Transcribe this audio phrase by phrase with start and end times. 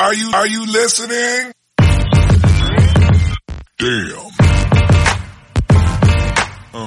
[0.00, 1.52] Are you, are you listening?
[3.76, 4.30] Damn.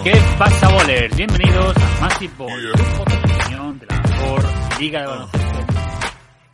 [0.04, 1.15] ¿Qué pasa, bolers?
[1.15, 4.43] Bienvenidos a Massive Ball, de opinión de la mejor
[4.79, 5.73] liga de baloncesto.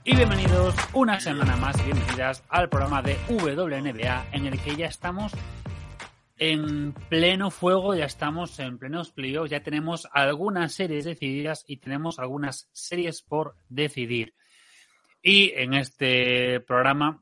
[0.04, 5.32] Y bienvenidos una semana más, bienvenidas al programa de WNBA, en el que ya estamos
[6.40, 12.20] en pleno fuego, ya estamos en plenos playoffs, ya tenemos algunas series decididas y tenemos
[12.20, 14.34] algunas series por decidir.
[15.22, 17.22] Y en este programa,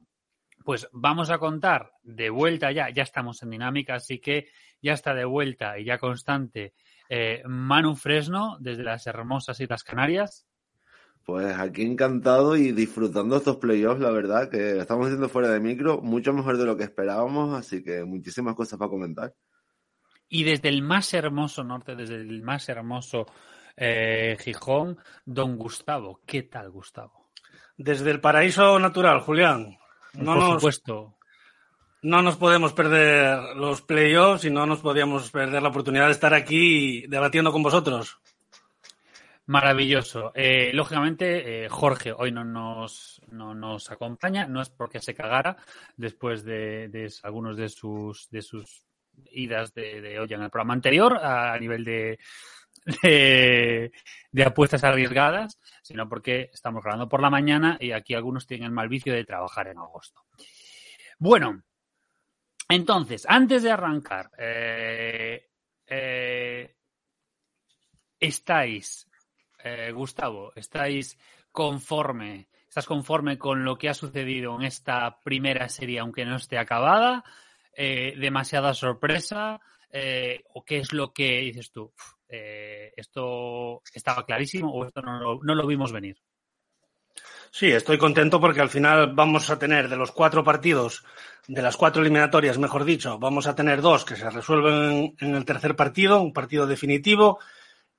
[0.64, 4.48] pues vamos a contar de vuelta ya, ya estamos en dinámica, así que
[4.82, 6.74] ya está de vuelta y ya constante
[7.10, 10.46] eh, Manu Fresno desde las hermosas Islas Canarias.
[11.24, 16.02] Pues aquí encantado y disfrutando estos playoffs, la verdad, que estamos haciendo fuera de micro,
[16.02, 19.34] mucho mejor de lo que esperábamos, así que muchísimas cosas para comentar.
[20.30, 23.26] Y desde el más hermoso norte, desde el más hermoso
[23.76, 26.22] eh, Gijón, don Gustavo.
[26.26, 27.27] ¿Qué tal, Gustavo?
[27.78, 29.78] Desde el paraíso natural, Julián.
[30.14, 31.16] No Por nos, supuesto.
[32.02, 36.34] no nos podemos perder los playoffs y no nos podíamos perder la oportunidad de estar
[36.34, 38.18] aquí debatiendo con vosotros.
[39.46, 40.32] Maravilloso.
[40.36, 45.56] Eh, lógicamente, eh, Jorge hoy no nos, no nos acompaña, no es porque se cagara
[45.96, 48.84] después de, de algunos de sus, de sus
[49.32, 52.20] idas de, de olla en el programa anterior a, a nivel de,
[53.02, 53.92] de,
[54.46, 58.88] apuestas arriesgadas, sino porque estamos grabando por la mañana y aquí algunos tienen el mal
[58.88, 60.24] vicio de trabajar en agosto.
[61.20, 61.64] Bueno,
[62.70, 65.50] entonces, antes de arrancar, eh,
[65.86, 66.76] eh,
[68.20, 69.08] estáis,
[69.64, 71.18] eh, Gustavo, estáis
[71.52, 76.58] conforme, estás conforme con lo que ha sucedido en esta primera serie, aunque no esté
[76.58, 77.24] acabada,
[77.76, 79.62] demasiada sorpresa,
[79.92, 85.02] eh, o qué es lo que dices tú, "Uf, eh, esto estaba clarísimo o esto
[85.02, 86.18] no lo, no lo vimos venir.
[87.52, 91.04] Sí, estoy contento porque al final vamos a tener de los cuatro partidos,
[91.48, 95.46] de las cuatro eliminatorias, mejor dicho, vamos a tener dos que se resuelven en el
[95.46, 97.40] tercer partido, un partido definitivo,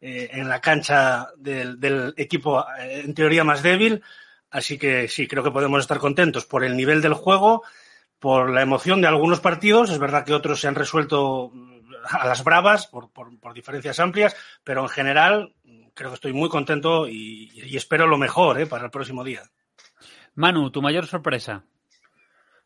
[0.01, 4.03] eh, en la cancha del, del equipo eh, en teoría más débil.
[4.51, 7.65] Así que sí, creo que podemos estar contentos por el nivel del juego,
[8.19, 9.91] por la emoción de algunos partidos.
[9.91, 11.51] Es verdad que otros se han resuelto
[12.09, 15.55] a las bravas por, por, por diferencias amplias, pero en general
[15.95, 19.43] creo que estoy muy contento y, y espero lo mejor eh, para el próximo día.
[20.35, 21.65] Manu, tu mayor sorpresa.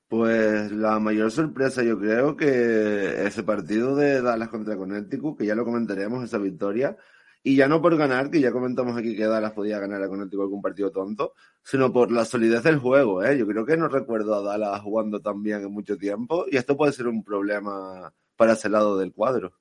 [0.07, 5.55] Pues la mayor sorpresa yo creo que ese partido de Dallas contra Connecticut, que ya
[5.55, 6.99] lo comentaremos, esa victoria,
[7.43, 10.43] y ya no por ganar, que ya comentamos aquí que Dallas podía ganar a Connecticut
[10.43, 11.33] algún partido tonto,
[11.63, 13.39] sino por la solidez del juego, ¿eh?
[13.39, 16.77] Yo creo que no recuerdo a Dallas jugando tan bien en mucho tiempo, y esto
[16.77, 19.53] puede ser un problema para ese lado del cuadro.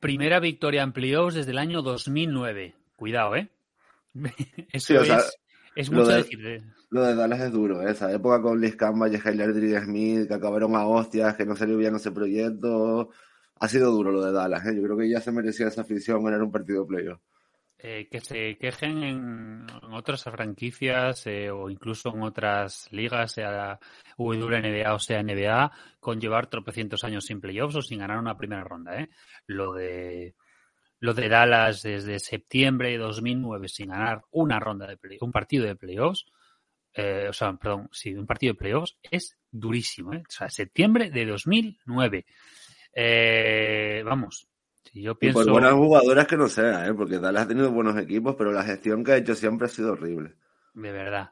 [0.00, 2.74] Primera victoria en playoffs desde el año 2009.
[2.96, 3.50] Cuidado, ¿eh?
[4.72, 5.36] Eso Sí, o sea, es,
[5.74, 6.62] es lo mucho de- decir.
[6.90, 7.90] Lo de Dallas es duro, ¿eh?
[7.90, 11.76] esa época con Liz Campbell y Aldridge Smith, que acabaron a hostias, que no salió
[11.76, 13.10] bien ese proyecto.
[13.58, 14.76] Ha sido duro lo de Dallas, ¿eh?
[14.76, 17.20] Yo creo que ya se merecía esa afición ganar un partido de playoff.
[17.78, 23.78] Eh, que se quejen en, otras franquicias eh, o incluso en otras ligas, sea
[24.16, 25.70] WNBA o sea NBA,
[26.00, 28.98] con llevar tropecientos años sin playoffs o sin ganar una primera ronda.
[28.98, 29.10] ¿eh?
[29.46, 30.34] Lo de
[31.00, 35.76] lo de Dallas desde septiembre de 2009 sin ganar una ronda de un partido de
[35.76, 36.24] playoffs,
[36.94, 40.14] eh, o sea, perdón, sí, un partido de playoffs es durísimo.
[40.14, 40.22] ¿eh?
[40.26, 42.24] O sea, septiembre de 2009.
[42.94, 44.48] Eh, vamos,
[44.92, 45.40] si yo Y pienso...
[45.40, 46.94] por buenas jugadoras que no sea, ¿eh?
[46.94, 49.92] Porque Dallas ha tenido buenos equipos, pero la gestión que ha hecho siempre ha sido
[49.92, 50.34] horrible.
[50.74, 51.30] De verdad.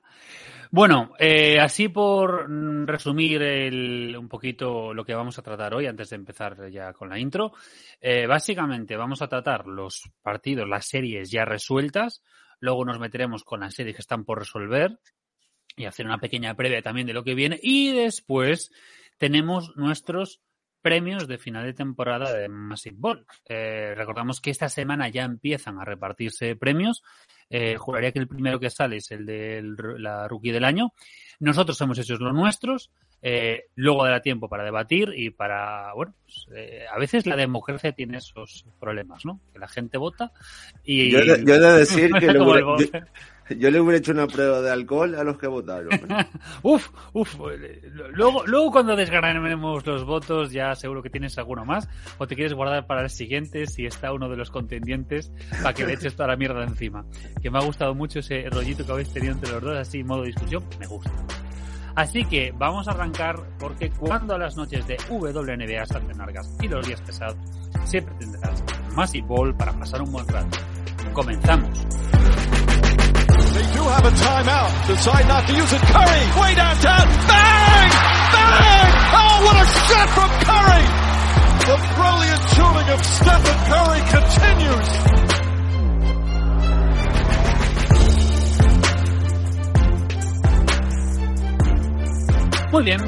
[0.71, 5.87] Bueno, eh, así por mm, resumir el- un poquito lo que vamos a tratar hoy,
[5.87, 7.53] antes de empezar ya con la intro,
[8.01, 12.23] eh, básicamente vamos a tratar los partidos, las series ya resueltas,
[12.59, 14.99] luego nos meteremos con las series que están por resolver
[15.77, 18.71] y hacer una pequeña previa también de lo que viene y después
[19.19, 20.41] tenemos nuestros
[20.84, 23.25] premios de final de temporada de Massive Ball.
[23.49, 27.03] Eh, recordamos que esta semana ya empiezan a repartirse premios.
[27.49, 29.62] Eh, juraría que el primero que sale es el de
[29.99, 30.93] la rookie del año.
[31.41, 32.91] Nosotros hemos hecho los nuestros.
[33.23, 37.93] Eh, luego dará tiempo para debatir y para, bueno, pues, eh, a veces la democracia
[37.93, 39.41] tiene esos problemas, ¿no?
[39.55, 40.32] Que la gente vota
[40.85, 41.11] y...
[41.11, 42.76] Yo, he de- decir que yo,
[43.58, 45.88] yo le hubiera hecho una prueba de alcohol a los que votaron.
[46.62, 47.37] Uf, uf.
[48.12, 51.88] Luego, luego cuando desgranemos los votos ya seguro que tienes alguno más
[52.19, 55.32] o te quieres guardar para el siguiente si está uno de los contendientes
[55.62, 57.05] para que le eches toda la mierda encima.
[57.43, 60.23] Que me ha gustado mucho ese rollito que habéis tenido entre los dos así modo
[60.23, 60.64] discusión.
[60.79, 61.12] Me gusta.
[61.94, 66.69] Así que vamos a arrancar porque cuando las noches de WNBA se hacen largas y
[66.69, 67.37] los días pesados,
[67.85, 68.64] siempre tendrás
[68.97, 70.58] Massive Ball para pasar un buen rato.
[71.12, 71.87] Comenzamos.
[73.55, 74.71] They do have a timeout.
[74.89, 75.81] Decide not to use it.
[75.81, 77.06] Curry, way downtown.
[77.31, 77.91] Bang!
[78.35, 78.91] Bang!
[79.21, 80.85] Oh, what a shot from Curry!
[81.71, 84.91] The brilliant shooting of Stephen Curry continues.
[92.73, 93.00] Muy bien,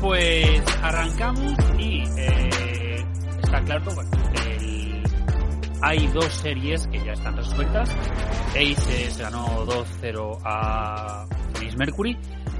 [0.00, 3.04] pues arrancamos y eh,
[3.42, 4.10] está claro, bueno,
[4.46, 4.73] el-
[5.84, 7.94] hay dos series que ya están resueltas.
[8.56, 12.16] Ace ganó 2-0 a Phoenix Mercury,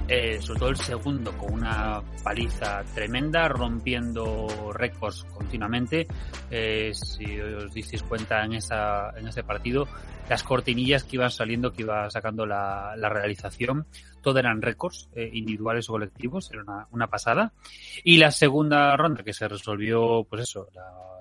[0.09, 6.07] eh, sobre todo el segundo con una paliza tremenda, rompiendo récords continuamente.
[6.51, 9.89] Eh, si os disteis cuenta en, esa, en ese partido,
[10.29, 13.87] las cortinillas que iban saliendo, que iba sacando la, la realización,
[14.21, 17.55] todo eran récords eh, individuales o colectivos, era una, una pasada.
[18.03, 20.69] Y la segunda ronda que se resolvió, pues eso,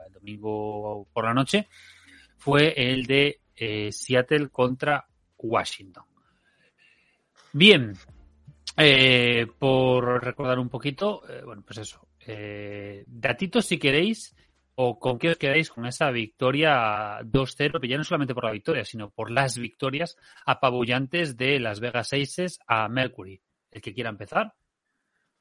[0.06, 1.70] el domingo por la noche,
[2.44, 5.08] fue el de eh, Seattle contra
[5.38, 6.04] Washington.
[7.54, 7.94] Bien,
[8.76, 14.36] eh, por recordar un poquito, eh, bueno, pues eso, eh, datitos si queréis,
[14.76, 18.52] o con qué os quedáis con esa victoria 2-0, pero ya no solamente por la
[18.52, 23.42] victoria, sino por las victorias apabullantes de Las Vegas Aces a Mercury.
[23.72, 24.54] El que quiera empezar.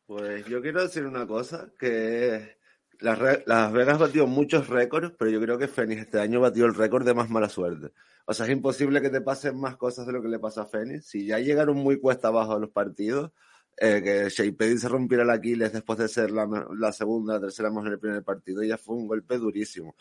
[0.07, 2.62] Pues yo quiero decir una cosa, que
[3.01, 7.05] Las, Vegas batió muchos récords, pero yo creo que Phoenix este año batió el récord
[7.05, 7.93] de más mala suerte.
[8.27, 10.67] O sea, es imposible que te pasen más cosas de lo que le pasó a
[10.67, 11.07] Phoenix.
[11.07, 13.33] Si ya llegaron muy cuesta abajo los partidos,
[13.77, 17.89] eh, que Shea se rompiera el Aquiles después de ser la, segunda, la tercera mejor
[17.89, 19.97] en el primer partido, ya fue un golpe durísimo.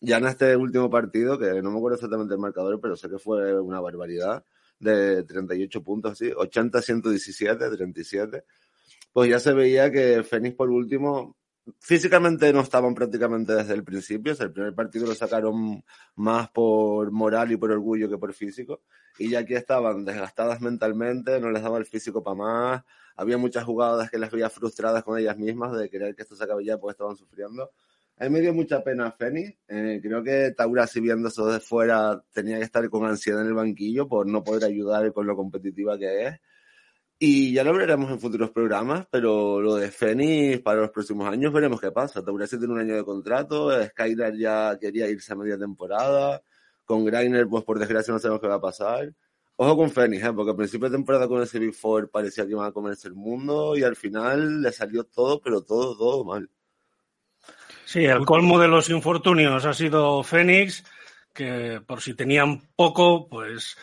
[0.00, 3.18] Ya en este último partido, que no me acuerdo exactamente el marcador, pero sé que
[3.18, 4.44] fue una barbaridad,
[4.78, 8.44] de 38 puntos, sí, 80-117, 37
[9.14, 11.36] pues ya se veía que Fénix por último
[11.78, 15.82] físicamente no estaban prácticamente desde el principio, o el primer partido lo sacaron
[16.16, 18.82] más por moral y por orgullo que por físico,
[19.18, 22.84] y ya aquí estaban desgastadas mentalmente, no les daba el físico para más,
[23.16, 26.44] había muchas jugadas que las veía frustradas con ellas mismas de querer que esto se
[26.44, 27.70] acabe ya porque estaban sufriendo.
[28.16, 32.22] A me dio mucha pena Fénix, eh, creo que Taura si viendo eso de fuera
[32.32, 35.98] tenía que estar con ansiedad en el banquillo por no poder ayudar con lo competitiva
[35.98, 36.40] que es.
[37.18, 41.52] Y ya lo veremos en futuros programas, pero lo de Fénix para los próximos años
[41.52, 42.24] veremos qué pasa.
[42.24, 46.42] Taurasi tiene un año de contrato, Skylar ya quería irse a media temporada,
[46.84, 49.14] con Greiner pues por desgracia no sabemos qué va a pasar.
[49.56, 50.32] Ojo con Fénix, ¿eh?
[50.32, 53.14] porque al principio de temporada con ese Big Four parecía que iban a comerse el
[53.14, 56.50] mundo y al final le salió todo, pero todo, todo mal.
[57.84, 60.82] Sí, el colmo de los infortunios ha sido Fénix,
[61.32, 63.76] que por si tenían poco, pues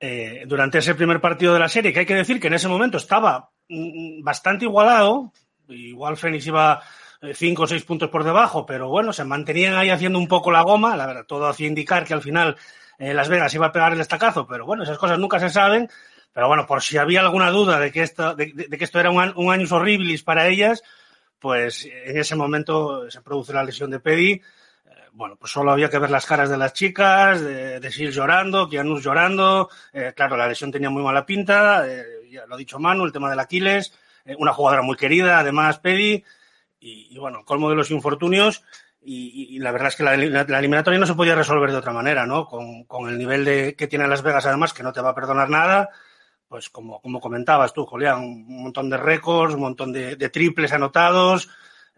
[0.00, 2.68] eh, durante ese primer partido de la serie, que hay que decir que en ese
[2.68, 5.32] momento estaba mm, bastante igualado,
[5.68, 6.82] igual Fénix iba
[7.22, 10.50] eh, cinco o seis puntos por debajo, pero bueno, se mantenían ahí haciendo un poco
[10.50, 12.56] la goma, la verdad, todo hacía indicar que al final
[12.98, 15.88] eh, Las Vegas iba a pegar el estacazo, pero bueno, esas cosas nunca se saben,
[16.32, 19.00] pero bueno, por si había alguna duda de que esto, de, de- de que esto
[19.00, 20.82] era un, un año horribilis para ellas,
[21.38, 24.40] pues en ese momento se produce la lesión de Pedi.
[25.16, 28.68] Bueno, pues solo había que ver las caras de las chicas, de, de Sil llorando,
[28.68, 29.70] Kianus llorando.
[29.90, 33.12] Eh, claro, la lesión tenía muy mala pinta, eh, ya lo ha dicho Manu, el
[33.12, 33.94] tema del Aquiles,
[34.26, 36.22] eh, una jugadora muy querida, además Pedi.
[36.80, 38.62] Y, y bueno, colmo de los infortunios.
[39.00, 42.26] Y, la verdad es que la, la eliminatoria no se podía resolver de otra manera,
[42.26, 42.44] ¿no?
[42.44, 45.14] Con, con el nivel de, que tiene Las Vegas, además, que no te va a
[45.14, 45.88] perdonar nada
[46.48, 51.48] pues como, como comentabas tú, Julián, un montón de récords, un montón de triples anotados.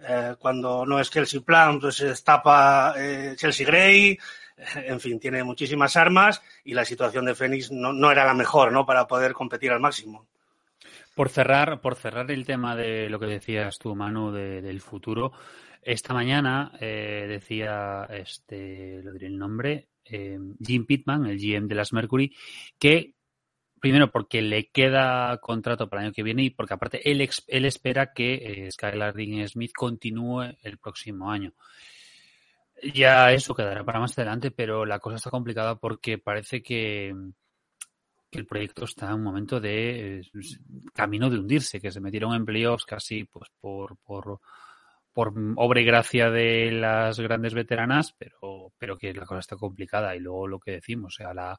[0.06, 4.10] Eh, cuando no es Kelsey Plum, pues es tapa eh, Chelsea Gray.
[4.56, 8.34] eh, En fin, tiene muchísimas armas y la situación de Phoenix no, no era la
[8.34, 8.84] mejor, ¿no?
[8.86, 10.26] Para poder competir al máximo.
[11.14, 15.32] Por cerrar, por cerrar el tema de lo que decías tú, Manu, de- del futuro,
[15.82, 22.34] esta mañana decía, este, lo diré el nombre, Jim Pittman, el GM de las Mercury,
[22.78, 23.14] que
[23.80, 27.64] primero porque le queda contrato para el año que viene y porque aparte él, él
[27.64, 29.14] espera que eh, Skylar
[29.48, 31.52] Smith continúe el próximo año.
[32.94, 37.12] Ya eso quedará para más adelante, pero la cosa está complicada porque parece que,
[38.30, 40.22] que el proyecto está en un momento de eh,
[40.94, 44.40] camino de hundirse, que se metieron en playoffs casi pues por, por,
[45.12, 50.14] por obra y gracia de las grandes veteranas, pero, pero que la cosa está complicada.
[50.14, 51.58] Y luego lo que decimos, o sea, la,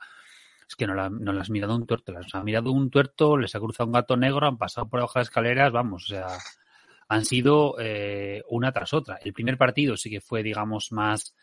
[0.69, 3.55] es que no, la, las ha mirado un tuerto, las ha mirado un tuerto, les
[3.55, 6.27] ha cruzado un gato negro, han pasado por debajo de escaleras, vamos, o sea,
[7.07, 9.17] han sido eh, una tras otra.
[9.23, 11.35] El primer partido sí que fue, digamos, más,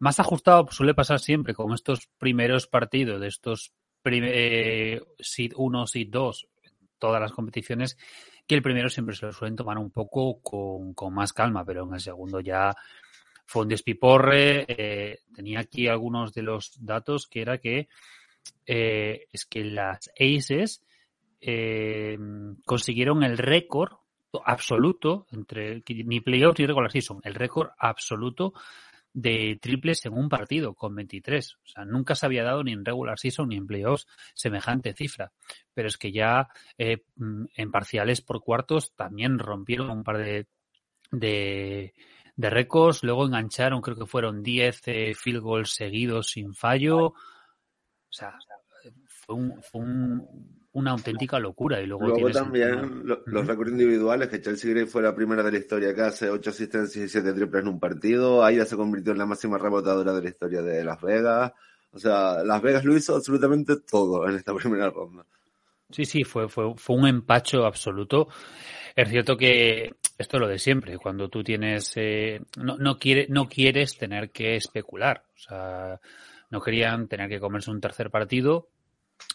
[0.00, 3.72] más ajustado, suele pasar siempre con estos primeros partidos de estos
[4.04, 6.48] eh, seed 1, seed 2,
[6.98, 7.96] todas las competiciones,
[8.44, 11.84] que el primero siempre se lo suelen tomar un poco con, con más calma, pero
[11.84, 12.74] en el segundo ya
[13.46, 14.66] fue un despiporre.
[14.68, 17.88] Eh, tenía aquí algunos de los datos que era que
[18.66, 20.84] eh, es que las Aces
[21.40, 22.18] eh,
[22.64, 23.92] consiguieron el récord
[24.44, 28.52] absoluto entre ni playoffs ni regular season, el récord absoluto
[29.16, 31.54] de triples en un partido con 23.
[31.54, 35.32] O sea, nunca se había dado ni en regular season ni en playoffs semejante cifra.
[35.72, 40.48] Pero es que ya eh, en parciales por cuartos también rompieron un par de,
[41.10, 41.94] de,
[42.36, 43.02] de récords.
[43.02, 46.98] Luego engancharon, creo que fueron 10 eh, field goals seguidos sin fallo.
[47.08, 47.14] O
[48.10, 48.38] sea,
[49.08, 51.80] fue un, fue un una auténtica locura.
[51.80, 55.58] Y luego, luego también los récords individuales, que Chelsea Gray fue la primera de la
[55.58, 58.44] historia que hace 8 asistencias y 7 triples en un partido.
[58.44, 61.52] Aya se convirtió en la máxima rebotadora de la historia de Las Vegas.
[61.92, 65.24] O sea, Las Vegas lo hizo absolutamente todo en esta primera ronda.
[65.90, 68.28] Sí, sí, fue, fue, fue un empacho absoluto.
[68.96, 70.98] Es cierto que esto es lo de siempre.
[70.98, 71.92] Cuando tú tienes.
[71.96, 75.22] Eh, no, no, quiere, no quieres tener que especular.
[75.34, 76.00] O sea,
[76.50, 78.68] no querían tener que comerse un tercer partido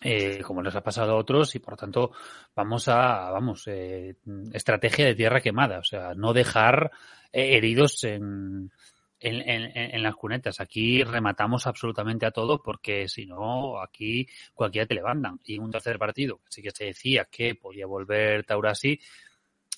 [0.02, 2.12] eh, como les ha pasado a otros y por tanto
[2.56, 4.16] vamos a, vamos, eh,
[4.54, 6.92] estrategia de tierra quemada, o sea, no dejar
[7.32, 8.72] eh, heridos en,
[9.20, 10.60] en, en, en, las cunetas.
[10.60, 15.40] Aquí rematamos absolutamente a todos porque si no, aquí cualquiera te levantan.
[15.44, 19.00] Y un tercer partido, sí que se decía que podía volver Taurasi,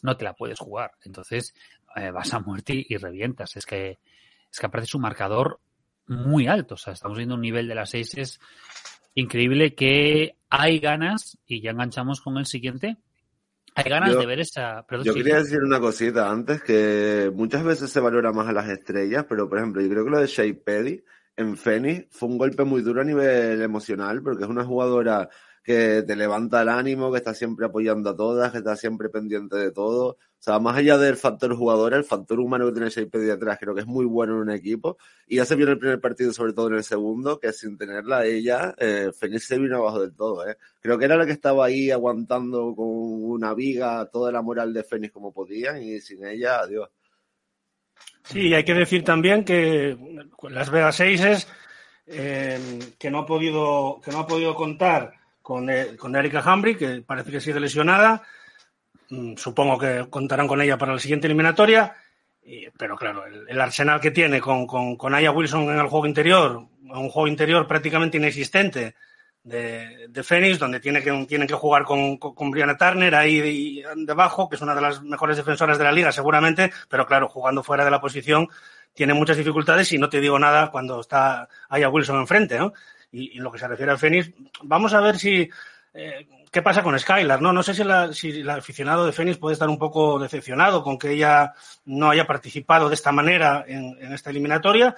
[0.03, 0.91] no te la puedes jugar.
[1.03, 1.55] Entonces
[1.95, 3.55] eh, vas a muerte y, revientas.
[3.55, 3.97] Es que,
[4.51, 5.59] es que aparece un marcador
[6.05, 6.75] muy alto.
[6.75, 8.39] O sea, estamos viendo un nivel de las seis
[9.15, 12.97] increíble que hay ganas, y ya enganchamos con el siguiente,
[13.75, 14.85] hay ganas yo, de ver esa...
[14.87, 18.69] Perdón, yo quería decir una cosita antes, que muchas veces se valora más a las
[18.69, 21.03] estrellas, pero por ejemplo, yo creo que lo de Shea Petty
[21.35, 25.29] en Phoenix fue un golpe muy duro a nivel emocional, porque es una jugadora
[25.63, 29.55] que te levanta el ánimo, que está siempre apoyando a todas, que está siempre pendiente
[29.55, 30.07] de todo.
[30.09, 33.57] O sea, más allá del factor jugador, el factor humano que tiene Shea de atrás,
[33.61, 34.97] creo que es muy bueno en un equipo.
[35.25, 37.77] Y ya se vio en el primer partido, sobre todo en el segundo, que sin
[37.77, 40.45] tenerla ella, eh, se vino abajo del todo.
[40.45, 40.57] ¿eh?
[40.81, 44.83] Creo que era la que estaba ahí aguantando con una viga toda la moral de
[44.83, 46.89] Fénix como podían, y sin ella, adiós.
[48.25, 49.97] Sí, hay que decir también que
[50.49, 51.47] Las Vegas Aces,
[52.05, 52.59] eh,
[52.99, 57.03] que no ha podido, que no ha podido contar con, eh, con Erika Hambry, que
[57.05, 58.23] parece que sigue lesionada.
[59.09, 61.95] Mm, supongo que contarán con ella para la siguiente eliminatoria.
[62.77, 66.07] Pero claro, el, el, arsenal que tiene con, con, con Aya Wilson en el juego
[66.07, 68.95] interior, un juego interior prácticamente inexistente
[69.43, 73.81] de, de Phoenix, donde tiene que, tienen que jugar con, con, con Brianna Turner ahí
[73.95, 77.63] debajo, que es una de las mejores defensoras de la liga seguramente, pero claro, jugando
[77.63, 78.49] fuera de la posición
[78.93, 82.73] tiene muchas dificultades y no te digo nada cuando está Aya Wilson enfrente, ¿no?
[83.13, 84.31] Y, y lo que se refiere al Fénix,
[84.63, 85.49] vamos a ver si
[85.93, 87.53] eh, qué pasa con Skylar, ¿no?
[87.53, 90.97] No sé si, la, si el aficionado de Fénix puede estar un poco decepcionado con
[90.97, 91.53] que ella
[91.85, 94.95] no haya participado de esta manera en, en esta eliminatoria.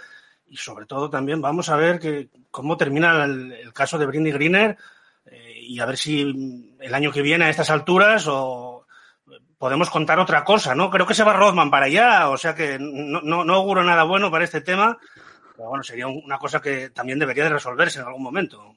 [0.48, 4.32] Y sobre todo también vamos a ver que, cómo termina el, el caso de Brindy
[4.32, 4.78] Greener
[5.26, 8.86] eh, y a ver si el año que viene a estas alturas o
[9.58, 10.90] podemos contar otra cosa, ¿no?
[10.90, 14.04] Creo que se va Rodman para allá, o sea que no, no, no auguro nada
[14.04, 15.00] bueno para este tema
[15.56, 18.76] pero bueno, sería una cosa que también debería de resolverse en algún momento.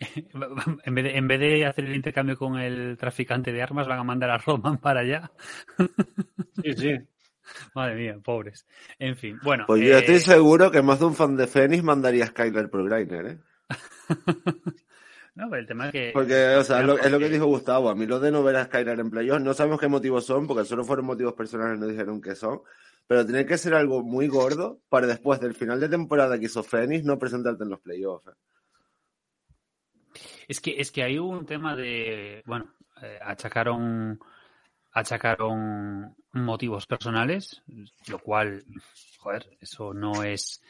[0.84, 3.98] En vez, de, en vez de hacer el intercambio con el traficante de armas, van
[3.98, 5.30] a mandar a Roman para allá.
[6.62, 6.94] Sí, sí.
[7.74, 8.66] Madre mía, pobres.
[8.98, 9.64] En fin, bueno.
[9.66, 9.98] Pues yo eh...
[9.98, 13.38] estoy seguro que más de un fan de Fénix mandaría a Skyler por Griner, ¿eh?
[15.34, 16.10] no, pero el tema es que.
[16.14, 17.90] Porque, o sea, es lo, es lo, que dijo Gustavo.
[17.90, 20.46] A mí lo de no ver a Skyler en playoffs, no sabemos qué motivos son,
[20.46, 22.62] porque solo fueron motivos personales, no dijeron qué son
[23.10, 26.62] pero tiene que ser algo muy gordo para después del final de temporada que hizo
[26.62, 28.30] Fénix no presentarte en los playoffs.
[30.46, 34.20] Es que, es que hay un tema de, bueno, eh, achacaron,
[34.92, 37.60] achacaron motivos personales,
[38.06, 38.64] lo cual,
[39.18, 40.62] joder, eso no es,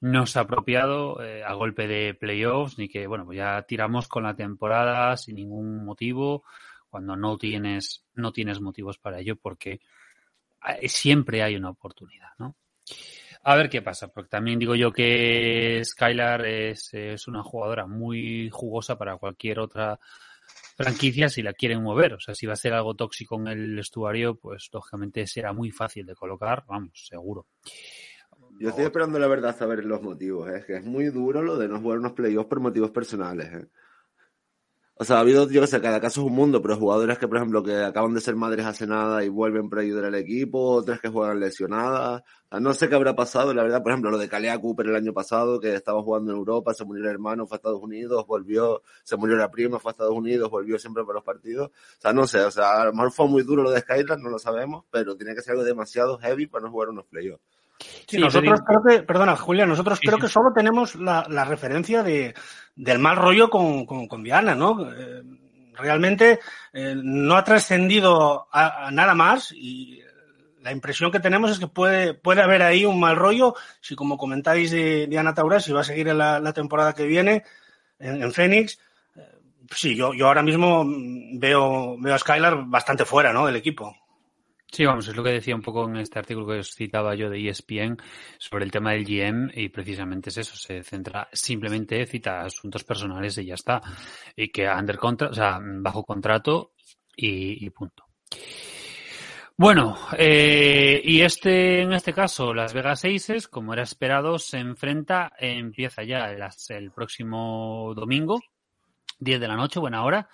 [0.00, 4.24] no es apropiado eh, a golpe de playoffs, ni que, bueno, pues ya tiramos con
[4.24, 6.42] la temporada sin ningún motivo,
[6.90, 9.80] cuando no tienes, no tienes motivos para ello, porque
[10.86, 12.56] siempre hay una oportunidad, ¿no?
[13.44, 18.50] A ver qué pasa, porque también digo yo que Skylar es, es, una jugadora muy
[18.50, 19.98] jugosa para cualquier otra
[20.76, 22.14] franquicia si la quieren mover.
[22.14, 25.70] O sea, si va a ser algo tóxico en el estuario, pues lógicamente será muy
[25.70, 27.46] fácil de colocar, vamos, seguro.
[28.60, 30.58] Yo estoy esperando la verdad saber los motivos, ¿eh?
[30.58, 33.52] es que es muy duro lo de no jugar unos playoffs por motivos personales.
[33.52, 33.66] ¿eh?
[35.00, 37.28] O sea, ha habido, yo que sé, cada caso es un mundo, pero jugadores que,
[37.28, 40.58] por ejemplo, que acaban de ser madres hace nada y vuelven para ayudar al equipo,
[40.72, 42.22] otras que juegan lesionadas.
[42.22, 44.88] O sea, no sé qué habrá pasado, la verdad, por ejemplo, lo de Kalea Cooper
[44.88, 47.80] el año pasado, que estaba jugando en Europa, se murió el hermano, fue a Estados
[47.80, 51.68] Unidos, volvió, se murió la prima, fue a Estados Unidos, volvió siempre para los partidos.
[51.68, 54.18] O sea, no sé, o sea, a lo mejor fue muy duro lo de Skylar,
[54.18, 57.44] no lo sabemos, pero tiene que ser algo demasiado heavy para no jugar unos playoffs.
[58.06, 62.34] Sí, nosotros creo que, perdona, Julián, nosotros creo que solo tenemos la, referencia de,
[62.74, 64.90] del mal rollo con, con, Diana, ¿no?
[64.92, 65.22] Eh,
[65.74, 66.40] realmente
[66.72, 70.02] eh, no ha trascendido a, nada más y
[70.62, 73.54] la impresión que tenemos es que puede, puede haber ahí un mal rollo.
[73.80, 77.44] Si, como comentáis de Diana Taurasi, si va a seguir en la, temporada que viene
[77.98, 78.80] en, en Phoenix,
[79.16, 79.38] eh,
[79.70, 80.84] sí, yo, yo ahora mismo
[81.34, 83.46] veo, veo a Skylar bastante fuera ¿no?
[83.46, 83.94] del equipo.
[84.70, 87.30] Sí, vamos, es lo que decía un poco en este artículo que os citaba yo
[87.30, 87.96] de ESPN
[88.38, 93.38] sobre el tema del GM y precisamente es eso, se centra simplemente, cita asuntos personales
[93.38, 93.80] y ya está.
[94.36, 96.72] Y que under contra, o sea, bajo contrato
[97.16, 98.04] y, punto.
[99.56, 105.32] Bueno, eh, y este, en este caso, Las Vegas Aces, como era esperado, se enfrenta,
[105.38, 108.38] empieza ya el próximo domingo,
[109.18, 110.28] 10 de la noche, buena hora,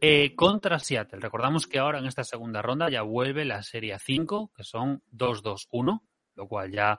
[0.00, 1.20] eh, contra Seattle.
[1.20, 6.00] Recordamos que ahora en esta segunda ronda ya vuelve la Serie 5, que son 2-2-1,
[6.36, 6.98] lo cual ya,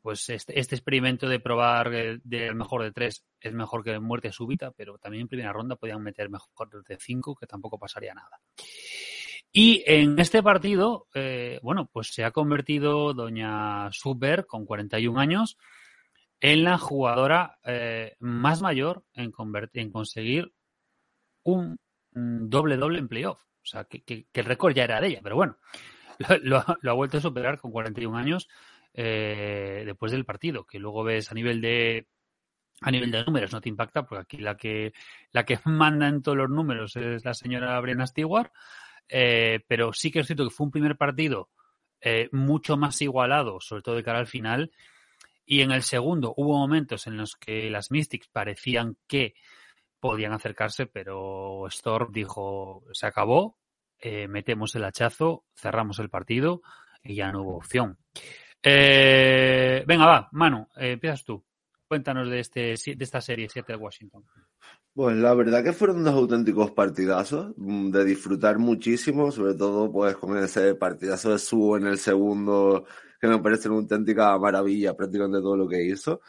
[0.00, 4.70] pues este, este experimento de probar del mejor de tres es mejor que muerte súbita,
[4.70, 8.40] pero también en primera ronda podían meter mejor de 5, que tampoco pasaría nada.
[9.52, 15.58] Y en este partido, eh, bueno, pues se ha convertido doña Super, con 41 años,
[16.40, 19.32] en la jugadora eh, más mayor en,
[19.74, 20.52] en conseguir
[21.42, 21.78] un
[22.12, 23.42] doble doble en playoff.
[23.62, 25.56] O sea, que, el récord ya era de ella, pero bueno,
[26.42, 28.48] lo, ha vuelto a superar con 41 años
[28.94, 32.06] eh, después del partido, que luego ves a nivel de
[32.82, 34.92] a nivel de números no te impacta, porque aquí la que
[35.32, 38.50] la que manda en todos los números es la señora Brianna Stewart,
[39.08, 41.50] eh, pero sí que es cierto que fue un primer partido
[42.00, 44.72] eh, mucho más igualado, sobre todo de cara al final,
[45.44, 49.34] y en el segundo hubo momentos en los que las Mystics parecían que
[50.00, 53.58] podían acercarse, pero Storm dijo, se acabó,
[53.98, 56.62] eh, metemos el hachazo, cerramos el partido
[57.02, 57.98] y ya no hubo opción.
[58.62, 61.44] Eh, venga, va, Manu, eh, empiezas tú.
[61.86, 64.24] Cuéntanos de, este, de esta serie 7 de Washington.
[64.94, 70.16] Pues la verdad que fueron dos auténticos partidazos, mm, de disfrutar muchísimo, sobre todo pues
[70.16, 72.86] con ese partidazo de Su en el segundo,
[73.20, 76.20] que me parece una auténtica maravilla prácticamente todo lo que hizo.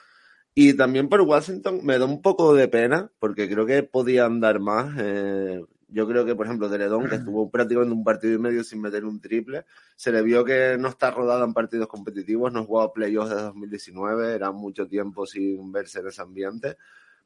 [0.53, 4.59] Y también por Washington me da un poco de pena, porque creo que podían dar
[4.59, 4.93] más.
[4.99, 8.81] Eh, yo creo que, por ejemplo, Teledón, que estuvo prácticamente un partido y medio sin
[8.81, 12.93] meter un triple, se le vio que no está rodada en partidos competitivos, no jugaba
[12.93, 16.77] playoffs desde 2019, era mucho tiempo sin verse en ese ambiente.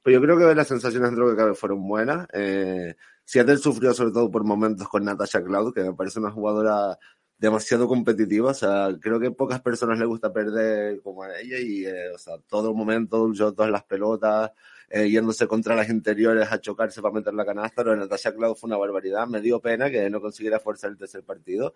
[0.04, 2.28] Pero yo creo que las sensaciones dentro que cabe fueron buenas.
[2.32, 7.00] Eh, Seattle sufrió sobre todo por momentos con Natasha Cloud, que me parece una jugadora
[7.46, 8.52] demasiado competitiva.
[8.52, 12.18] O sea, creo que pocas personas le gusta perder como a ella y, eh, o
[12.18, 14.52] sea, todo el momento, yo todas las pelotas,
[14.90, 17.84] eh, yéndose contra las interiores a chocarse para meter la canasta.
[17.84, 19.28] Pero Natasha Cloud fue una barbaridad.
[19.28, 21.74] Me dio pena que no consiguiera forzar el tercer partido.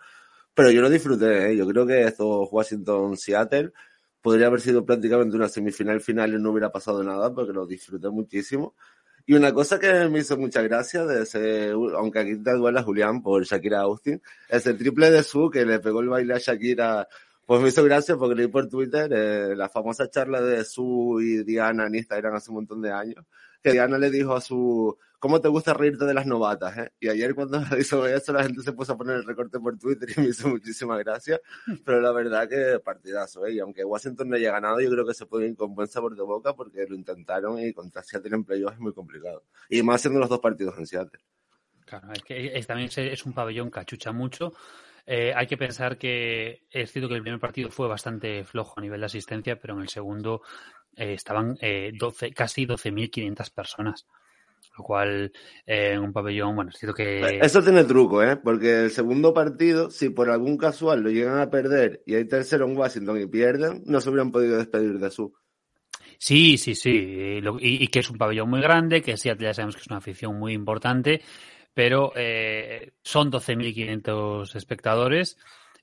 [0.53, 1.51] Pero yo lo disfruté.
[1.51, 1.57] ¿eh?
[1.57, 3.71] Yo creo que esto Washington-Seattle
[4.21, 8.09] podría haber sido prácticamente una semifinal final y no hubiera pasado nada porque lo disfruté
[8.09, 8.75] muchísimo.
[9.29, 13.21] Y una cosa que me hizo mucha gracia, de ese, aunque aquí te duela Julián
[13.21, 17.07] por Shakira Austin, es el triple de Su que le pegó el baile a Shakira.
[17.45, 21.43] Pues me hizo gracia porque leí por Twitter eh, la famosa charla de Su y
[21.43, 23.23] Diana en Instagram hace un montón de años,
[23.61, 26.77] que Diana le dijo a su, ¿cómo te gusta reírte de las novatas?
[26.77, 26.91] Eh?
[26.99, 30.09] Y ayer cuando hizo eso la gente se puso a poner el recorte por Twitter
[30.15, 31.39] y me hizo muchísima gracia,
[31.85, 33.53] pero la verdad que partidazo, ¿eh?
[33.53, 36.15] y aunque Washington no haya ganado, yo creo que se puede ir con buen sabor
[36.15, 39.43] de boca porque lo intentaron y contra Seattle en playoffs es muy complicado.
[39.69, 41.19] Y más siendo los dos partidos en Seattle.
[41.85, 44.53] Claro, es que también es un pabellón que achucha mucho.
[45.11, 48.81] Eh, hay que pensar que es cierto que el primer partido fue bastante flojo a
[48.81, 50.43] nivel de asistencia, pero en el segundo
[50.95, 54.05] eh, estaban eh, 12, casi 12.500 personas.
[54.77, 55.31] Lo cual,
[55.65, 57.39] eh, en un pabellón, bueno, es que...
[57.41, 58.37] Eso tiene truco, ¿eh?
[58.37, 62.65] Porque el segundo partido, si por algún casual lo llegan a perder y hay tercero
[62.65, 65.33] en Washington y pierden, no se hubieran podido despedir de su.
[66.17, 67.39] Sí, sí, sí.
[67.59, 70.37] Y, que es un pabellón muy grande, que sí, ya sabemos que es una afición
[70.37, 71.21] muy importante,
[71.73, 75.37] pero eh, son 12.500 espectadores.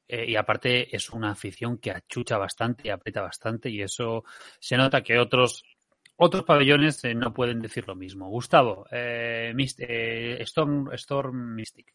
[0.08, 4.22] Eh, y aparte es una afición que achucha bastante y aprieta bastante y eso
[4.60, 5.64] se nota que otros
[6.16, 8.28] otros pabellones eh, no pueden decir lo mismo.
[8.28, 11.92] Gustavo, eh, eh, Storm, Storm Mystic.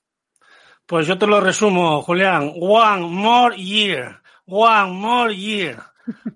[0.86, 2.54] Pues yo te lo resumo, Julián.
[2.56, 4.22] One more year.
[4.46, 5.78] One more year.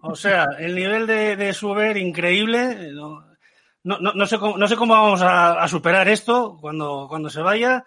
[0.02, 2.92] O sea, el nivel de, de Suber increíble.
[2.92, 3.26] No,
[3.84, 7.42] no, no, sé cómo, no sé cómo vamos a, a, superar esto cuando, cuando se
[7.42, 7.86] vaya,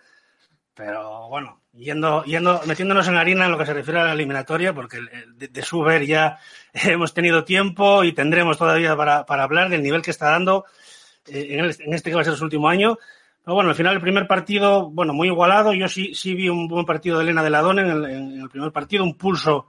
[0.73, 4.75] pero bueno, yendo, yendo, metiéndonos en harina en lo que se refiere a la eliminatoria,
[4.75, 4.99] porque
[5.37, 6.39] de, de Suber ya
[6.73, 10.65] hemos tenido tiempo y tendremos todavía para, para hablar del nivel que está dando
[11.27, 12.99] eh, en, en, este que va a ser su último año.
[13.45, 15.73] Pero bueno, al final el primer partido, bueno, muy igualado.
[15.73, 18.51] Yo sí, sí vi un buen partido de Elena de Ladón en el, en el
[18.51, 19.69] primer partido, un pulso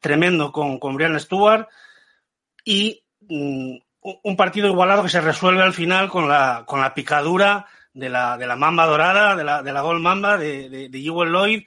[0.00, 1.68] tremendo con, con Brian Stewart
[2.64, 3.76] y mm,
[4.22, 8.36] un partido igualado que se resuelve al final con la, con la picadura de la,
[8.36, 11.64] de la mamba dorada, de la, de la Gold Mamba, de, de, de Lloyd,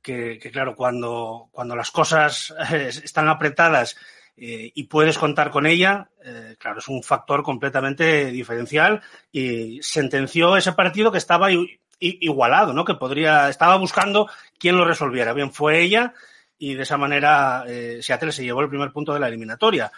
[0.00, 3.96] que, que, claro, cuando, cuando las cosas están apretadas
[4.38, 10.56] eh, y puedes contar con ella, eh, claro, es un factor completamente diferencial y sentenció
[10.56, 11.48] ese partido que estaba
[11.98, 12.84] igualado, ¿no?
[12.84, 15.34] Que podría, estaba buscando quién lo resolviera.
[15.34, 16.14] Bien, fue ella
[16.58, 19.92] y de esa manera eh, Seattle se llevó el primer punto de la eliminatoria.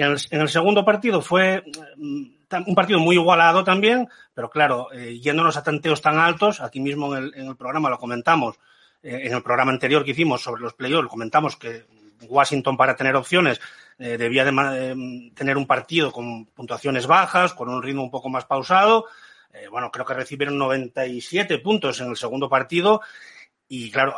[0.00, 1.64] En el, segundo partido fue
[1.96, 2.24] mm,
[2.66, 7.16] un partido muy igualado también, pero claro, eh, yéndonos a tanteos tan altos, aquí mismo
[7.16, 8.60] en el, en el programa lo comentamos,
[9.02, 11.84] eh, en el programa anterior que hicimos sobre los playoffs, comentamos que
[12.28, 13.60] Washington para tener opciones
[13.98, 18.28] eh, debía de, eh, tener un partido con puntuaciones bajas, con un ritmo un poco
[18.28, 19.06] más pausado.
[19.72, 23.00] Bueno, creo que recibieron 97 puntos en el segundo partido
[23.66, 24.14] y claro,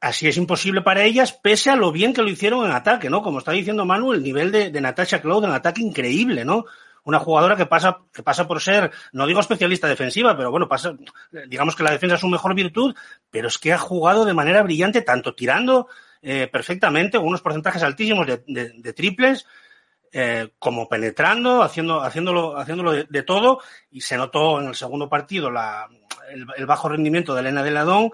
[0.00, 3.22] así es imposible para ellas, pese a lo bien que lo hicieron en ataque, ¿no?
[3.22, 6.64] Como está diciendo Manu, el nivel de, Natasha Cloud en ataque increíble, ¿no?
[7.04, 10.94] Una jugadora que pasa, que pasa por ser, no digo especialista defensiva, pero bueno, pasa,
[11.48, 12.94] digamos que la defensa es su mejor virtud,
[13.30, 15.88] pero es que ha jugado de manera brillante, tanto tirando
[16.20, 19.46] eh, perfectamente, unos porcentajes altísimos de, de, triples,
[20.12, 25.08] eh, como penetrando, haciendo, haciéndolo, haciéndolo de, de, todo, y se notó en el segundo
[25.08, 25.88] partido la,
[26.30, 28.10] el, el, bajo rendimiento de Elena de Ladón,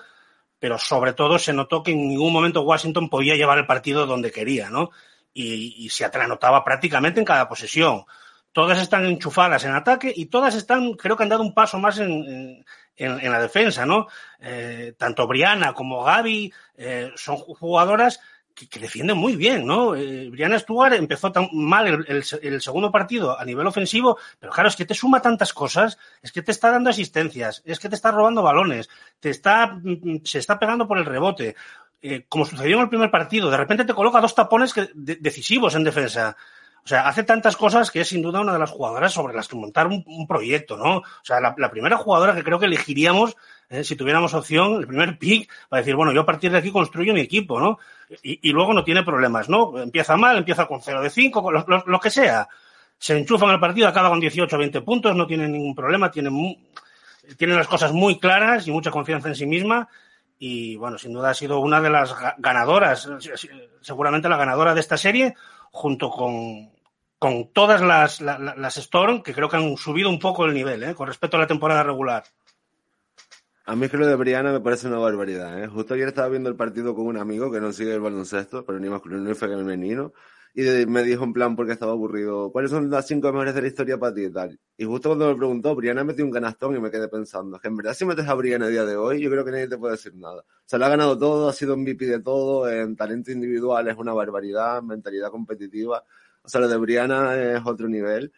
[0.64, 4.32] pero sobre todo se notó que en ningún momento Washington podía llevar el partido donde
[4.32, 4.92] quería, ¿no?
[5.34, 8.06] Y, se anotaba prácticamente en cada posesión.
[8.50, 11.98] Todas están enchufadas en ataque y todas están, creo que han dado un paso más
[11.98, 12.64] en,
[12.96, 14.06] en la defensa, ¿no?
[14.40, 18.20] Eh, tanto Briana como Gaby eh, son jugadoras
[18.54, 19.94] que, defienden muy bien, ¿no?
[19.96, 24.52] Eh, Brianna Stuart empezó tan mal el, el, el, segundo partido a nivel ofensivo, pero
[24.52, 27.88] claro, es que te suma tantas cosas, es que te está dando asistencias, es que
[27.88, 28.88] te está robando balones,
[29.20, 31.56] te está, mm, se está pegando por el rebote.
[32.00, 35.16] Eh, como sucedió en el primer partido, de repente te coloca dos tapones que, de,
[35.16, 36.36] decisivos en defensa.
[36.84, 39.48] O sea, hace tantas cosas que es sin duda una de las jugadoras sobre las
[39.48, 40.98] que montar un, proyecto, ¿no?
[40.98, 43.36] O sea, la, primera jugadora que creo que elegiríamos,
[43.82, 47.14] si tuviéramos opción, el primer pick, para decir, bueno, yo a partir de aquí construyo
[47.14, 47.78] mi equipo, ¿no?
[48.22, 49.78] Y, luego no tiene problemas, ¿no?
[49.78, 52.48] Empieza mal, empieza con 0 de 5, lo, lo, que sea.
[52.98, 56.10] Se enchufa en el partido, acaba con 18 o 20 puntos, no tiene ningún problema,
[56.10, 56.58] tiene, muy,
[57.36, 59.88] tiene las cosas muy claras y mucha confianza en sí misma.
[60.38, 63.08] Y bueno, sin duda ha sido una de las ganadoras,
[63.80, 65.34] seguramente la ganadora de esta serie,
[65.70, 66.70] junto con,
[67.18, 70.82] con todas las, las, las Storm, que creo que han subido un poco el nivel,
[70.82, 70.94] ¿eh?
[70.94, 72.24] con respecto a la temporada regular.
[73.66, 75.62] A mí es que lo de Briana me parece una barbaridad.
[75.62, 75.68] ¿eh?
[75.68, 78.78] Justo ayer estaba viendo el partido con un amigo que no sigue el baloncesto, pero
[78.78, 80.12] ni masculino ni femenino,
[80.52, 83.66] y me dijo en plan porque estaba aburrido, ¿cuáles son las cinco mejores de la
[83.66, 84.60] historia para ti y tal?
[84.76, 87.76] Y justo cuando me preguntó, Briana metió un canastón y me quedé pensando, que en
[87.76, 89.92] verdad si metes a Briana a día de hoy, yo creo que nadie te puede
[89.92, 90.42] decir nada.
[90.42, 93.96] O sea, lo ha ganado todo, ha sido MVP de todo, en talento individual es
[93.96, 96.04] una barbaridad, mentalidad competitiva.
[96.44, 98.32] O sea, lo de Briana es otro nivel.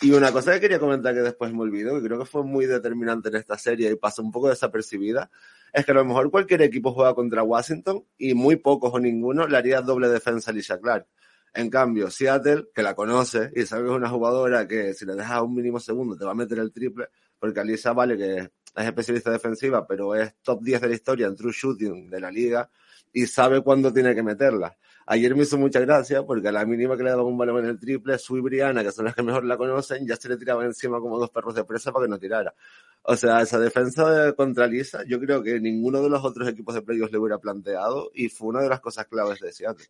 [0.00, 2.64] Y una cosa que quería comentar que después me olvido, que creo que fue muy
[2.66, 5.30] determinante en esta serie y pasó un poco desapercibida,
[5.72, 9.46] es que a lo mejor cualquier equipo juega contra Washington y muy pocos o ninguno
[9.46, 11.06] le haría doble defensa a Alicia Clark.
[11.52, 15.14] En cambio, Seattle, que la conoce y sabe que es una jugadora que si le
[15.14, 18.86] dejas un mínimo segundo te va a meter el triple, porque Alicia vale que es
[18.86, 22.70] especialista defensiva, pero es top 10 de la historia en true shooting de la liga
[23.12, 24.76] y sabe cuándo tiene que meterla.
[25.12, 27.70] Ayer me hizo mucha gracia porque a la mínima que le daba un balón en
[27.70, 30.36] el triple, su y Briana, que son las que mejor la conocen, ya se le
[30.36, 32.54] tiraban encima como dos perros de presa para que no tirara.
[33.02, 36.76] O sea, esa defensa de contra Lisa, yo creo que ninguno de los otros equipos
[36.76, 39.86] de playoffs le hubiera planteado y fue una de las cosas claves de Seattle.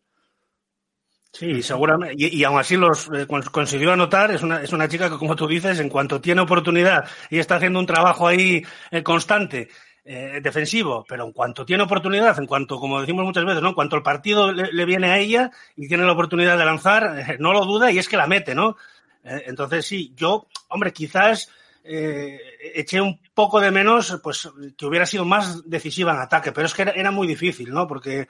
[1.31, 2.15] Sí, seguramente.
[2.17, 4.31] Y, y aún así los eh, consiguió anotar.
[4.31, 7.57] Es una, es una chica que, como tú dices, en cuanto tiene oportunidad y está
[7.57, 9.69] haciendo un trabajo ahí eh, constante,
[10.03, 13.69] eh, defensivo, pero en cuanto tiene oportunidad, en cuanto, como decimos muchas veces, ¿no?
[13.69, 17.37] En cuanto el partido le, viene a ella y tiene la oportunidad de lanzar, eh,
[17.39, 18.77] no lo duda y es que la mete, ¿no?
[19.23, 21.49] Eh, entonces sí, yo, hombre, quizás
[21.83, 22.39] eh,
[22.73, 26.73] eché un poco de menos, pues que hubiera sido más decisiva en ataque, pero es
[26.73, 27.87] que era, muy difícil, ¿no?
[27.87, 28.27] Porque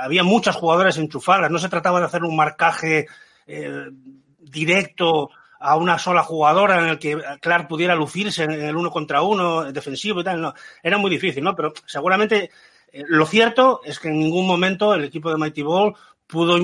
[0.00, 3.06] había muchas jugadoras enchufadas, no se trataba de hacer un marcaje
[4.40, 9.22] directo a una sola jugadora en el que Clark pudiera lucirse en el uno contra
[9.22, 11.54] uno defensivo y tal, no, era muy difícil, ¿no?
[11.54, 12.50] Pero seguramente
[12.92, 15.94] eh, lo cierto es que en ningún momento el equipo de Mighty Ball
[16.26, 16.58] pudo,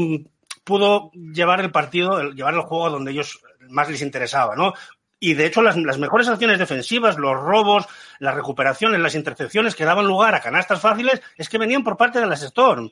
[0.64, 4.74] pudo llevar el partido, el, llevar el juego donde ellos más les interesaba, ¿no?
[5.18, 7.86] Y de hecho, las, las, mejores acciones defensivas, los robos,
[8.18, 12.18] las recuperaciones, las intercepciones que daban lugar a canastas fáciles, es que venían por parte
[12.18, 12.90] de las Storm.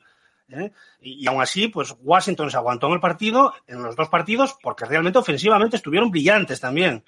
[0.52, 0.72] ¿Eh?
[1.00, 4.84] Y, aún así, pues Washington se aguantó en el partido, en los dos partidos, porque
[4.84, 7.04] realmente ofensivamente estuvieron brillantes también.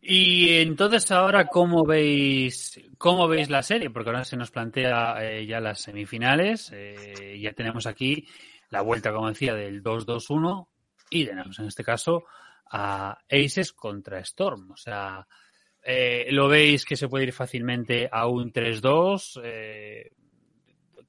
[0.00, 3.88] Y entonces ahora, ¿cómo veis, cómo veis la serie?
[3.88, 6.70] Porque ahora se nos plantea eh, ya las semifinales.
[6.72, 8.26] eh, ya tenemos aquí
[8.68, 10.68] la vuelta, como decía, del 2-2-1
[11.10, 12.24] y tenemos en este caso
[12.70, 14.72] a Aces contra Storm.
[14.72, 15.26] O sea,
[16.30, 20.12] lo veis que se puede ir fácilmente a un 3-2, eh,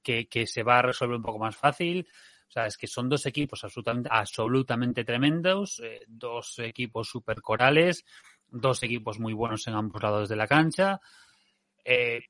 [0.05, 2.07] que, que se va a resolver un poco más fácil.
[2.47, 8.05] O sea, es que son dos equipos absolutamente, absolutamente tremendos, eh, dos equipos super corales,
[8.47, 11.01] dos equipos muy buenos en ambos lados de la cancha.
[11.83, 12.21] Eh,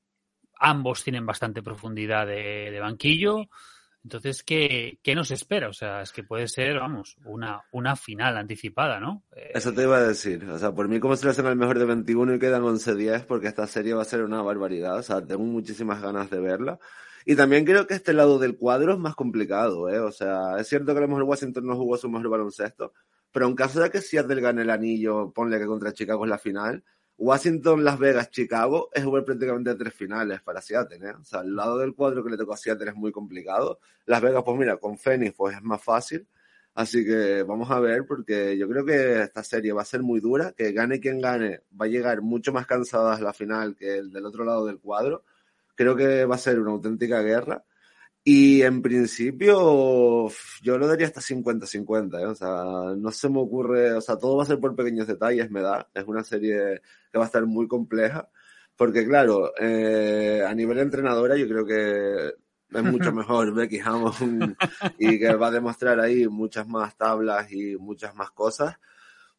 [0.58, 3.46] ambos tienen bastante profundidad de, de banquillo.
[4.06, 5.68] Entonces, ¿qué, ¿qué nos espera?
[5.68, 9.24] O sea, es que puede ser, vamos, una, una final anticipada, ¿no?
[9.34, 10.48] Eh, Eso te iba a decir.
[10.48, 13.66] O sea, por mí como selecciona el mejor de 21 y quedan 11-10 porque esta
[13.66, 14.98] serie va a ser una barbaridad.
[14.98, 16.78] O sea, tengo muchísimas ganas de verla.
[17.28, 19.98] Y también creo que este lado del cuadro es más complicado, ¿eh?
[19.98, 22.92] O sea, es cierto que a lo mejor Washington no jugó su mejor baloncesto,
[23.32, 26.38] pero en caso de que Seattle gane el anillo, ponle que contra Chicago es la
[26.38, 26.84] final,
[27.18, 31.14] Washington, Las Vegas, Chicago es jugar prácticamente tres finales para Seattle, ¿eh?
[31.20, 33.80] O sea, el lado del cuadro que le tocó a Seattle es muy complicado.
[34.04, 36.28] Las Vegas, pues mira, con Phoenix pues es más fácil.
[36.74, 40.20] Así que vamos a ver, porque yo creo que esta serie va a ser muy
[40.20, 44.12] dura, que gane quien gane, va a llegar mucho más cansada la final que el
[44.12, 45.24] del otro lado del cuadro.
[45.76, 47.64] Creo que va a ser una auténtica guerra.
[48.24, 50.28] Y en principio,
[50.60, 52.26] yo lo daría hasta 50-50, ¿eh?
[52.26, 55.48] O sea, no se me ocurre, o sea, todo va a ser por pequeños detalles,
[55.48, 55.88] me da.
[55.94, 58.28] Es una serie que va a estar muy compleja.
[58.76, 62.34] Porque, claro, eh, a nivel entrenadora, yo creo que
[62.76, 64.56] es mucho mejor Becky Hammond
[64.98, 68.76] y que va a demostrar ahí muchas más tablas y muchas más cosas.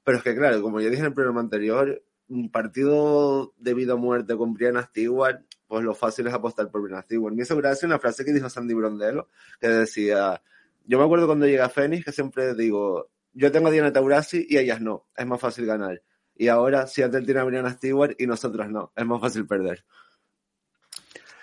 [0.03, 3.95] Pero es que, claro, como ya dije en el programa anterior, un partido de vida
[3.95, 7.33] o muerte con Brianna Stewart, pues lo fácil es apostar por Brianna Stewart.
[7.35, 10.41] Me hizo gracia una frase que dijo Sandy Brondelo, que decía,
[10.85, 14.45] yo me acuerdo cuando llega a Phoenix que siempre digo, yo tengo a Diana Taurasi
[14.49, 16.01] y ellas no, es más fácil ganar.
[16.35, 19.83] Y ahora Seattle tiene a Brianna Stewart y nosotros no, es más fácil perder.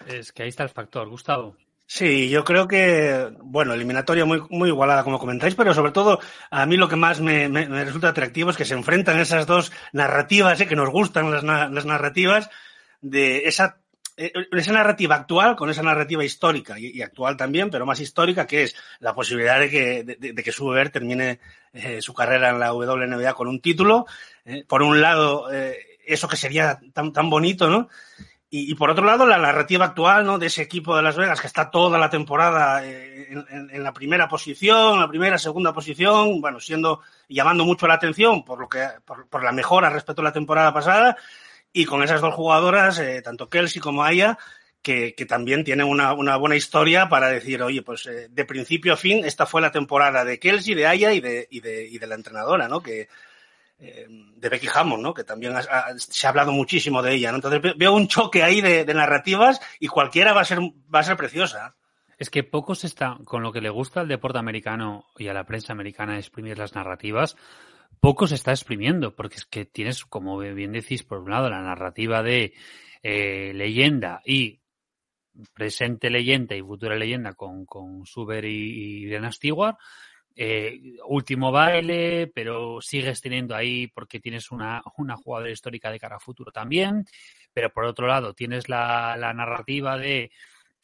[0.07, 1.57] es que ahí está el factor, Gustavo.
[1.87, 6.19] Sí, yo creo que, bueno, eliminatoria muy, muy igualada, como comentáis, pero sobre todo
[6.51, 9.47] a mí lo que más me, me- me resulta atractivo es que se enfrentan esas
[9.47, 10.67] dos narrativas, ¿eh?
[10.67, 12.49] que nos gustan las, las narrativas,
[13.03, 13.83] de esa,
[14.17, 18.77] esa narrativa actual con esa narrativa histórica y, actual también, pero más histórica, que es
[19.01, 21.41] la posibilidad de que, de, de que Suber termine
[21.73, 24.07] eh, su carrera en la WNBA con un título.
[24.45, 27.89] Eh, por un lado, eh, eso que sería tan, tan bonito, ¿no?
[28.57, 30.39] Y, por otro lado, la narrativa actual ¿no?
[30.39, 34.29] de ese equipo de Las Vegas que está toda la temporada eh, en la primera
[34.29, 39.27] posición, la primera, segunda posición, bueno, siendo llamando mucho la atención por lo que por,
[39.27, 41.17] por la mejora respecto a la temporada pasada
[41.75, 44.39] y con esas dos jugadoras, eh, tanto Kelsey como Aya,
[44.81, 48.95] que, que también tienen una, una buena historia para decir, oye, pues eh, de principio
[48.95, 51.99] a fin, esta fue la temporada de Kelsey, de Aya y de, y de, y
[51.99, 52.81] de la entrenadora, ¿no?
[52.81, 53.09] Que,
[53.81, 55.13] eh, de Becky Hammond, ¿no?
[55.15, 57.37] Que también ha- ha- se ha hablado muchísimo de ella, ¿no?
[57.39, 61.01] Entonces ve- veo un choque ahí de, de narrativas y cualquiera va a ser, va
[61.01, 61.75] a ser preciosa.
[62.17, 65.35] Es que poco se está, con lo que le gusta al deporte americano y a
[65.35, 67.37] la prensa americana exprimir las narrativas,
[68.01, 71.63] poco se está exprimiendo, porque es que tienes, como bien decís, por un lado la
[71.63, 72.55] narrativa de
[73.03, 74.61] eh, leyenda y
[75.53, 79.77] presente leyenda y futura leyenda con, con Suber y, y Stewart,
[80.37, 86.17] eh, último baile, pero sigues teniendo ahí porque tienes una, una jugadora histórica de cara
[86.17, 87.05] a futuro también,
[87.53, 90.31] pero por otro lado tienes la, la narrativa de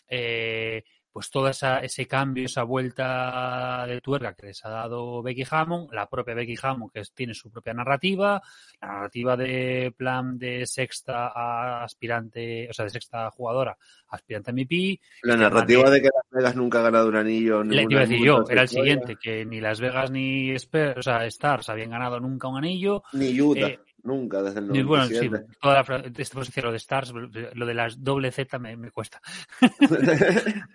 [0.08, 5.44] eh, pues todo esa, ese cambio, esa vuelta de tuerca que les ha dado Becky
[5.50, 8.40] Hammond, la propia Becky Hammond que tiene su propia narrativa,
[8.80, 13.76] la narrativa de plan de sexta a aspirante, o sea, de sexta jugadora
[14.08, 17.62] aspirante a MVP, La narrativa de- de que Las Vegas nunca ha ganado un anillo.
[17.64, 21.02] le iba a decir yo, era el siguiente, que ni Las Vegas ni Spe- o
[21.02, 23.02] sea, Stars habían ganado nunca un anillo.
[23.12, 25.56] Ni Utah, Eh, nunca, desde el Y bueno, sí, 97.
[25.60, 29.20] toda la, por decir lo de Stars, lo de las doble Z me, me cuesta.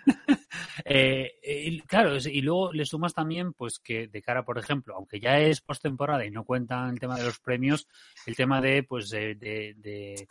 [0.87, 4.95] Eh, eh, y claro, y luego le sumas también, pues que de cara, por ejemplo,
[4.95, 7.87] aunque ya es postemporada y no cuentan el tema de los premios,
[8.25, 10.27] el tema de, pues, de, de, de-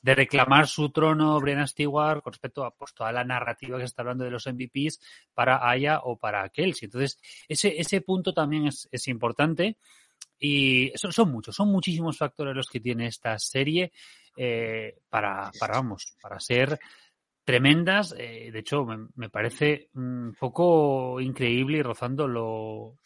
[0.00, 3.86] de reclamar su trono Brenna Stewart con respecto a pues, toda la narrativa que se
[3.86, 5.00] está hablando de los MVPs
[5.34, 6.86] para Aya o para Kelsey.
[6.86, 9.76] Entonces, ese, ese punto también es, es importante.
[10.38, 13.92] Y son, son muchos, son muchísimos factores los que tiene esta serie
[14.36, 16.78] eh, para, para, vamos, para ser
[17.44, 18.14] tremendas.
[18.16, 22.98] Eh, de hecho, me, me parece un poco increíble y rozando lo,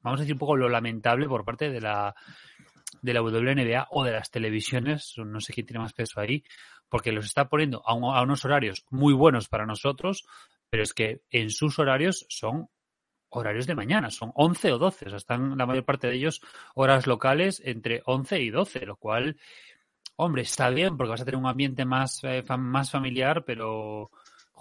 [0.00, 2.14] vamos a decir, un poco lo lamentable por parte de la,
[3.00, 6.42] de la WNBA o de las televisiones, no sé quién tiene más peso ahí,
[6.88, 10.24] porque los está poniendo a, un- a unos horarios muy buenos para nosotros,
[10.70, 12.68] pero es que en sus horarios son
[13.32, 16.40] horarios de mañana, son 11 o 12, o sea, están la mayor parte de ellos
[16.74, 19.36] horas locales entre 11 y 12, lo cual
[20.16, 24.10] Hombre, está bien porque vas a tener un ambiente más, eh, más familiar, pero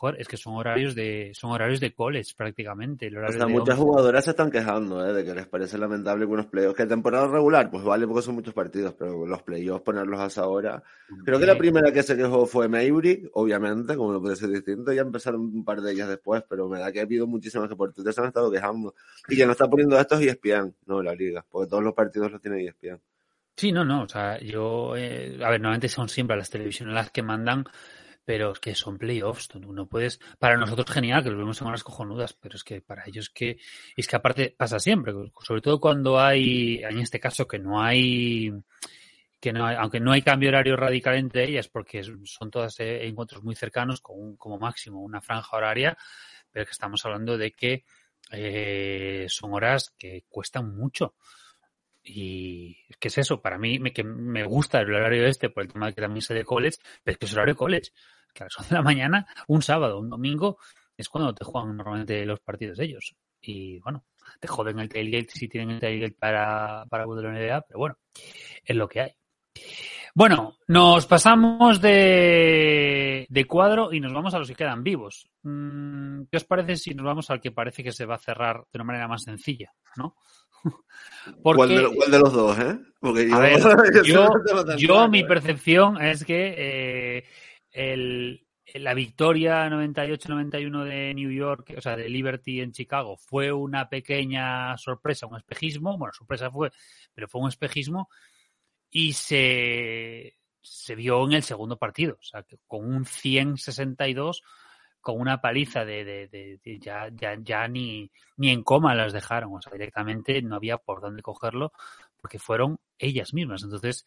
[0.02, 3.06] joder, es que son horarios de son horarios de college prácticamente.
[3.06, 5.14] El o sea, muchas jugadoras se están quejando ¿eh?
[5.14, 8.34] de que les parece lamentable que unos playoffs, que temporada regular, pues vale porque son
[8.34, 10.82] muchos partidos, pero los playoffs ponerlos hasta ahora.
[11.24, 14.92] Creo que la primera que se quejó fue Maybury, obviamente, como no puede ser distinto,
[14.92, 17.76] ya empezaron un par de ellas después, pero me da que ha habido muchísimas que
[17.76, 18.96] por se han estado quejando.
[19.30, 22.32] Y que no está poniendo esto es ESPN, no la liga, porque todos los partidos
[22.32, 23.00] los tiene ESPN.
[23.56, 27.12] Sí, no, no, o sea, yo, eh, a ver, normalmente son siempre las televisiones las
[27.12, 27.66] que mandan,
[28.26, 31.84] pero es que son playoffs, tú no puedes, para nosotros genial, que los vemos horas
[31.84, 33.58] cojonudas, pero es que para ellos que,
[33.96, 38.52] es que aparte pasa siempre, sobre todo cuando hay, en este caso que no hay,
[39.40, 43.08] que no hay, aunque no hay cambio horario radical entre ellas, porque son todas eh,
[43.08, 45.98] encuentros muy cercanos, con como máximo una franja horaria,
[46.52, 47.84] pero que estamos hablando de que
[48.32, 51.16] eh, son horas que cuestan mucho.
[52.04, 53.42] Y ¿qué es eso?
[53.42, 56.22] Para mí me, que me gusta el horario este por el tema de que también
[56.22, 57.92] sé de college, pero es que es horario college.
[58.34, 60.58] Que a las 11 de la mañana, un sábado, un domingo,
[60.98, 63.16] es cuando te juegan normalmente los partidos ellos.
[63.42, 64.06] Y bueno,
[64.40, 67.98] te joden el tailgate si tienen el tailgate para, para la NBA, pero bueno,
[68.64, 69.12] es lo que hay.
[70.14, 75.30] Bueno, nos pasamos de, de, cuadro y nos vamos a los que quedan vivos.
[75.44, 78.58] Mm, ¿Qué os parece si nos vamos al que parece que se va a cerrar
[78.58, 80.16] de una manera más sencilla, no?
[81.44, 82.80] ¿Cuál, de, los dos, eh?
[84.78, 87.24] yo, mi percepción es que
[87.74, 88.40] eh,
[88.76, 94.78] la victoria 98-91 de New York, o sea, de Liberty en Chicago, fue una pequeña
[94.78, 95.98] sorpresa, un espejismo.
[95.98, 96.72] Bueno, sorpresa fue,
[97.14, 98.10] pero fue un espejismo.
[98.90, 104.44] Y se, se vio en el segundo partido, o sea, que con un 162
[105.02, 109.62] con una paliza de, de, ya, ya, ya ni, ni en coma las dejaron, o
[109.62, 111.74] sea, directamente no había por dónde cogerlo
[112.22, 113.64] porque fueron ellas mismas.
[113.64, 114.06] Entonces,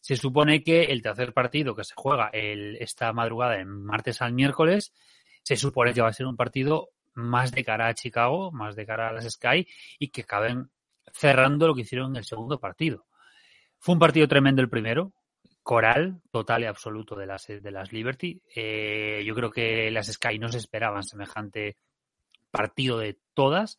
[0.00, 4.32] se supone que el tercer partido que se juega el, esta madrugada, en martes al
[4.32, 4.92] miércoles,
[5.42, 8.86] se supone que va a ser un partido más de cara a Chicago, más de
[8.86, 9.66] cara a las Sky
[9.98, 10.70] y que acaben
[11.12, 13.06] cerrando lo que hicieron en el segundo partido.
[13.78, 15.12] Fue un partido tremendo el primero,
[15.70, 18.42] coral total y absoluto de las, de las Liberty.
[18.56, 21.76] Eh, yo creo que las Sky no se esperaban semejante
[22.50, 23.78] partido de todas,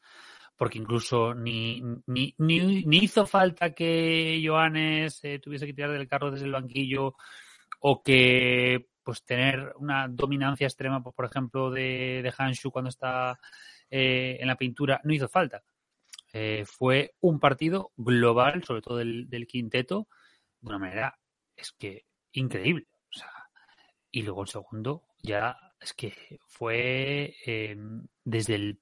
[0.55, 6.31] porque incluso ni, ni, ni, hizo falta que Joanes eh, tuviese que tirar del carro
[6.31, 7.15] desde el banquillo
[7.81, 13.37] o que pues tener una dominancia extrema, pues, por ejemplo, de, de Hanshu cuando está
[13.89, 15.61] eh, en la pintura, no hizo falta.
[16.63, 20.07] fue un partido global, sobre todo del, del quinteto,
[20.61, 21.17] de una manera
[21.61, 22.87] es que increíble.
[23.09, 23.31] O sea,
[24.11, 27.77] y luego el segundo ya es que fue eh,
[28.23, 28.79] desde el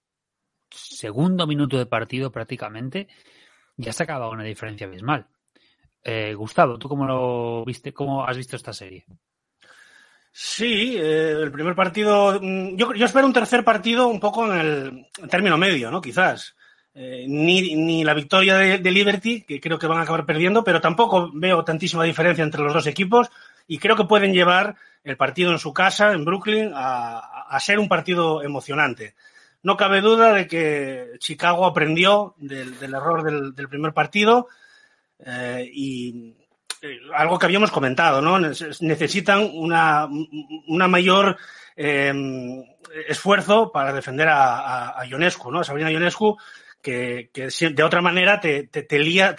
[0.70, 3.08] segundo minuto de partido prácticamente
[3.78, 5.28] ya se acababa una diferencia abismal.
[6.04, 7.94] Eh, Gustavo, ¿tú cómo lo viste?
[7.94, 9.06] ¿Cómo has visto esta serie?
[10.32, 12.39] Sí, eh, el primer partido.
[12.42, 16.02] Mm, yo, yo, espero un tercer partido un poco en el término medio, ¿no?
[16.02, 16.56] Quizás.
[16.95, 20.82] Eh, ni, ni, la victoria de, Liberty, que creo que van a acabar perdiendo, pero
[20.82, 23.30] tampoco veo tantísima diferencia entre los dos equipos
[23.67, 27.80] y creo que pueden llevar el partido en su casa, en Brooklyn, a, a ser
[27.80, 29.13] un partido emocionante.
[29.62, 33.23] No cabe duda de que Chicago aprendió del, del error
[33.54, 34.47] del, primer partido
[35.19, 36.36] eh, y
[36.82, 38.39] eh, algo que habíamos comentado, ¿no?
[38.39, 40.10] Necesitan una,
[40.67, 41.38] una mayor
[43.08, 45.63] esfuerzo para defender a, a, a Ionescu, ¿no?
[45.63, 46.38] Sabrina Ionescu
[46.82, 48.70] que, que de otra manera te,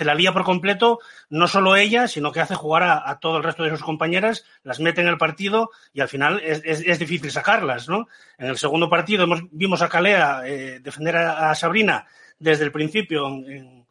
[0.00, 0.98] la lía por completo,
[1.28, 4.80] no solo ella, sino que hace jugar a, todo el resto de sus compañeras, las
[4.80, 8.08] mete en el partido y al final es, es, difícil sacarlas, ¿no?
[8.38, 12.06] En el segundo partido vimos a Calea eh, defender a, Sabrina
[12.38, 13.84] desde el principio eh,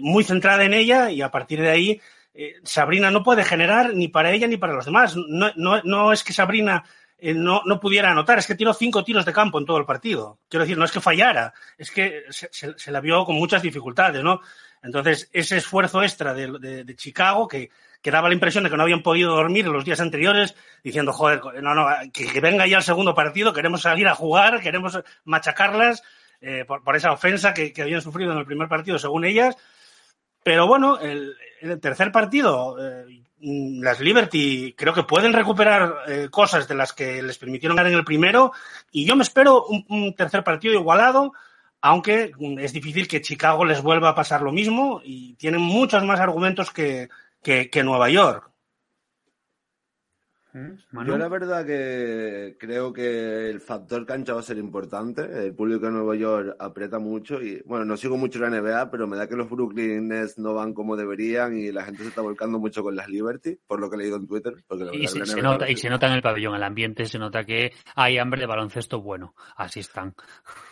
[0.00, 2.00] muy centrada en ella y a partir de ahí
[2.34, 5.14] eh, Sabrina no puede generar ni para ella ni para los demás.
[5.16, 6.84] No, no, no es que Sabrina
[7.20, 8.38] no, no, pudiera anotar.
[8.38, 10.40] Es que tiró cinco tiros de campo en todo el partido.
[10.48, 14.40] Quiero decir, no es que fallara, es que se, la vio con muchas dificultades, ¿no?
[14.82, 17.70] Entonces, ese esfuerzo extra de, de, de, Chicago, que,
[18.04, 21.40] que daba la impresión de que no habían podido dormir los días anteriores, diciendo, joder,
[21.62, 26.02] no, no, que, venga ya el segundo partido, queremos salir a jugar, queremos machacarlas
[26.42, 29.56] eh, por, esa ofensa que, habían sufrido en el primer partido, según ellas.
[30.42, 31.34] Pero bueno, el,
[31.80, 37.36] tercer partido, eh, las Liberty creo que pueden recuperar eh, cosas de las que les
[37.38, 38.52] permitieron ganar en el primero
[38.90, 41.32] y yo me espero un, un, tercer partido igualado,
[41.80, 46.02] aunque mm, es difícil que Chicago les vuelva a pasar lo mismo y tienen muchos
[46.04, 47.08] más argumentos que,
[47.42, 48.50] que, que Nueva York.
[50.54, 55.22] Yo la verdad que creo que el factor cancha va a ser importante.
[55.22, 59.08] El público de Nueva York aprieta mucho y, bueno, no sigo mucho la NBA, pero
[59.08, 62.20] me da que los Brooklyn Nets no van como deberían y la gente se está
[62.20, 64.54] volcando mucho con las Liberty, por lo que he leído en Twitter.
[64.68, 67.18] Porque la Y se, se nota, y se nota en el pabellón, el ambiente, se
[67.18, 69.34] nota que hay hambre de baloncesto bueno.
[69.56, 70.14] Así están.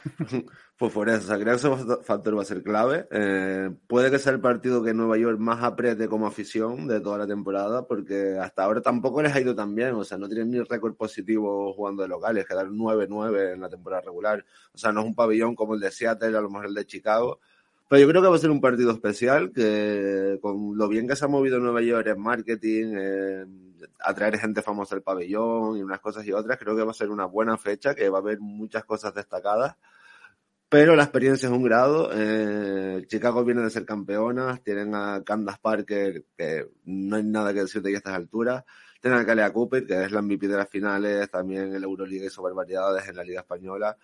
[0.82, 3.06] Pues por eso, creo que ese factor va a ser clave.
[3.12, 7.18] Eh, puede que sea el partido que Nueva York más apriete como afición de toda
[7.18, 10.50] la temporada, porque hasta ahora tampoco les ha ido tan bien, o sea, no tienen
[10.50, 14.44] ni récord positivo jugando de locales, quedaron 9-9 en la temporada regular.
[14.74, 16.84] O sea, no es un pabellón como el de Seattle, a lo mejor el de
[16.84, 17.38] Chicago.
[17.86, 21.14] Pero yo creo que va a ser un partido especial, que con lo bien que
[21.14, 26.00] se ha movido Nueva York en marketing, en atraer gente famosa al pabellón y unas
[26.00, 28.40] cosas y otras, creo que va a ser una buena fecha, que va a haber
[28.40, 29.76] muchas cosas destacadas
[30.72, 32.08] pero la experiencia es un grado.
[32.14, 37.60] Eh, Chicago viene de ser campeonas, tienen a Candace Parker, que no hay nada que
[37.60, 38.64] decir de a estas alturas.
[38.98, 42.24] Tienen a Kalea Cooper, que es la MVP de las finales, también en la Euroliga
[42.24, 43.98] hizo barbaridades en la Liga Española.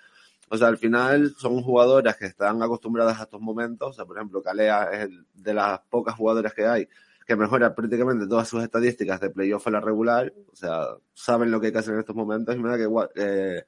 [0.50, 3.88] O sea, al final son jugadoras que están acostumbradas a estos momentos.
[3.88, 6.86] O sea, por ejemplo, Kalea es de las pocas jugadoras que hay
[7.26, 10.34] que mejora prácticamente todas sus estadísticas de playoff a la regular.
[10.52, 12.54] O sea, saben lo que hay que hacer en estos momentos.
[12.54, 13.64] Y me da que eh,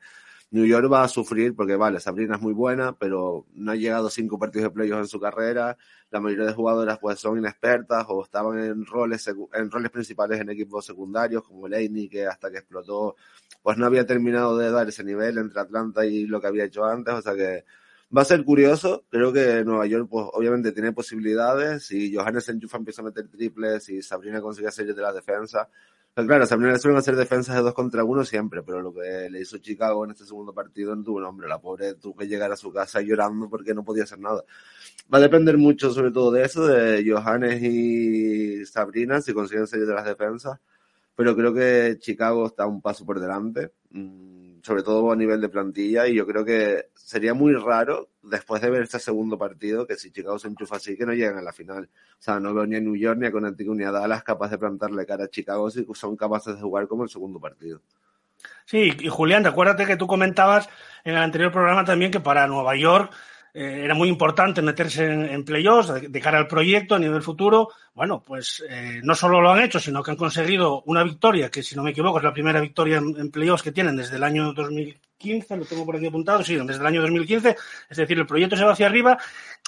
[0.53, 4.09] New York va a sufrir porque, vale, Sabrina es muy buena, pero no ha llegado
[4.09, 5.77] a cinco partidos de playoffs en su carrera.
[6.11, 10.51] La mayoría de jugadoras pues son inexpertas o estaban en roles, en roles principales en
[10.51, 13.15] equipos secundarios, como Laney, que hasta que explotó,
[13.63, 16.85] pues no había terminado de dar ese nivel entre Atlanta y lo que había hecho
[16.85, 17.15] antes.
[17.15, 17.65] O sea que
[18.17, 19.05] va a ser curioso.
[19.09, 21.87] Creo que Nueva York, pues obviamente tiene posibilidades.
[21.87, 25.69] Si Johannes Enchufa empieza a meter triples y Sabrina consigue salir de la defensa,
[26.15, 29.41] claro, Sabrina le suelen hacer defensas de dos contra uno siempre, pero lo que le
[29.41, 31.49] hizo Chicago en este segundo partido no tuvo nombre.
[31.49, 34.43] La pobre tuvo que llegar a su casa llorando porque no podía hacer nada.
[35.13, 39.87] Va a depender mucho sobre todo de eso, de Johannes y Sabrina, si consiguen salir
[39.87, 40.59] de las defensas.
[41.17, 43.73] Pero creo que Chicago está un paso por delante,
[44.71, 48.71] sobre todo a nivel de plantilla, y yo creo que sería muy raro, después de
[48.71, 51.53] ver este segundo partido, que si Chicago se enchufa así, que no lleguen a la
[51.53, 51.91] final.
[51.93, 54.49] O sea, no veo ni a New York, ni a Connecticut, ni a Dallas capaz
[54.49, 57.81] de plantarle cara a Chicago si son capaces de jugar como el segundo partido.
[58.65, 60.69] Sí, y Julián, acuérdate que tú comentabas
[61.03, 63.13] en el anterior programa también que para Nueva York
[63.55, 67.23] eh, era muy importante meterse en, en playoffs de, de, cara al proyecto a nivel
[67.23, 67.69] futuro.
[67.95, 71.63] Bueno, pues eh, no solo lo han hecho, sino que han conseguido una victoria, que
[71.63, 74.23] si no me equivoco es la primera victoria en, en playoffs que tienen desde el
[74.23, 77.57] año 2015, lo tengo por aquí apuntado, sí, desde el año 2015,
[77.91, 79.19] es decir, el proyecto se va hacia arriba.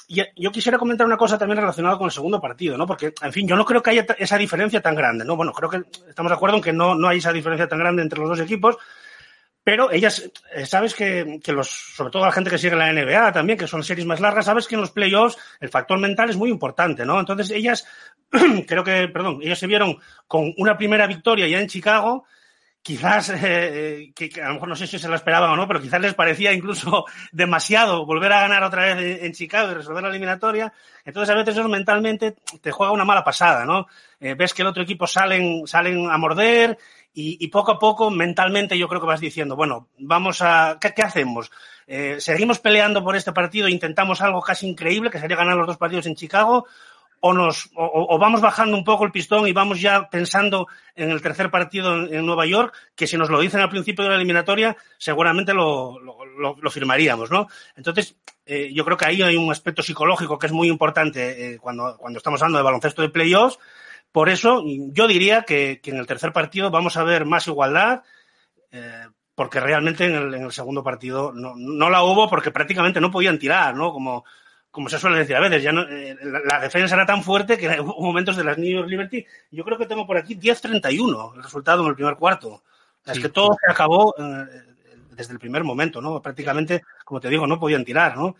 [0.09, 2.87] Y yo quisiera comentar una cosa también relacionada con el segundo partido, ¿no?
[2.87, 5.37] Porque, en fin, yo no creo que haya esa diferencia tan grande, ¿no?
[5.37, 8.03] Bueno, creo que estamos de acuerdo en que no, no hay esa diferencia tan grande
[8.03, 8.77] entre los dos equipos,
[9.65, 13.33] pero ellas, eh, sabes que, que, los, sobre todo la gente que sigue la NBA
[13.33, 16.37] también, que son series más largas, sabes que en los playoffs el factor mental es
[16.37, 17.21] muy importante, ¿no?
[17.21, 17.87] Entonces ellas,
[18.67, 22.25] creo que, perdón, ellas se vieron con una primera victoria ya en Chicago,
[22.83, 25.69] quizás, eh, que, que, a lo mejor no sé si se la esperaban o no,
[25.69, 29.75] pero quizás les parecía incluso demasiado volver a ganar otra vez en, en Chicago y
[29.75, 30.73] resolver la eliminatoria.
[31.05, 33.87] Entonces a veces eso mentalmente te juega una mala pasada, ¿no?
[34.19, 36.77] Eh, ves que el otro equipo salen, salen a morder
[37.15, 41.51] y, poco a poco, mentalmente, yo creo que vas diciendo, bueno, vamos a, ¿qué, hacemos?
[41.87, 45.77] Eh, ¿Seguimos peleando por este partido intentamos algo casi increíble, que sería ganar los dos
[45.77, 46.67] partidos en Chicago?
[47.21, 51.23] ¿O, nos, o, vamos bajando un poco el pistón y vamos ya pensando en el
[51.23, 54.77] tercer partido en, Nueva York, que si nos lo dicen al principio de la eliminatoria,
[54.99, 57.47] seguramente lo, lo firmaríamos, ¿no?
[57.77, 61.59] Entonces, eh, yo creo que ahí hay un aspecto psicológico que es muy importante eh,
[61.59, 63.59] cuando, cuando estamos hablando de baloncesto de playoffs,
[64.13, 68.03] por eso, yo diría que, que, en el tercer partido vamos a ver más igualdad,
[68.71, 73.01] eh, porque realmente en el, en el segundo partido no, no, la hubo porque prácticamente
[73.01, 73.91] no podían tirar, ¿no?
[73.93, 74.25] Como,
[74.71, 77.57] como se suele decir a veces, ya no, eh, la, la, defensa era tan fuerte
[77.57, 79.27] que hubo momentos de las New York Liberty.
[79.51, 82.63] Yo creo que tengo por aquí 10-31 el resultado en el primer cuarto.
[83.05, 83.13] Sí.
[83.13, 84.47] Es que todo se acabó eh,
[85.11, 86.21] desde el primer momento, ¿no?
[86.21, 88.37] Prácticamente, como te digo, no podían tirar, ¿no?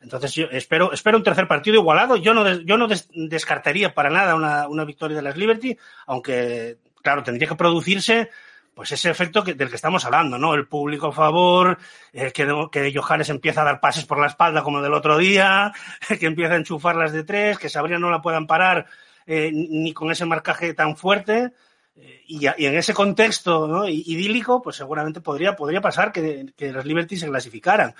[0.00, 2.16] Entonces yo espero, espero un tercer partido igualado.
[2.16, 5.76] Yo no, yo no des, descartaría para nada una, una, victoria de las Liberty,
[6.06, 8.30] aunque, claro, tendría que producirse
[8.74, 10.54] pues ese efecto del que estamos hablando, ¿no?
[10.54, 11.76] El público a favor,
[12.14, 15.72] eh, que, que Johannes empieza a dar pases por la espalda como del otro día,
[16.18, 18.86] que empieza a enchufarlas de tres, que Sabrina no la puedan parar
[19.26, 21.52] eh, ni con ese marcaje tan fuerte.
[21.94, 27.28] Eh, y, en ese contexto idílico, pues seguramente podría, podría pasar que las Liberty se
[27.28, 27.94] clasificaran.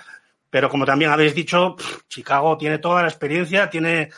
[0.51, 1.75] Pero como también habéis dicho,
[2.07, 4.09] Chicago tiene toda la experiencia, tiene,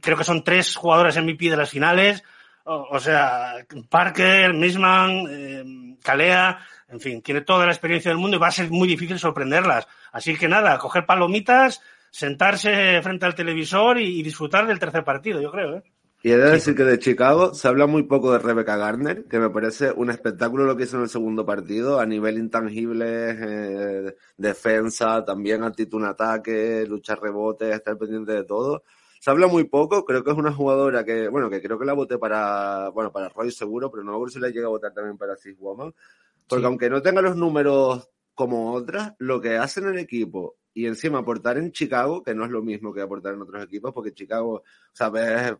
[0.00, 2.22] creo que son tres jugadores MVP de las finales,
[2.64, 3.54] o, sea,
[3.88, 8.52] Parker, Misman, eh, Calea, en fin, tiene toda la experiencia del mundo y va a
[8.52, 9.88] ser muy difícil sorprenderlas.
[10.12, 15.40] Así que nada, coger palomitas, sentarse frente al televisor y, y disfrutar del tercer partido,
[15.40, 15.78] yo creo.
[15.78, 15.82] ¿eh?
[16.22, 19.38] Y he de decir que de Chicago se habla muy poco de Rebecca Garner, que
[19.38, 23.06] me parece un espectáculo lo que hizo en el segundo partido, a nivel intangible,
[23.38, 28.82] eh, defensa, también actitud en ataque, luchar rebotes, estar pendiente de todo.
[29.18, 31.94] Se habla muy poco, creo que es una jugadora que, bueno, que creo que la
[31.94, 35.16] voté para, bueno, para Roy seguro, pero no me si la llega a votar también
[35.16, 35.94] para Six Woman.
[36.46, 36.66] Porque Sí.
[36.66, 41.18] aunque no tenga los números como otras, lo que hacen en el equipo y encima
[41.20, 44.62] aportar en Chicago, que no es lo mismo que aportar en otros equipos, porque Chicago,
[44.92, 45.54] sabes,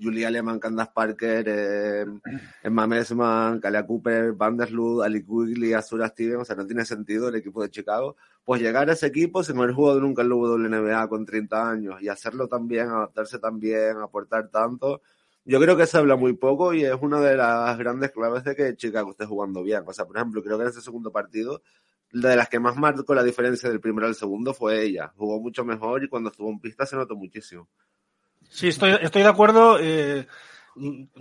[0.00, 2.04] Julia Lehmann, Candace Parker, eh,
[2.62, 7.36] Emma Messman, Kalia Cooper, Vandersloot, Ali Quigley, Azura Steven, o sea, no tiene sentido el
[7.36, 8.16] equipo de Chicago.
[8.44, 12.02] Pues llegar a ese equipo sin haber jugado nunca en la WNBA con 30 años
[12.02, 15.00] y hacerlo también, adaptarse también, aportar tanto,
[15.44, 18.54] yo creo que se habla muy poco y es una de las grandes claves de
[18.54, 19.82] que Chicago esté jugando bien.
[19.86, 21.62] O sea, por ejemplo, creo que en ese segundo partido,
[22.12, 25.12] de las que más marcó la diferencia del primero al segundo fue ella.
[25.16, 27.68] Jugó mucho mejor y cuando estuvo en pista se notó muchísimo.
[28.52, 29.78] Sí, estoy, estoy de acuerdo.
[29.80, 30.26] eh,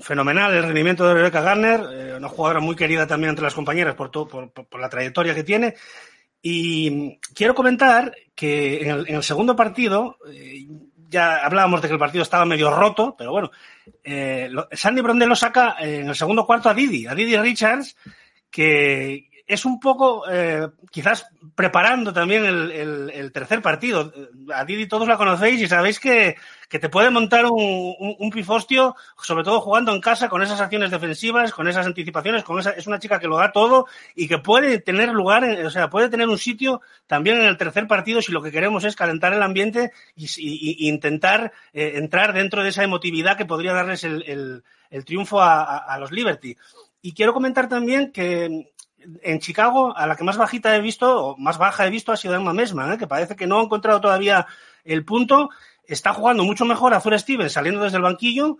[0.01, 3.95] fenomenal el rendimiento de Rebecca Garner, eh, una jugadora muy querida también entre las compañeras
[3.95, 5.75] por, todo, por, por, la trayectoria que tiene.
[6.41, 10.65] Y quiero comentar que en el, segundo partido, eh,
[11.09, 13.51] ya hablábamos de que el partido estaba medio roto, pero bueno,
[14.49, 17.95] lo, Sandy Brondello saca en el segundo cuarto a Didi, a Didi Richards,
[18.49, 24.13] que es un poco, eh, quizás preparando también el, tercer partido.
[24.53, 26.37] A Didi todos la conocéis y sabéis que,
[26.69, 30.89] que te puede montar un, un, pifostio, sobre todo jugando en casa con esas acciones
[30.89, 34.37] defensivas, con esas anticipaciones, con esa, es una chica que lo da todo y que
[34.37, 38.31] puede tener lugar, o sea, puede tener un sitio también en el tercer partido si
[38.31, 43.35] lo que queremos es calentar el ambiente y, intentar eh, entrar dentro de esa emotividad
[43.35, 46.55] que podría darles el, el, triunfo a los Liberty.
[47.01, 48.71] Y quiero comentar también que
[49.21, 52.17] en Chicago, a la que más bajita he visto, o más baja he visto, ha
[52.17, 52.97] sido Emma Mesman, ¿eh?
[52.97, 54.47] que parece que no ha encontrado todavía
[54.83, 55.49] el punto.
[55.85, 58.57] Está jugando mucho mejor Azura Stevens saliendo desde el banquillo.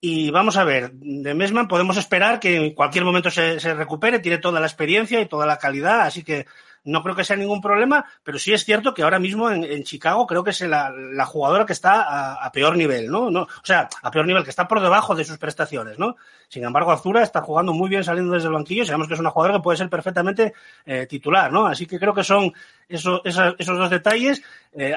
[0.00, 4.18] Y vamos a ver, de Mesman podemos esperar que en cualquier momento se, se, recupere,
[4.18, 6.46] tiene toda la experiencia y toda la calidad, así que
[6.86, 10.26] no creo que sea ningún problema, pero sí es cierto que ahora mismo en, Chicago
[10.26, 13.30] creo que es la, jugadora que está a, peor nivel, ¿no?
[13.30, 13.42] ¿no?
[13.42, 16.16] O sea, a peor nivel, que está por debajo de sus prestaciones, ¿no?
[16.48, 19.30] Sin embargo, Azura está jugando muy bien saliendo desde el banquillo, sabemos que es una
[19.30, 20.54] jugadora que puede ser perfectamente
[20.86, 21.66] eh, titular, ¿no?
[21.66, 22.52] Así que creo que son
[22.88, 24.42] eso, esos, esos dos detalles.
[24.72, 24.96] Eh,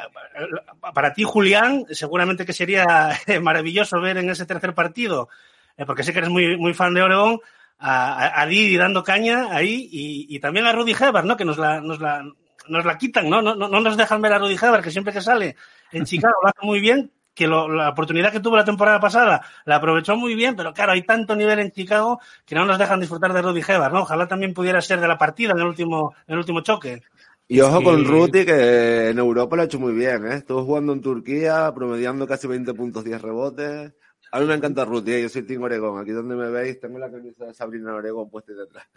[0.94, 5.30] para ti, Julián, seguramente que sería maravilloso ver en ese tercer partido,
[5.76, 7.40] eh, porque sé que eres muy, muy fan de Oregón,
[7.80, 11.38] a, a Didi dando caña ahí y, y, también a Rudy Heber, ¿no?
[11.38, 12.24] Que nos la, nos la,
[12.68, 13.42] nos la quitan, ¿no?
[13.42, 15.56] No, no, no nos dejan ver a Rudy Heber, que siempre que sale
[15.92, 19.42] en Chicago lo hace muy bien, que lo, la oportunidad que tuvo la temporada pasada
[19.66, 23.00] la aprovechó muy bien, pero claro, hay tanto nivel en Chicago que no nos dejan
[23.00, 24.02] disfrutar de Rudy Heber, ¿no?
[24.02, 27.02] Ojalá también pudiera ser de la partida en el último, en el último choque.
[27.48, 30.36] Y ojo con Ruti, que en Europa lo ha hecho muy bien, ¿eh?
[30.36, 33.94] Estuvo jugando en Turquía, promediando casi 20 puntos, 10 rebotes.
[34.32, 35.22] A mí me encanta Ruti, ¿eh?
[35.24, 36.00] yo soy Team Oregón.
[36.00, 38.88] Aquí donde me veis, tengo la camisa de Sabrina Oregón puesta detrás.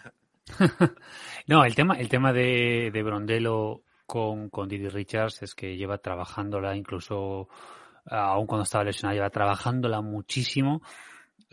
[1.46, 5.98] no, el tema, el tema de, de Brondelo con, con Didi Richards es que lleva
[5.98, 7.48] trabajándola incluso,
[8.06, 10.82] aun cuando estaba lesionada, lleva trabajándola muchísimo.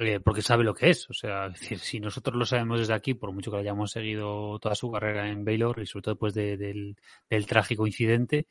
[0.02, 1.10] Eh, porque sabe lo que es.
[1.10, 4.74] O sea, si nosotros lo sabemos desde aquí, por mucho que lo hayamos seguido toda
[4.74, 6.96] su carrera en Baylor y sobre todo después de, del,
[7.30, 8.48] del, trágico incidente,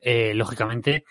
[0.00, 1.04] eh, lógicamente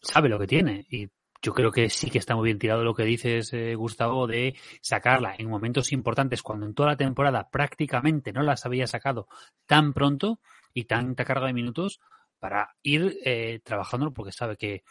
[0.00, 0.86] sabe lo que tiene.
[0.88, 1.10] Y
[1.46, 4.56] yo creo que sí que está muy bien tirado lo que dices, eh, Gustavo, de
[4.80, 9.28] sacarla en momentos importantes, cuando en toda la temporada prácticamente no las había sacado
[9.64, 10.40] tan pronto
[10.74, 12.00] y tanta carga de minutos,
[12.40, 14.82] para ir eh, trabajándolo, porque sabe que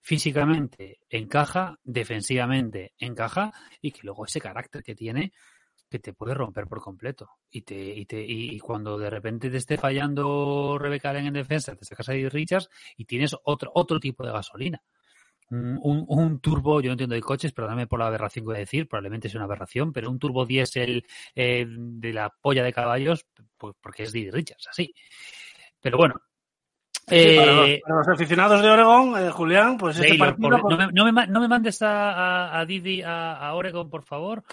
[0.00, 5.34] físicamente encaja, defensivamente encaja y que luego ese carácter que tiene
[5.90, 7.28] que te puede romper por completo.
[7.50, 11.76] Y te, y te, y cuando de repente te esté fallando Rebeca Allen en defensa,
[11.76, 14.82] te sacas ahí Richards y tienes otro, otro tipo de gasolina.
[15.50, 18.60] Un, un, turbo, yo no entiendo de coches, perdóname por la aberración que voy a
[18.60, 23.26] decir, probablemente es una aberración, pero un turbo diésel eh, de la polla de caballos,
[23.58, 24.94] pues porque es Didi Richards, así.
[25.80, 26.14] Pero bueno,
[27.10, 30.60] Sí, para, los, para, los, aficionados de Oregón, eh, Julián, pues este Taylor, partido...
[30.60, 33.90] por, no, me, no, me, no, me, mandes a, a, a Didi a, a, Oregon,
[33.90, 34.44] por favor.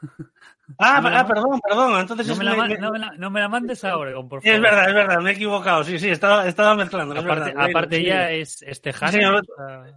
[0.78, 2.00] Ah, no ah perdón, perdón.
[2.00, 4.28] Entonces no es me, la, me, no, me la, no me la mandes a Oregon,
[4.28, 4.54] por favor.
[4.54, 5.84] Es verdad, es verdad, me he equivocado.
[5.84, 7.14] Sí, sí, estaba, estaba mezclando.
[7.18, 9.40] Aparte, verdad, aparte ya es, es tejano.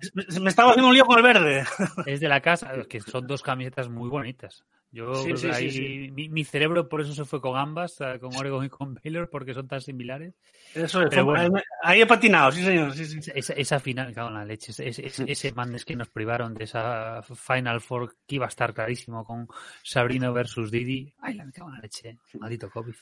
[0.01, 1.63] Sí, me estaba haciendo un lío con el verde.
[2.05, 4.63] Es de la casa, que son dos camisetas muy bonitas.
[4.91, 8.35] Yo sí, sí, ahí, sí, mi, mi, cerebro por eso se fue con ambas, con
[8.35, 10.33] Oregon y con Baylor, porque son tan similares.
[10.73, 12.93] Eso es, bueno, ahí he patinado, sí señor.
[12.95, 13.31] Sí, sí.
[13.35, 16.63] Esa, esa, final, cago en la leche, ese, ese, ese Mandes que nos privaron de
[16.63, 19.47] esa Final Four que iba a estar clarísimo con
[19.83, 21.13] Sabrina versus Didi.
[21.19, 22.95] Ay, la cago en la leche, maldito COVID.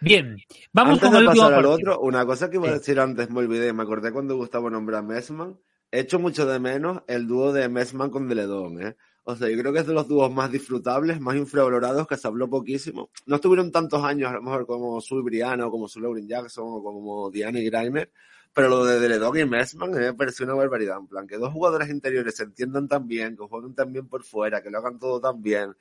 [0.00, 0.36] Bien,
[0.72, 3.28] vamos antes con el de pasar al otro, una cosa que iba a decir antes,
[3.28, 5.58] me olvidé, me acordé cuando Gustavo nombra a Messman.
[5.90, 8.96] He hecho mucho de menos el dúo de Messman con Deledón, ¿eh?
[9.24, 12.26] O sea, yo creo que es de los dúos más disfrutables, más infravalorados, que se
[12.26, 13.10] habló poquísimo.
[13.26, 16.82] No estuvieron tantos años, a lo mejor, como Sul Briano, como Sul Lauren Jackson, o
[16.82, 18.10] como Diana y Grimer,
[18.52, 20.98] pero lo de Deledog y Messman me pareció una barbaridad.
[20.98, 24.24] En plan, que dos jugadores interiores se entiendan tan bien, que jueguen tan bien por
[24.24, 25.74] fuera, que lo hagan todo tan bien.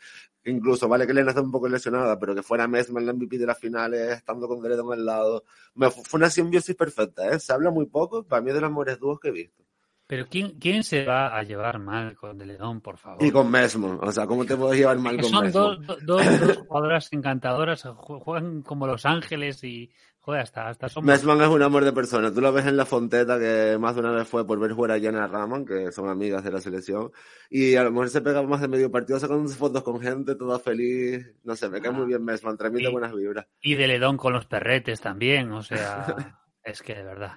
[0.46, 3.46] Incluso, vale que Lena está un poco lesionada, pero que fuera Messman la MVP de
[3.48, 5.44] las finales, estando con Deledog al lado.
[5.76, 7.40] Me, fue una simbiosis perfecta, ¿eh?
[7.40, 9.64] Se habla muy poco, para mí es de los mejores dúos que he visto.
[10.12, 13.24] Pero ¿quién, ¿quién se va a llevar mal con De León, por favor?
[13.24, 13.98] Y con Mesmo.
[14.02, 15.60] O sea, ¿cómo te puedes llevar mal con son Mesmo?
[15.62, 19.90] dos, dos, dos jugadoras encantadoras, ju- juegan como Los Ángeles y
[20.20, 22.30] joder, hasta, hasta son Mesman es un amor de persona.
[22.30, 24.92] Tú lo ves en la Fonteta, que más de una vez fue por ver jugar
[24.92, 27.10] a Jana Raman, que son amigas de la selección.
[27.50, 30.60] Y a lo mejor se pega más de medio partido sacando fotos con gente, toda
[30.60, 31.26] feliz.
[31.46, 33.48] No sé, me cae muy bien Mesman, transmite buenas vibras.
[33.62, 36.06] y de Ledón con los perretes también, o sea,
[36.66, 37.32] es que de verdad.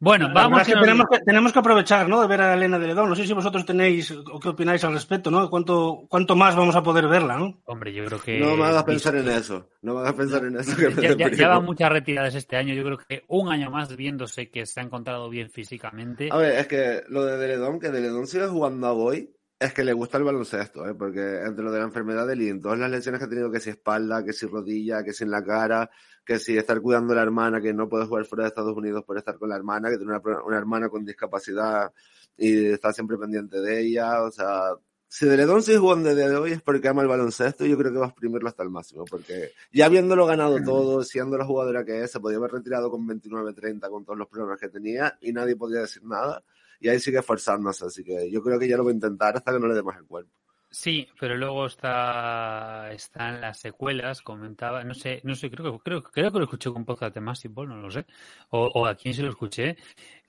[0.00, 2.20] Bueno, vamos que tenemos, que, tenemos que aprovechar, ¿no?
[2.20, 3.08] De ver a Elena de Ledón.
[3.08, 5.50] No sé si vosotros tenéis o qué opináis al respecto, ¿no?
[5.50, 7.60] ¿Cuánto, cuánto más vamos a poder verla, ¿no?
[7.64, 9.68] Hombre, yo creo que No me hagas pensar en eso.
[9.82, 10.76] No me hagas pensar en eso.
[10.76, 12.74] Que ya, ya, ya van muchas retiradas este año.
[12.74, 16.28] Yo creo que un año más viéndose que se ha encontrado bien físicamente.
[16.30, 19.30] A ver, es que lo de Deledón, que Deledón sigue jugando a Boy,
[19.60, 20.94] es que le gusta el baloncesto, ¿eh?
[20.94, 23.58] porque entre lo de la enfermedad de Lin, todas las lesiones que ha tenido, que
[23.58, 25.90] si espalda, que si rodilla, que si en la cara,
[26.24, 29.02] que si estar cuidando a la hermana, que no puede jugar fuera de Estados Unidos
[29.04, 31.92] por estar con la hermana, que tiene una, hermana con discapacidad
[32.36, 34.74] y está siempre pendiente de ella, o sea,
[35.08, 37.90] si Deledón sigue jugando desde de hoy es porque ama el baloncesto y yo creo
[37.90, 41.84] que va a exprimirlo hasta el máximo, porque ya habiéndolo ganado todo, siendo la jugadora
[41.84, 45.32] que es, se podía haber retirado con 29-30 con todos los problemas que tenía y
[45.32, 46.44] nadie podía decir nada
[46.80, 49.52] y ahí sigue esforzándose, así que yo creo que ya lo va a intentar hasta
[49.52, 50.32] que no le dé más el cuerpo.
[50.70, 56.02] Sí, pero luego está están las secuelas, comentaba, no sé, no sé, creo que creo,
[56.02, 58.04] creo que lo escuché con podcast de Massive no lo sé,
[58.50, 59.76] o, o a quién se lo escuché,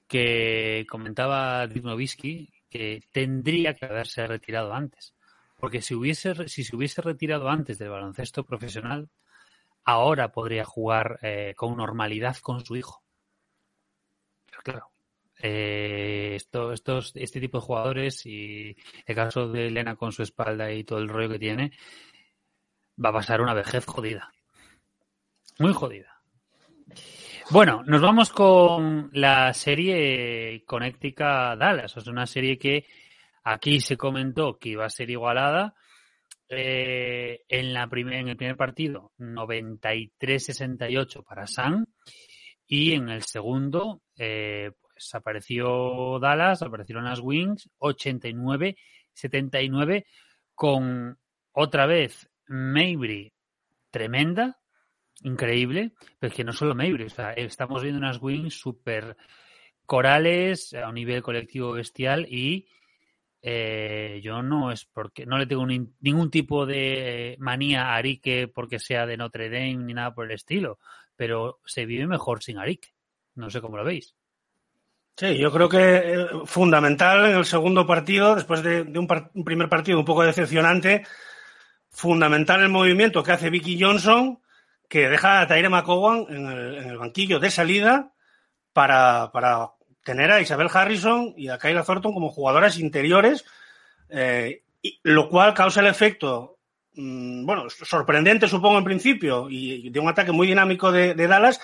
[0.08, 5.14] que comentaba Dirk Nowitzki que tendría que haberse retirado antes,
[5.58, 9.10] porque si hubiese si se hubiese retirado antes del baloncesto profesional,
[9.84, 13.04] ahora podría jugar eh, con normalidad con su hijo.
[14.46, 14.89] Pero claro,
[15.42, 18.76] eh, esto, estos, este tipo de jugadores y
[19.06, 21.72] el caso de Elena con su espalda y todo el rollo que tiene,
[23.04, 24.32] va a pasar una vejez jodida.
[25.58, 26.22] Muy jodida.
[27.52, 31.98] Bueno, nos vamos con la serie Connecticut Dallas.
[31.98, 32.86] Es una serie que
[33.44, 35.74] aquí se comentó que iba a ser igualada.
[36.52, 41.88] Eh, en, la en el primer partido, 93-68 para San.
[42.68, 44.72] Y en el segundo, eh,
[45.14, 50.06] apareció Dallas, aparecieron las Wings, 89-79,
[50.56, 51.18] con
[51.54, 53.34] otra vez Mabry
[53.92, 54.60] tremenda,
[55.24, 59.16] increíble, pero es que no solo Mabry, o sea, estamos viendo unas Wings súper
[59.86, 62.68] corales a un nivel colectivo bestial y
[63.42, 68.48] eh, yo no es porque no le tengo ni- ningún tipo de manía a Arique
[68.48, 70.78] porque sea de Notre Dame ni nada por el estilo,
[71.16, 72.90] pero se vive mejor sin Arique.
[73.36, 74.16] No sé cómo lo veis.
[75.20, 80.00] Sí, yo creo que eh, fundamental en el segundo partido, después de, un, primer partido
[80.00, 81.06] un poco decepcionante,
[81.90, 84.40] fundamental el movimiento que hace Vicky Johnson,
[84.88, 88.14] que deja a Tyre McCowan en el, banquillo de salida
[88.72, 89.30] para,
[90.06, 93.44] tener a Isabel Harrison y a Kyla Thornton como jugadoras interiores,
[94.08, 96.60] eh, y- lo cual causa el efecto,
[96.94, 101.60] mm, bueno, sorprendente supongo en principio, y, de un ataque muy dinámico de Dallas.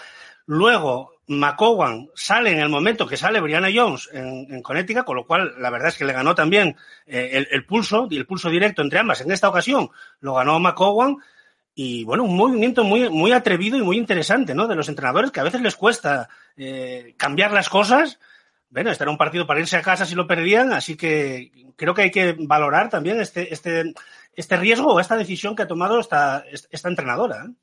[0.46, 5.56] Luego, McCowan sale en el momento que sale Brianna Jones en, Connecticut, con lo cual
[5.58, 9.00] la verdad es que le ganó también eh, el, pulso, y el pulso directo entre
[9.00, 9.22] ambas.
[9.22, 11.18] En esta ocasión lo ganó McCowan,
[11.78, 14.66] y bueno, un movimiento muy, muy atrevido y muy interesante, ¿no?
[14.66, 18.18] De los entrenadores que a veces les cuesta eh, cambiar las cosas.
[18.70, 21.94] Bueno, este era un partido para irse a casa si lo perdían, así que creo
[21.94, 23.94] que hay que valorar también este, este,
[24.34, 27.46] este riesgo o esta decisión que ha tomado esta, esta entrenadora.
[27.46, 27.54] ¿eh?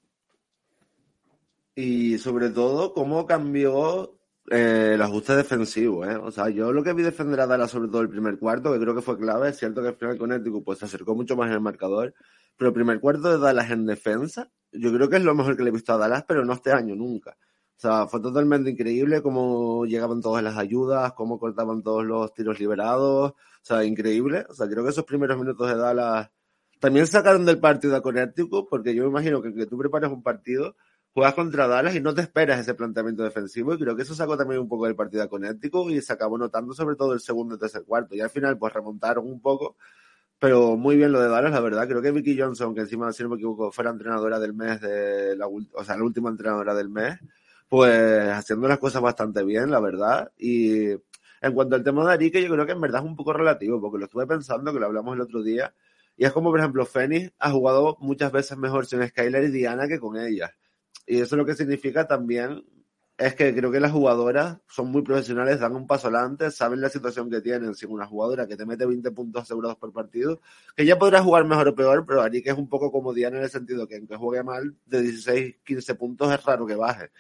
[1.75, 4.19] Y sobre todo, cómo cambió
[4.51, 6.17] eh, el ajuste defensivo, ¿eh?
[6.17, 8.81] O sea, yo lo que vi defender a Dallas, sobre todo el primer cuarto, que
[8.81, 11.49] creo que fue clave, es cierto que al final Connecticut pues, se acercó mucho más
[11.49, 12.15] en el marcador,
[12.57, 15.63] pero el primer cuarto de Dallas en defensa, yo creo que es lo mejor que
[15.63, 17.37] le he visto a Dallas, pero no este año nunca.
[17.77, 22.61] O sea, fue totalmente increíble cómo llegaban todas las ayudas, cómo cortaban todos los tiros
[22.61, 24.45] liberados, o sea, increíble.
[24.49, 26.31] O sea, creo que esos primeros minutos de Dallas
[26.81, 30.23] también sacaron del partido a Connecticut, porque yo me imagino que, que tú prepares un
[30.23, 30.77] partido,
[31.15, 34.37] juegas contra Dallas y no te esperas ese planteamiento defensivo y creo que eso sacó
[34.37, 37.55] también un poco del partido a Connecticut y se acabó notando sobre todo el segundo
[37.57, 39.77] y tercer cuarto y al final pues remontaron un poco
[40.39, 43.23] pero muy bien lo de Dallas la verdad creo que Vicky Johnson que encima si
[43.23, 46.89] no me equivoco fuera entrenadora del mes de la o sea la última entrenadora del
[46.89, 47.19] mes
[47.69, 50.93] pues haciendo las cosas bastante bien la verdad y
[51.43, 53.81] En cuanto al tema de Arique, yo creo que en verdad es un poco relativo,
[53.81, 55.75] porque lo estuve pensando, que lo hablamos el otro día,
[56.17, 59.89] y es como, por ejemplo, Fénix ha jugado muchas veces mejor sin Skylar y Diana
[59.89, 60.53] que con ellas.
[61.07, 62.65] Y eso lo que significa también
[63.19, 66.89] es que creo que las jugadoras son muy profesionales, dan un paso adelante, saben la
[66.89, 67.75] situación que tienen.
[67.75, 70.41] Si una jugadora que te mete 20 puntos asegurados por partido,
[70.77, 73.45] que ya podrá jugar mejor o peor, pero Arique es un poco como Diana en
[73.45, 77.11] el sentido que aunque juegue mal, de 16, 15 puntos es raro que baje.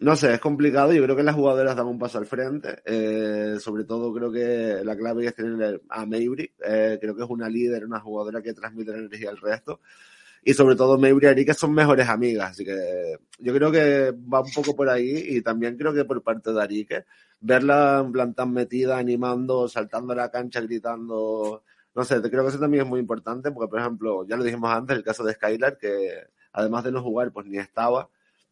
[0.00, 0.94] No sé, es complicado.
[0.94, 2.82] Yo creo que las jugadoras dan un paso al frente.
[2.86, 6.50] Eh, sobre todo creo que la clave es tener a Maybury.
[6.64, 9.80] Eh, creo que es una líder, una jugadora que transmite energía al resto.
[10.42, 12.52] Y sobre todo Maybury y Arique son mejores amigas.
[12.52, 15.24] Así que yo creo que va un poco por ahí.
[15.28, 17.04] Y también creo que por parte de Arique,
[17.40, 21.62] verla en plan tan metida, animando, saltando a la cancha, gritando.
[21.94, 23.50] No sé, creo que eso también es muy importante.
[23.50, 27.02] Porque, por ejemplo, ya lo dijimos antes, el caso de Skylar, que además de no
[27.02, 28.08] jugar, pues ni estaba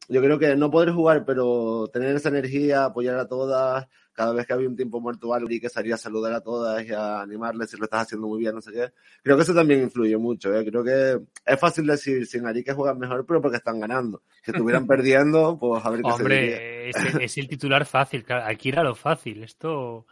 [0.09, 4.47] yo creo que no poder jugar, pero tener esa energía, apoyar a todas, cada vez
[4.47, 7.21] que había un tiempo muerto algo y que salía a saludar a todas y a
[7.21, 8.91] animarles si lo estás haciendo muy bien, no sé qué.
[9.23, 10.65] Creo que eso también influye mucho, ¿eh?
[10.65, 14.23] Creo que es fácil decir sin Ari que juegan mejor, pero porque están ganando.
[14.43, 18.83] Si estuvieran perdiendo, pues a ver qué Hombre, es, es, el titular fácil, aquí era
[18.83, 20.07] lo fácil, esto...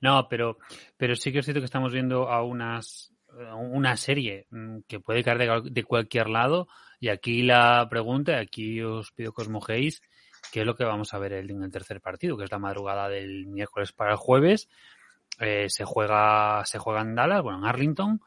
[0.00, 0.58] No, pero,
[0.96, 3.12] pero sí que es cierto que estamos viendo a unas
[3.56, 6.68] una serie mm, que puede caer de, de cualquier lado
[7.02, 10.02] y aquí la pregunta, aquí os pido que os mojéis,
[10.52, 13.08] qué es lo que vamos a ver en el tercer partido, que es la madrugada
[13.08, 14.68] del miércoles para el jueves.
[15.40, 18.20] Eh, se juega, se juega en Dallas, bueno, en Arlington.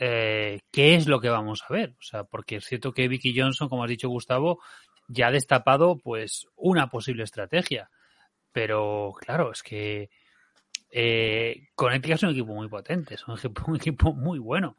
[0.00, 1.90] Eh, ¿Qué es lo que vamos a ver?
[1.90, 4.58] O sea, porque es cierto que Vicky Johnson, como has dicho Gustavo,
[5.06, 7.88] ya ha destapado pues una posible estrategia.
[8.50, 10.10] Pero claro, es que
[10.90, 14.76] eh, Connecticut es un equipo muy potente, es un equipo, un equipo muy bueno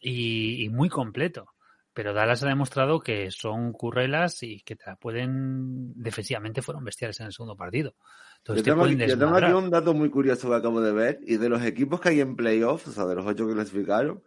[0.00, 1.52] y, y muy completo
[2.00, 7.26] pero Dallas ha demostrado que son currelas y que te pueden defensivamente fueron bestiales en
[7.26, 7.94] el segundo partido.
[8.38, 11.36] Entonces yo, tengo, yo tengo, aquí un dato muy curioso que acabo de ver y
[11.36, 14.22] de los equipos que hay en playoffs, o sea, de los ocho que clasificaron,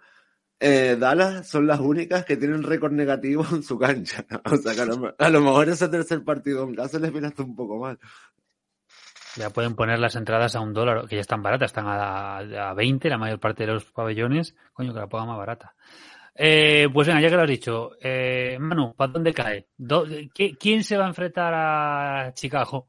[0.59, 4.23] eh, Dallas son las únicas que tienen récord negativo en su cancha.
[4.45, 7.25] O sea, que a lo, a lo, mejor ese tercer partido en casa les viene
[7.25, 7.97] hasta un poco mal.
[9.35, 12.73] Ya pueden poner las entradas a un dólar, que ya están baratas, están a, a
[12.75, 14.55] 20 la mayor parte de los pabellones.
[14.73, 15.73] Coño, que la pongan más barata.
[16.35, 19.67] Eh, pues venga, ya que lo has dicho, eh, Manu, ¿para dónde cae?
[20.59, 22.87] ¿Quién se va a enfrentar a Chicago?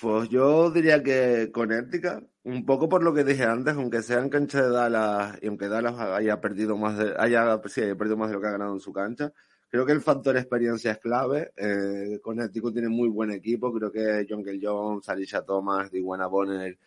[0.00, 4.20] Pues yo diría que con ética, un poco por lo que dije antes, aunque sea
[4.20, 8.34] en cancha de Dallas y aunque Dallas haya perdido más de, haya, perdido más de
[8.34, 9.32] lo que ha ganado en su cancha,
[9.68, 11.52] creo que el factor experiencia es clave.
[11.56, 16.78] Eh, Connecticut tiene muy buen equipo, creo que John Kell Jones, Alicia Thomas, Diwana Bonner,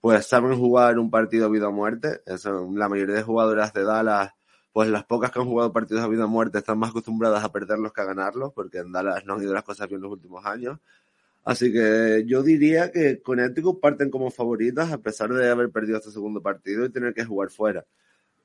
[0.00, 2.22] pues saben jugar un partido vida o muerte.
[2.24, 4.32] Eso, la mayoría de jugadoras de Dallas
[4.72, 7.52] pues las pocas que han jugado partidos a vida o muerte están más acostumbradas a
[7.52, 10.44] perderlos que a ganarlos, porque en Dallas no han ido las cosas bien los últimos
[10.46, 10.78] años.
[11.44, 16.10] Así que yo diría que Connecticut parten como favoritas a pesar de haber perdido este
[16.10, 17.84] segundo partido y tener que jugar fuera.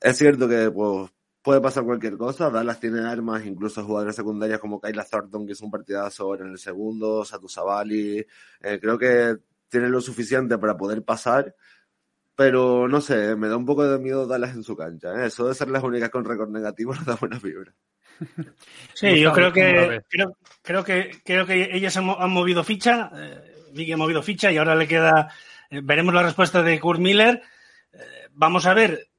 [0.01, 1.11] Es cierto que pues,
[1.41, 2.49] puede pasar cualquier cosa.
[2.49, 6.57] Dallas tiene armas, incluso jugadores secundarias como Kyla Thornton, que es un partidazo en el
[6.57, 8.25] segundo, Satu Sabali.
[8.61, 9.37] Eh, creo que
[9.69, 11.53] tienen lo suficiente para poder pasar
[12.35, 15.13] pero no sé, me da un poco de miedo darlas en su cancha.
[15.13, 15.27] ¿eh?
[15.27, 17.73] Eso de ser las únicas con récord negativo no da buena fibra.
[18.93, 23.93] Sí, yo creo que, creo, creo, que creo que ellas han, han movido ficha, eh,
[23.93, 25.29] ha movido ficha y ahora le queda,
[25.69, 27.41] eh, veremos la respuesta de Kurt Miller.
[27.91, 27.97] Eh,
[28.31, 29.09] vamos a ver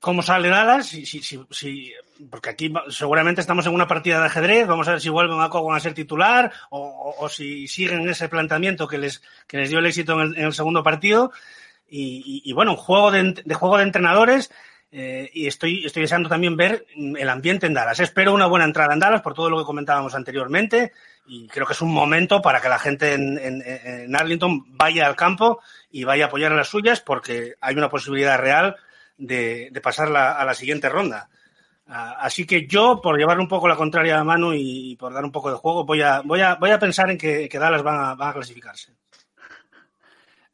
[0.00, 1.92] cómo sale Dallas, si, si, si,
[2.30, 5.50] porque aquí seguramente estamos en una partida de ajedrez, vamos a ver si vuelven a
[5.50, 9.68] Cogan a ser titular o, o, o, si siguen ese planteamiento que les, que les
[9.68, 11.30] dio el éxito en el, en el segundo partido.
[11.88, 14.50] Y, bueno, un juego de, de, juego de entrenadores.
[14.92, 18.00] Eh, y estoy, estoy deseando también ver el ambiente en Dallas.
[18.00, 20.92] Espero una buena entrada en Dallas por todo lo que comentábamos anteriormente
[21.26, 25.16] y creo que es un momento para que la gente en, en, Arlington vaya al
[25.16, 25.60] campo
[25.90, 28.76] y vaya a apoyar a las suyas porque hay una posibilidad real
[29.18, 31.28] de, pasar a la siguiente ronda.
[31.88, 35.30] Así que yo, por llevar un poco la contraria a mano y, por dar un
[35.30, 38.32] poco de juego, voy a, voy a, voy a pensar en que, Dallas van a
[38.32, 38.92] clasificarse.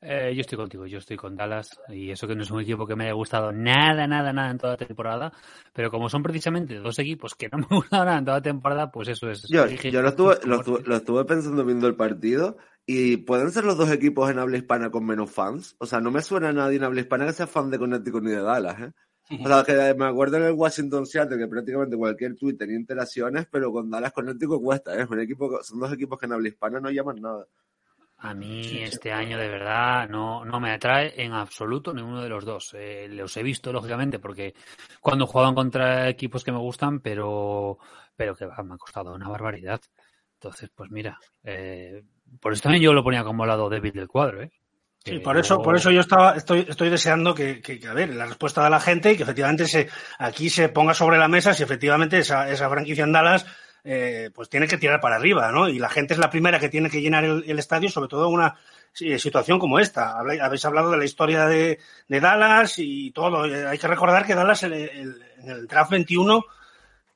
[0.04, 2.84] Eh, yo estoy contigo, yo estoy con Dallas y eso que no es un equipo
[2.88, 5.32] que me haya gustado nada, nada, nada en toda la temporada,
[5.72, 8.90] pero como son precisamente dos equipos que no me gustaron nada en toda la temporada,
[8.90, 9.46] pues eso es.
[9.48, 13.64] Yo, yo lo, estuve, lo, estuve, lo estuve pensando viendo el partido y pueden ser
[13.64, 15.76] los dos equipos en habla hispana con menos fans.
[15.78, 18.24] O sea, no me suena a nadie en habla hispana que sea fan de Connecticut
[18.24, 18.92] ni de Dallas, ¿eh?
[19.40, 23.46] O sea, que me acuerdo en el Washington Seattle que prácticamente cualquier tweet tenía interacciones,
[23.50, 25.06] pero con Dallas Connecticut cuesta, ¿eh?
[25.08, 27.46] Un equipo, son dos equipos que en habla hispana no llaman nada.
[28.24, 32.44] A mí este año de verdad no, no me atrae en absoluto ninguno de los
[32.44, 32.72] dos.
[32.78, 34.54] Eh, los he visto, lógicamente, porque
[35.00, 37.78] cuando jugaban contra equipos que me gustan, pero,
[38.14, 39.80] pero que me ha costado una barbaridad.
[40.34, 42.04] Entonces, pues mira, eh,
[42.40, 44.42] por eso también yo lo ponía como lado débil del cuadro.
[44.42, 44.52] ¿eh?
[45.04, 48.14] Sí, por eso, por eso yo estaba, estoy, estoy deseando que, que, que, a ver,
[48.14, 51.54] la respuesta de la gente y que efectivamente se, aquí se ponga sobre la mesa
[51.54, 53.44] si efectivamente esa, esa franquicia en Dallas
[53.84, 55.68] eh, pues tiene que tirar para arriba, ¿no?
[55.68, 58.34] Y la gente es la primera que tiene que llenar el, estadio, sobre todo en
[58.34, 58.56] una
[58.92, 60.18] situación como esta.
[60.18, 61.78] Habéis hablado de la historia de,
[62.08, 63.42] de Dallas y todo.
[63.42, 66.44] Hay que recordar que Dallas el, el, en el draft 21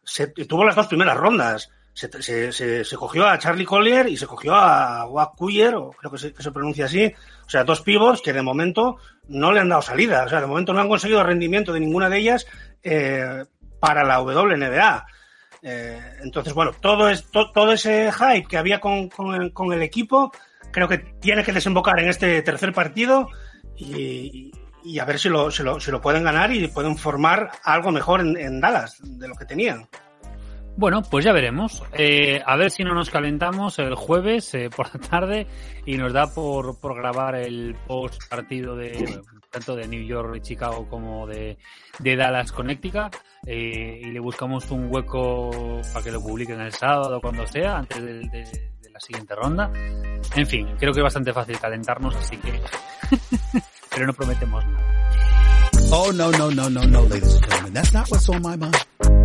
[0.07, 1.71] se, tuvo las dos primeras rondas.
[1.93, 6.51] Se, se, cogió a Charlie Collier y se cogió a Wack o creo que se,
[6.51, 7.07] pronuncia así.
[7.47, 8.99] O sea, dos pivos que de momento
[9.29, 10.25] no le han dado salida.
[10.25, 12.47] O sea, de momento no han conseguido rendimiento de ninguna de ellas
[12.83, 13.45] eh,
[13.81, 15.07] para la WNBA.
[15.69, 20.31] Eh, entonces, bueno, todo, es, to, todo ese hype que había con, con, el equipo,
[20.71, 23.29] creo que tiene que desembocar en este tercer partido
[23.77, 24.53] y,
[25.01, 28.21] a ver si lo, si, lo, si lo, pueden ganar y pueden formar algo mejor
[28.21, 29.89] en Dallas de lo que tenían.
[30.77, 31.83] Bueno, pues ya veremos.
[31.93, 35.47] Eh, a ver si no nos calentamos el jueves eh, por la tarde
[35.87, 39.20] y nos da por, por grabar el post partido de
[39.51, 41.57] tanto de New York y Chicago como de,
[41.99, 43.16] de Dallas Connecticut
[43.47, 48.03] eh, y le buscamos un hueco para que lo publiquen el sábado cuando sea, antes
[48.03, 48.45] de, de,
[48.83, 49.72] de la siguiente ronda.
[50.35, 52.53] En fin, creo que es bastante fácil calentarnos, así que
[53.91, 55.11] pero no prometemos nada.
[55.91, 59.16] Oh no no no no no, ladies and gentlemen, that's not what's on my mind.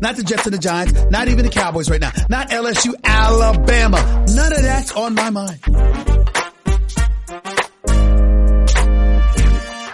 [0.00, 4.24] Not the Jets and the Giants, not even the Cowboys right now, not LSU, Alabama.
[4.28, 5.60] None of that's on my mind.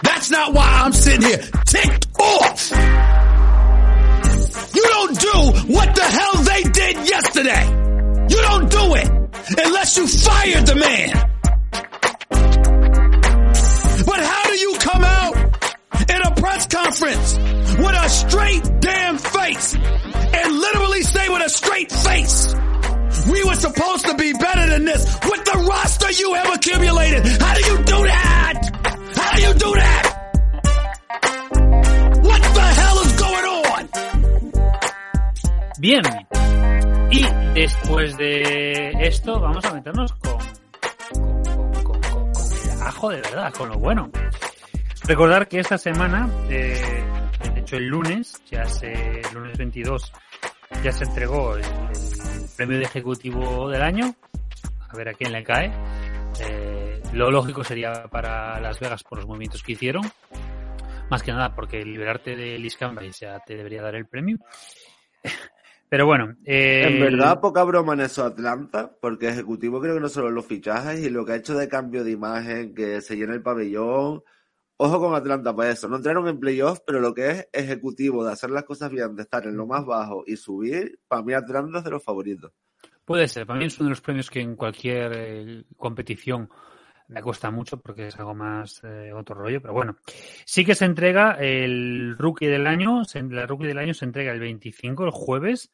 [0.03, 2.71] That's not why I'm sitting here ticked off.
[4.75, 7.65] You don't do what the hell they did yesterday.
[8.29, 9.07] You don't do it
[9.65, 11.36] unless you fired the man.
[16.47, 17.37] Press conference
[17.77, 22.55] with a straight damn face and literally say with a straight face,
[23.29, 27.25] we were supposed to be better than this with the roster you have accumulated.
[27.41, 28.55] How do you do that?
[29.15, 30.03] How do you do that?
[32.29, 33.89] What the hell is going on?
[35.79, 36.03] Bien.
[37.11, 37.23] Y
[37.55, 40.37] después de esto vamos a meternos con,
[41.13, 42.31] con, con, con,
[42.71, 44.09] el ajo de verdad, con lo bueno.
[45.07, 46.81] Recordar que esta semana, eh,
[47.53, 50.11] de hecho el lunes, ya se, el lunes 22,
[50.83, 54.13] ya se entregó el, el, premio de ejecutivo del año.
[54.89, 55.71] A ver a quién le cae.
[56.41, 60.03] Eh, lo lógico sería para Las Vegas por los movimientos que hicieron.
[61.09, 64.37] Más que nada porque liberarte de Liz Campbell ya te debería dar el premio.
[65.89, 66.35] Pero bueno.
[66.43, 70.45] Eh, en verdad, poca broma en eso Atlanta, porque ejecutivo creo que no solo los
[70.45, 74.21] fichajes y lo que ha hecho de cambio de imagen, que se llena el pabellón.
[74.79, 75.87] Ojo con Atlanta para eso.
[75.87, 79.23] No entraron en playoffs, pero lo que es ejecutivo, de hacer las cosas bien, de
[79.23, 82.51] estar en lo más bajo y subir, para mí Atlanta es de los favoritos.
[83.03, 83.47] Puede ser.
[83.47, 86.49] Para mí es uno de los premios que en cualquier eh, competición
[87.07, 89.97] me cuesta mucho porque es algo más eh, otro rollo, pero bueno.
[90.45, 94.39] Sí que se entrega el rookie del año, la rookie del año se entrega el
[94.39, 95.71] 25, el jueves.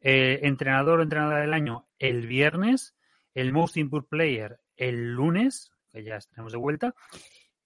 [0.00, 2.96] Eh, entrenador o entrenadora del año el viernes.
[3.34, 6.94] El most improved player el lunes, que ya estaremos de vuelta.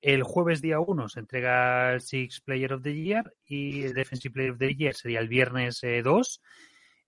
[0.01, 4.33] El jueves día 1 se entrega el Six Player of the Year y el Defensive
[4.33, 6.43] Player of the Year sería el viernes eh, 2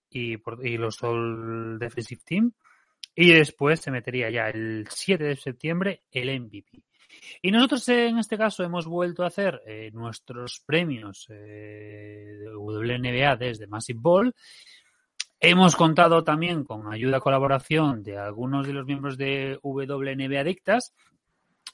[0.09, 2.51] y, por, y los All Defensive Team.
[3.15, 6.83] Y después se metería ya el 7 de septiembre el MVP.
[7.41, 13.35] Y nosotros en este caso hemos vuelto a hacer eh, nuestros premios eh, de WNBA
[13.35, 14.35] desde Massive Ball.
[15.39, 20.93] Hemos contado también con ayuda colaboración de algunos de los miembros de WNBA Adictas,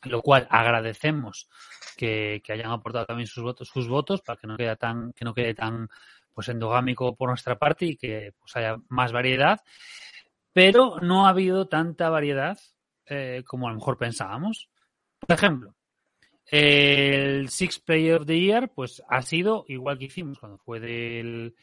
[0.03, 1.49] lo cual agradecemos
[1.97, 5.33] que, hayan aportado también sus votos, sus votos para que no quede tan, que no
[5.33, 5.89] quede tan
[6.33, 9.61] pues endogámico por nuestra parte y que pues haya más variedad
[10.55, 12.57] pero no ha habido tanta variedad
[13.07, 14.69] eh, como a lo mejor pensábamos.
[15.19, 15.75] Por ejemplo,
[16.45, 21.55] el Six Player of the Year, pues ha sido igual que hicimos cuando fue del,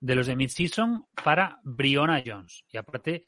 [0.00, 2.62] de los de Mid-Season para Briona Jones.
[2.68, 3.24] Y aparte,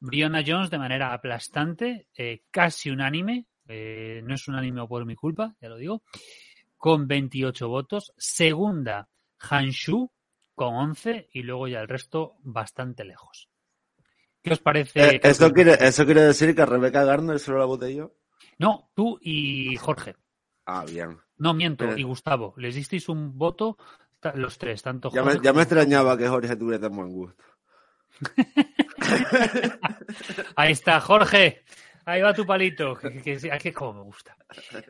[0.00, 5.54] Briona Jones de manera aplastante, eh, casi unánime, eh, no es unánime por mi culpa,
[5.60, 6.02] ya lo digo,
[6.76, 8.12] con 28 votos.
[8.16, 9.08] Segunda,
[9.38, 10.10] Hanshu
[10.54, 13.48] con 11 y luego ya el resto bastante lejos.
[14.42, 15.00] ¿Qué os parece?
[15.00, 18.14] Eh, ¿eso, quiere, ¿Eso quiere decir que a Rebeca Garner solo la voté yo?
[18.58, 20.16] No, tú y Jorge.
[20.66, 21.18] Ah, bien.
[21.36, 21.98] No, miento, Pero...
[21.98, 22.54] y Gustavo.
[22.56, 23.76] Les disteis un voto
[24.34, 27.44] los tres, tanto ya Jorge me, ya me extrañaba que Jorge tuviera tan buen gusto.
[30.56, 31.64] Ahí está, Jorge.
[32.08, 34.34] Ahí va tu palito, que, que, que, que como me gusta.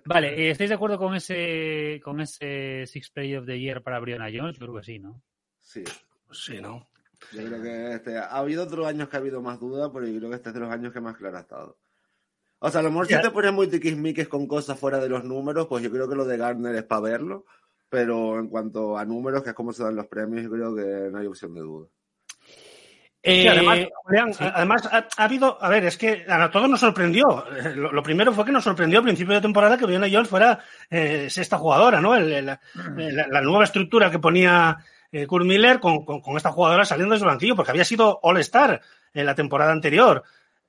[0.05, 4.29] Vale, ¿estáis de acuerdo con ese con ese Six Play of the Year para Brianna
[4.33, 4.57] Jones?
[4.57, 5.21] Yo creo que sí, ¿no?
[5.59, 5.83] Sí.
[6.31, 6.89] Sí, ¿no?
[7.33, 10.17] Yo creo que este, ha habido otros años que ha habido más duda, pero yo
[10.17, 11.77] creo que este es de los años que más claro ha estado.
[12.61, 15.25] O sea, a lo mejor si te pones muy tiquismiques con cosas fuera de los
[15.25, 17.47] números, pues yo creo que lo de Gardner es para verlo.
[17.89, 21.11] Pero en cuanto a números, que es como se dan los premios, yo creo que
[21.11, 21.89] no hay opción de duda.
[23.23, 24.45] Eh, Sí, además, Julián, sí.
[24.45, 27.45] a- además ha, ha habido, a ver, es que a todos nos sorprendió.
[27.57, 30.29] Eh, Lo, lo primero fue que nos sorprendió al principio de temporada que Brianna Jones
[30.29, 32.15] fuera eh, sexta jugadora, ¿no?
[32.15, 34.77] El- el- la, nueva estructura que ponía
[35.11, 38.21] eh, Kurt Miller con, con- con esta jugadora saliendo desde el banquillo, porque había sido
[38.23, 38.81] All-Star
[39.15, 40.23] en la temporada anterior.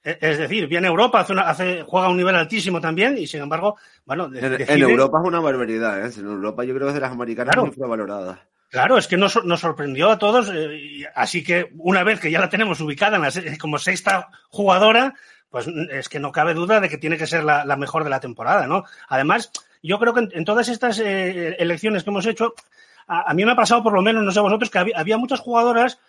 [0.04, 3.18] Eh, Es decir, viene a Europa, hace una- hace- juega a un nivel altísimo también
[3.18, 6.12] y sin embargo, bueno, de- En, Europa es una barbaridad, ¿eh?
[6.18, 7.62] En Europa yo creo que es de las americanas Claro.
[7.64, 8.40] muy infravaloradas.
[8.70, 12.40] Claro, es que nos, nos sorprendió a todos, eh, así que una vez que ya
[12.40, 15.16] la tenemos ubicada en la como sexta jugadora,
[15.50, 18.12] pues mm, es que no cabe duda de que tiene que ser la, mejor de
[18.12, 18.84] la temporada, ¿no?
[19.08, 19.52] Además,
[19.82, 22.54] yo creo que en, todas estas eh, elecciones que hemos hecho,
[23.08, 26.00] a, mí me ha pasado por lo menos, no sé vosotros, que había, muchas jugadoras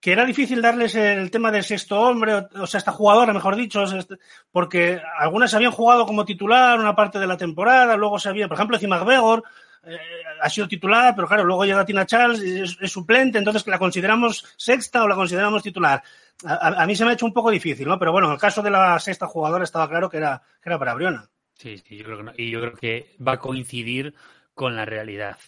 [0.00, 3.86] que era difícil darles el tema del sexto hombre, o, o sexta jugadora, mejor dicho,
[3.86, 4.16] sexta-
[4.50, 8.56] porque algunas habían jugado como titular una parte de la temporada, luego se había, por
[8.56, 9.44] ejemplo, Cima McGregor,
[9.84, 9.98] eh,
[10.40, 15.02] ha sido titular, pero claro, luego llega Tina Charles, es, suplente, entonces la consideramos sexta
[15.02, 16.02] o la consideramos titular.
[16.44, 17.98] A, mí se me ha hecho un poco difícil, ¿no?
[17.98, 20.78] Pero bueno, en el caso de la sexta jugadora estaba claro que era, que era
[20.78, 21.28] para Briona.
[21.54, 22.32] Sí, sí, yo creo que no.
[22.36, 24.14] Y yo creo que va a coincidir
[24.54, 25.38] con la realidad.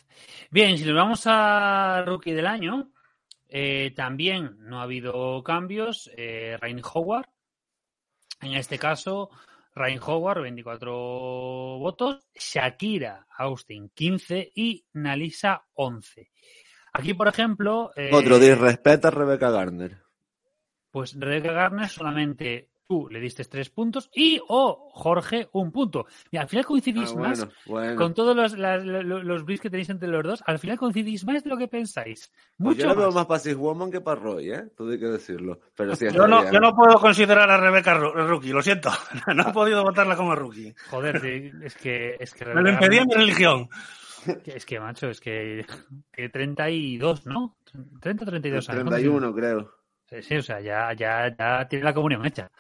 [0.51, 2.91] Bien, si nos vamos a Rookie del Año,
[3.49, 6.11] eh, también no ha habido cambios.
[6.17, 7.29] Eh, Ryan Howard,
[8.41, 9.31] en este caso,
[9.75, 10.93] Ryan Howard, 24
[11.79, 12.25] votos.
[12.35, 14.53] Shakira Austin, 15.
[14.55, 16.31] Y Nalisa, 11.
[16.93, 17.91] Aquí, por ejemplo.
[17.97, 19.99] eh, Otro disrespeta a Rebecca Gardner.
[20.91, 26.07] Pues Rebecca Garner solamente tú le diste tres puntos y o Jorge un punto.
[26.31, 27.97] Y al final coincidís Ah, más bueno, bueno.
[27.97, 30.43] con todos los, las- los, los briefs que tenéis entre los dos.
[30.47, 32.31] Al final coincidís más de lo que pensáis.
[32.59, 33.27] Pues yo Mucho lo veo más.
[33.27, 34.65] para Six Woman que para Roy, ¿eh?
[34.77, 35.61] Todo hay que decirlo.
[35.77, 36.53] Pero sí, Yo no, bien.
[36.55, 38.91] yo no puedo considerar a Rebeca rookie, lo siento.
[39.35, 40.75] No he podido votarla como rookie.
[40.91, 41.17] Joder,
[41.65, 43.69] es que es que Me lo impedía mi religión.
[44.47, 45.67] Es que, macho, es que,
[46.11, 47.57] que 32, ¿no?
[48.01, 48.85] 30 o 32 años.
[48.85, 49.71] 31, creo.
[50.11, 52.51] Sí, sí, o sea, ya, ya, ya tiene la comunión hecha.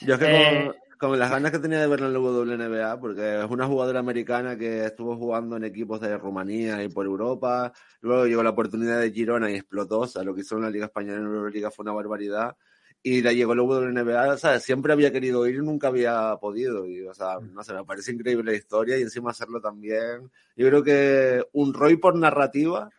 [0.00, 2.98] Yo es que Eh, con, con las ganas que tenía de verla en la WNBA,
[2.98, 7.72] porque es una jugadora americana que estuvo jugando en equipos de Rumanía y por Europa,
[8.00, 10.70] luego llegó la oportunidad de Girona y explotó, o sea, lo que hizo en la
[10.70, 12.56] Liga Española y en la Euroliga fue una barbaridad,
[13.02, 16.86] y la llegó la WNBA, o sea, siempre había querido ir y nunca había podido,
[16.86, 20.30] y, o sea, no sé, me parece increíble la historia y encima hacerlo también.
[20.56, 22.90] Yo creo que un Roy por narrativa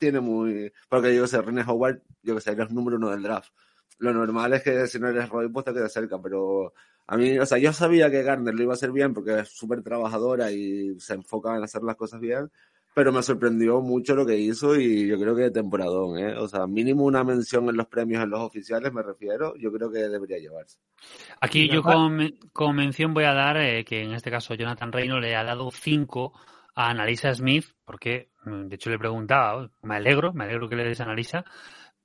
[0.00, 3.52] tiene muy, porque yo sé, René Howard, yo que sé, eres número uno del draft
[4.00, 6.72] lo normal es que si no eres Roy, pues te quedas cerca, pero
[7.06, 9.48] a mí, o sea, yo sabía que Garner lo iba a hacer bien porque es
[9.50, 12.50] súper trabajadora y se enfoca en hacer las cosas bien,
[12.94, 16.34] pero me sorprendió mucho lo que hizo y yo creo que temporadón, ¿eh?
[16.36, 19.90] O sea, mínimo una mención en los premios en los oficiales, me refiero, yo creo
[19.90, 20.78] que debería llevarse.
[21.40, 25.20] Aquí yo con, con mención voy a dar eh, que en este caso Jonathan Reino
[25.20, 26.32] le ha dado 5
[26.80, 30.84] a Analisa Smith, porque mm, de hecho le preguntaba, me alegro, me alegro que le
[30.84, 31.44] des a Analisa,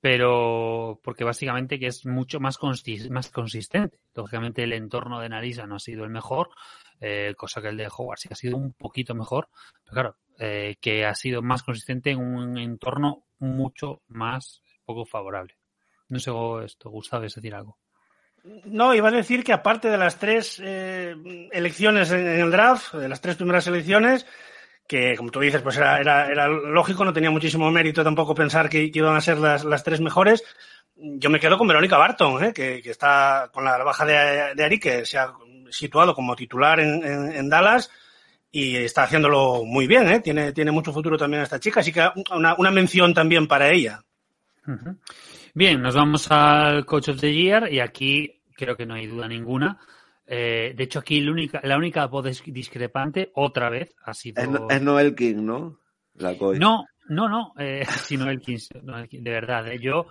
[0.00, 3.98] pero porque básicamente que es mucho más, consis- más consistente.
[4.14, 6.50] Lógicamente el entorno de Analisa no ha sido el mejor,
[7.00, 9.48] eh, cosa que el de Howard sí ha sido un poquito mejor,
[9.84, 15.56] pero claro, eh, que ha sido más consistente en un entorno mucho más poco favorable.
[16.08, 16.30] No sé
[16.64, 17.78] esto, Gustavo, ¿es decir algo?
[18.66, 21.16] No, iba a decir que aparte de las tres eh,
[21.50, 24.24] elecciones en el draft, de las tres primeras elecciones,
[24.88, 28.68] que como tú dices, pues era, era, era lógico, no tenía muchísimo mérito tampoco pensar
[28.68, 30.44] que, que iban a ser las, las tres mejores.
[30.94, 32.52] Yo me quedo con Verónica Barton, ¿eh?
[32.52, 35.32] que, que está con la baja de, de Ari, que se ha
[35.70, 37.90] situado como titular en, en, en Dallas
[38.50, 40.20] y está haciéndolo muy bien, ¿eh?
[40.20, 44.02] tiene, tiene mucho futuro también esta chica, así que una, una mención también para ella.
[45.52, 49.28] Bien, nos vamos al Coach of the Year y aquí creo que no hay duda
[49.28, 49.78] ninguna.
[50.26, 54.42] Eh, de hecho, aquí la única, la única voz dis- discrepante, otra vez, ha sido.
[54.42, 55.78] Es, es Noel King, ¿no?
[56.14, 56.58] La coach.
[56.58, 59.68] No, no, no, eh, sino el 15, no, el 15, de verdad.
[59.68, 60.06] eh, yo.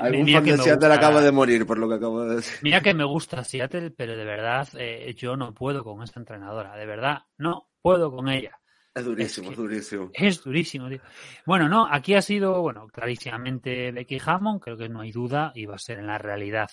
[0.00, 2.36] Algún mira fan que de Seattle gusta- acaba de morir, por lo que acabo de
[2.36, 2.58] decir.
[2.62, 6.76] Mira que me gusta Seattle, pero de verdad eh, yo no puedo con esta entrenadora.
[6.76, 8.58] De verdad, no puedo con ella.
[8.94, 10.10] Es durísimo, Es es, que- durísimo.
[10.12, 11.00] Es durísimo, tío.
[11.46, 15.66] Bueno, no, aquí ha sido, bueno, clarísimamente Becky Hammond, creo que no hay duda, y
[15.66, 16.68] va a ser en la realidad.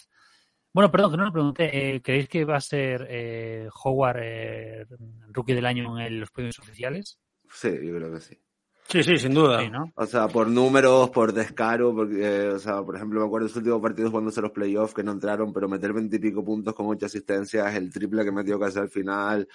[0.75, 1.95] Bueno, perdón, que no lo pregunté.
[1.95, 4.85] eh, ¿Creéis que va a ser eh, Howard eh,
[5.31, 7.17] rookie del año en los premios oficiales?
[7.49, 8.37] Sí, yo creo que sí.
[8.89, 9.61] Sí, sí, sin duda.
[9.61, 9.93] Sí, ¿no?
[9.95, 13.51] O sea, por números, por descaro, porque, eh, o sea, por ejemplo, me acuerdo de
[13.51, 17.05] los últimos partidos jugándose los playoffs que no entraron, pero meter veintipico puntos con ocho
[17.05, 19.47] asistencias, el triple que metió casi al final.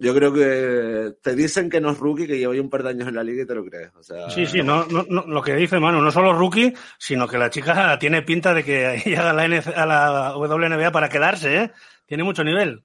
[0.00, 2.90] Yo creo que te dicen que no es rookie, que lleva ya un par de
[2.90, 3.90] años en la liga y te lo crees.
[3.96, 7.26] O sea, Sí, sí, no, no, no, lo que dice Manu, no solo rookie, sino
[7.26, 11.08] que la chica tiene pinta de que llega a la, NC a la WNBA para
[11.08, 11.72] quedarse, ¿eh?
[12.06, 12.84] Tiene mucho nivel.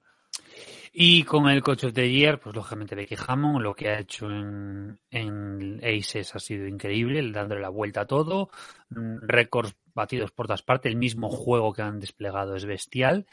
[0.92, 4.30] Y con el Coach of the Year, pues lógicamente Becky Hammond, lo que ha hecho
[4.30, 8.50] en, en Aces ha sido increíble, dándole la vuelta a todo,
[8.90, 13.26] mm, récords batidos por todas partes, el mismo juego que han desplegado es bestial.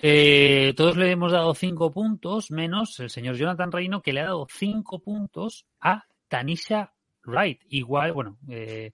[0.00, 4.26] Eh, todos le hemos dado cinco puntos, menos el señor Jonathan Reino, que le ha
[4.26, 6.92] dado cinco puntos a Tanisha
[7.24, 7.62] Wright.
[7.68, 8.92] Igual, bueno, eh,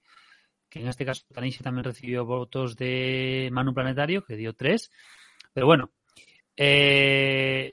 [0.68, 4.90] que en este caso Tanisha también recibió votos de Manu Planetario, que dio tres.
[5.52, 5.90] Pero bueno,
[6.56, 7.72] eh,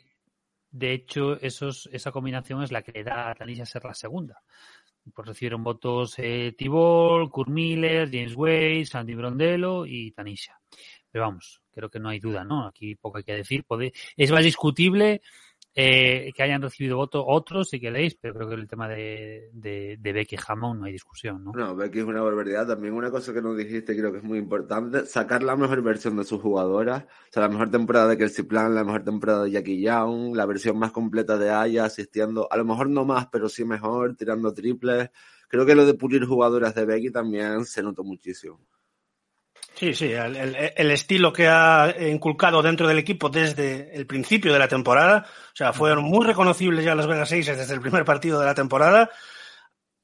[0.70, 4.42] de hecho, esos, esa combinación es la que le da a Tanisha ser la segunda.
[5.14, 10.60] Pues recibieron votos eh, Tibol, Kurt Miller, James Wade, Sandy Brondello y Tanisha.
[11.10, 12.68] Pero vamos, creo que no hay duda, ¿no?
[12.68, 13.66] Aquí poco hay que decir.
[14.18, 15.22] Es más discutible
[15.74, 20.36] eh, que hayan recibido voto otros, si queréis, pero creo que el tema de Becky
[20.46, 21.54] Hammond no hay discusión, ¿no?
[21.54, 22.68] No, Becky es una barbaridad.
[22.68, 26.18] También una cosa que nos dijiste, creo que es muy importante, sacar la mejor versión
[26.18, 27.04] de sus jugadoras.
[27.04, 30.46] O sea, la mejor temporada de Kelsey Plan, la mejor temporada de Jackie Young, la
[30.46, 34.54] versión más completa de Aya, asistiendo, a lo mejor no más, pero sí mejor, tirando
[34.54, 35.10] triples.
[35.48, 38.60] Creo que lo de pulir jugadoras de Becky también se notó muchísimo.
[39.74, 44.54] Sí, sí, el, el, el, estilo que ha inculcado dentro del equipo desde el principio
[44.54, 48.06] de la temporada, o sea, fueron muy reconocibles ya las Vegas Aces desde el primer
[48.06, 49.10] partido de la temporada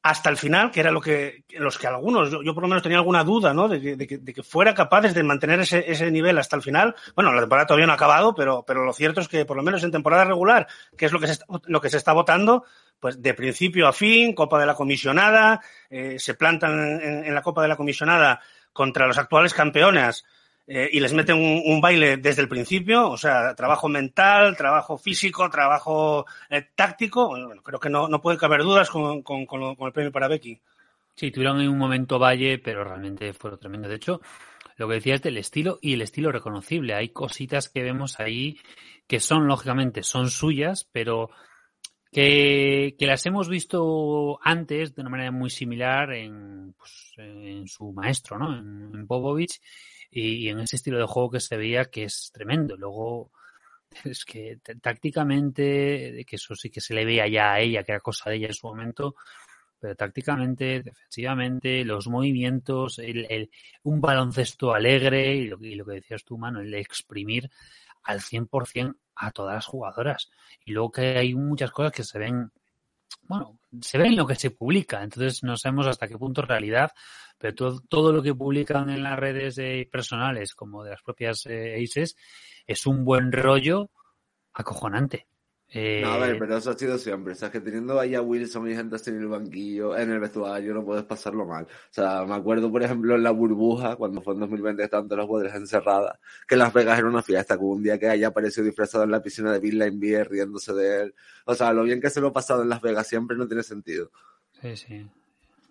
[0.08, 2.82] hasta el final, que era lo que los que algunos, yo, yo por lo menos
[2.82, 3.68] tenía alguna duda, ¿no?
[3.68, 6.62] De que, de que, de que fuera capaces de mantener ese, ese, nivel hasta el
[6.62, 6.96] final.
[7.14, 9.64] Bueno, la temporada todavía no ha acabado, pero, pero lo cierto es que por lo
[9.64, 10.66] menos en temporada regular,
[10.96, 12.64] que es lo que se está, lo que se está votando,
[13.02, 15.60] pues de principio a fin, Copa de la Comisionada,
[15.90, 18.40] eh, se plantan en, en la Copa de la Comisionada
[18.78, 20.24] contra los actuales campeones
[20.68, 25.50] eh, y les meten un, baile desde el principio, o sea, trabajo mental, trabajo físico,
[25.50, 27.30] trabajo eh, táctico.
[27.30, 29.48] Bueno, creo que no, no puede caber dudas con, con,
[29.80, 30.62] el premio para Becky.
[31.16, 33.90] Sí, tuvieron en un momento valle, pero realmente fueron tremendo.
[33.90, 34.22] De hecho,
[34.76, 36.94] lo que decías del estilo y el estilo reconocible.
[36.94, 38.60] Hay cositas que vemos ahí
[39.08, 41.32] que son, lógicamente, son suyas, pero
[42.18, 47.14] que, las hemos visto antes de una manera muy similar en, pues,
[47.70, 48.58] su maestro, ¿no?
[48.58, 49.08] En, en
[50.10, 52.76] y, en ese estilo de juego que se veía que es tremendo.
[52.76, 53.32] Luego,
[54.04, 58.02] es que tácticamente, que eso sí que se le veía ya a ella, que era
[58.02, 59.16] cosa de ella en su momento,
[59.80, 63.52] pero tácticamente, defensivamente, los movimientos, el,
[63.84, 67.52] un baloncesto alegre y lo, que decías tú, mano, el exprimir
[68.02, 70.30] al 100% a todas las jugadoras.
[70.66, 72.52] Y luego que hay muchas cosas que se ven,
[73.24, 76.92] bueno, se ven lo que se publica, entonces no sabemos hasta qué punto realidad,
[77.38, 79.58] pero todo, todo lo que publican en las redes
[79.90, 82.16] personales, como de las propias eh, ACES,
[82.66, 83.90] es un buen rollo
[84.54, 85.28] acojonante.
[85.70, 86.00] Eh...
[86.02, 87.34] No, a ver, pero eso ha sido siempre.
[87.34, 90.20] O sea, que teniendo ahí a Wilson y gente así en el banquillo, en el
[90.20, 91.66] vestuario, no puedes pasarlo mal.
[91.66, 95.20] O sea, me acuerdo, por ejemplo, en la burbuja, cuando fue en 2020 estaban todas
[95.20, 98.66] las jugadores encerradas, que Las Vegas era una fiesta, con un día que haya aparecido
[98.66, 101.16] disfrazado en la piscina de Bill Line riéndose de él.
[101.46, 103.64] O sea, lo bien que se lo ha pasado en Las Vegas siempre no tiene
[103.64, 104.12] sentido.
[104.62, 105.08] Sí, sí.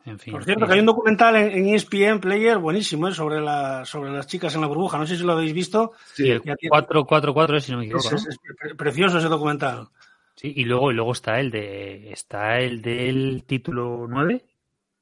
[0.06, 3.12] En fin, Por cierto, que hay un documental en, en ESPN Player buenísimo ¿eh?
[3.12, 4.98] sobre, la, sobre las chicas en la burbuja.
[4.98, 5.92] No sé si lo habéis visto.
[6.14, 8.14] Sí, el 444, si no me equivoco.
[8.14, 9.88] Es, es, es, precioso ese documental.
[10.36, 14.44] Sí, y luego, y luego está el de está el del título 9.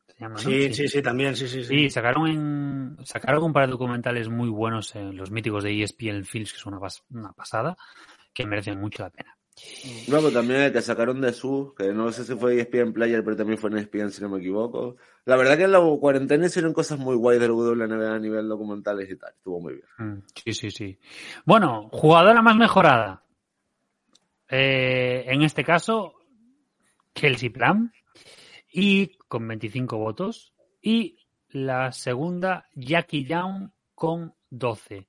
[0.07, 0.52] ¿se llama, sí, ¿no?
[0.52, 1.68] sí, sí, sí, también, sí, sí, sí.
[1.68, 6.24] Sí, sacaron en sacaron un par de documentales muy buenos en los míticos de ESPN
[6.24, 7.76] Films, que es una, pas una pasada,
[8.32, 9.36] que merecen mucho la pena.
[10.09, 13.36] Luego también el que sacaron de su, que no sé si fue ESPN Player, pero
[13.36, 14.96] también fue en ESPN si no me equivoco.
[15.24, 19.09] La verdad que en la cuarentena hicieron cosas muy guays del WNBA a nivel documentales
[19.11, 19.32] y tal.
[19.32, 20.24] Estuvo muy bien.
[20.34, 20.98] Sí, sí, sí.
[21.44, 23.22] Bueno, jugadora más mejorada.
[24.48, 26.14] Eh, en este caso,
[27.12, 27.90] Kelsey Plum,
[28.70, 30.52] y con 25 votos.
[30.82, 35.07] Y la segunda, Jackie Young, con 12.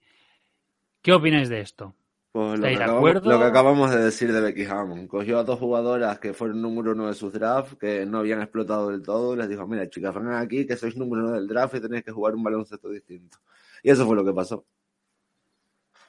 [1.02, 1.96] ¿Qué opináis de esto?
[2.36, 5.08] Pues lo que, acabamos, lo que, acabamos, de decir de Becky Hammond.
[5.08, 8.90] Cogió a dos jugadoras que fueron número uno de sus drafts, que no habían explotado
[8.90, 11.76] del todo, y les dijo, mira chicas, vengan aquí, que sois número uno del draft
[11.76, 13.38] y tenéis que jugar un baloncesto distinto.
[13.82, 14.66] Y eso fue lo que pasó.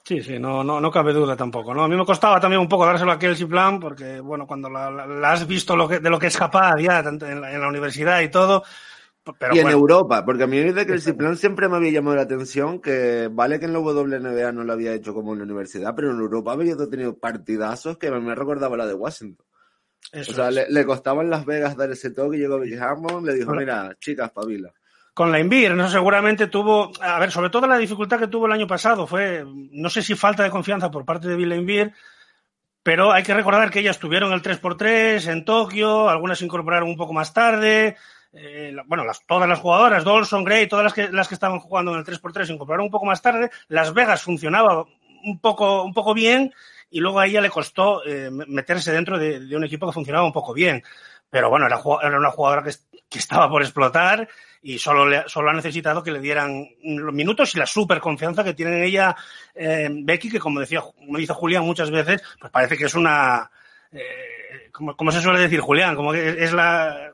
[0.02, 1.84] Sí, sí, no, no, no cabe duda tampoco, ¿no?
[1.84, 4.90] A mí me costaba también un poco dárselo a Kelsey Plan, porque, bueno, cuando la,
[4.90, 7.60] la, la has visto lo que, de lo que es capaz ya en la, en
[7.60, 8.64] la universidad y todo,
[9.38, 9.68] pero y en.
[9.68, 13.58] Europa, porque a mí de Kelsey Plan siempre me había llamado la atención que vale
[13.58, 16.52] que en la WNBA no lo había hecho como en la universidad, pero en Europa
[16.52, 19.46] había tenido partidazos que me recordaba la de Washington.
[20.12, 22.76] Eso o sea, le, le, costaba en Las Vegas dar ese toque y llegó Becky
[22.76, 24.72] Hammond, le dijo, mira, chicas, pabila
[25.16, 28.52] con la Envir, eso seguramente tuvo, a ver, sobre todo la dificultad que tuvo el
[28.52, 31.94] año pasado fue, no sé si falta de confianza por parte de Bill Envir,
[32.86, 36.96] pero hay que recordar que ellas tuvieron el 3x3 en Tokio, algunas se incorporaron un
[36.96, 37.96] poco más tarde,
[38.32, 41.90] eh, bueno, las, todas las jugadoras, Dolson, Gray, todas las que, las que estaban jugando
[41.90, 44.84] en el 3x3 se incorporaron un poco más tarde, Las Vegas funcionaba
[45.24, 46.54] un poco, un poco bien,
[46.88, 50.24] y luego a ella le costó eh, meterse dentro de, de, un equipo que funcionaba
[50.24, 50.84] un poco bien.
[51.30, 52.72] Pero bueno, era, era una jugadora que,
[53.08, 54.28] que, estaba por explotar
[54.62, 58.44] y solo, le, solo ha necesitado que le dieran los minutos y la super confianza
[58.44, 59.16] que tiene en ella
[59.54, 63.50] eh, Becky, que como decía, como dice Julián muchas veces, pues parece que es una,
[63.92, 67.12] eh, como, como, se suele decir Julián, como que es la,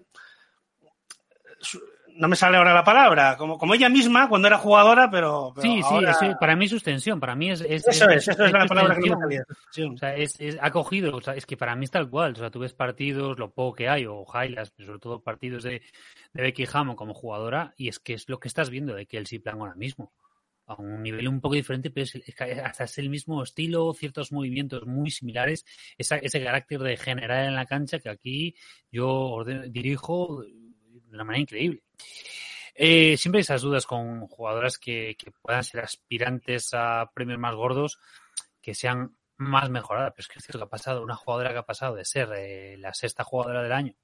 [2.17, 5.53] no me sale ahora la palabra, como, como ella misma cuando era jugadora, pero.
[5.55, 6.15] pero sí, ahora...
[6.15, 6.83] sí, para mí es
[7.19, 7.61] para mí es.
[7.61, 9.45] es eso es, eso es, la palabra que me salía.
[9.93, 12.33] O sea, es, ha cogido, o sea, es que para mí es tal cual.
[12.33, 15.83] O sea, tú ves partidos, lo poco que hay, o highlights, sobre todo partidos de,
[16.33, 19.39] de Becky Hammond como jugadora, y es que es lo que estás viendo de Kelsey
[19.39, 20.13] Plan ahora mismo.
[20.67, 24.87] A un nivel un poco diferente, pero es, hasta es el mismo estilo, ciertos movimientos
[24.87, 25.65] muy similares,
[25.99, 28.55] esa, ese carácter de general en la cancha que aquí
[28.91, 30.45] yo ordeno, dirijo
[31.13, 31.83] de una manera increíble.
[32.75, 37.55] Eh, siempre hay esas dudas con jugadoras que, que, puedan ser aspirantes a premios más
[37.55, 37.99] gordos,
[38.63, 40.13] que sean más mejoradas.
[40.17, 42.31] Pero es que es cierto que ha pasado una jugadora que ha pasado de ser
[42.35, 43.95] eh, la sexta jugadora del año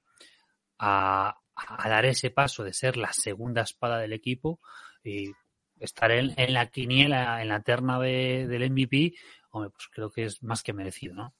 [0.77, 4.59] a, a, dar ese paso de ser la segunda espada del equipo
[5.03, 5.31] y
[5.79, 9.15] estar en, en la quiniela, en la terna de, del MVP,
[9.51, 11.33] hombre, pues creo que es más que merecido, ¿no?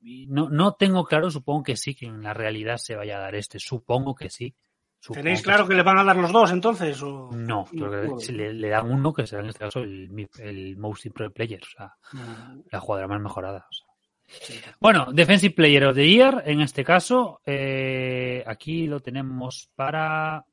[0.00, 3.34] No, no tengo claro, supongo que sí, que en la realidad se vaya a dar
[3.34, 4.54] este, supongo que sí.
[5.02, 7.02] Supongo ¿Tenéis claro que, que, le van a dar los dos entonces?
[7.02, 7.28] O...
[7.32, 11.06] No, creo que le, le, dan uno que será en este caso el, el Most
[11.06, 12.62] Improved Player, o sea, no.
[12.70, 13.66] la jugadora más mejorada.
[13.68, 13.86] O sea.
[14.28, 14.60] sí.
[14.78, 20.44] Bueno, Defensive Player of the Year, en este caso, eh, aquí lo tenemos para,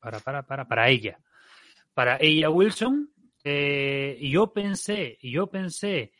[0.00, 1.18] para, para, para, para ella.
[1.92, 3.10] Para ella Wilson,
[3.44, 6.12] eh, yo pensé, yo pensé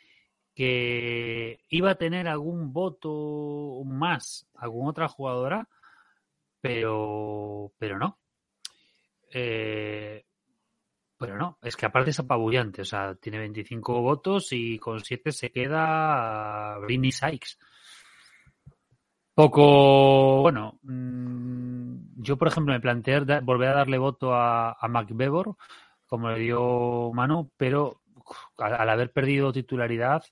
[0.54, 5.66] que iba a tener algún voto más, alguna otra jugadora,
[6.62, 8.18] pero, pero no.
[9.30, 10.24] Eh,
[11.18, 15.30] pero no, es que aparte es apabullante, o sea, tiene 25 votos y con 7
[15.32, 17.58] se queda Britney Sykes.
[19.34, 25.56] Poco, bueno, mmm, yo por ejemplo me planteé volver a darle voto a, a McBevor,
[26.06, 28.02] como le dio Manu, pero
[28.58, 30.24] al, haber perdido titularidad.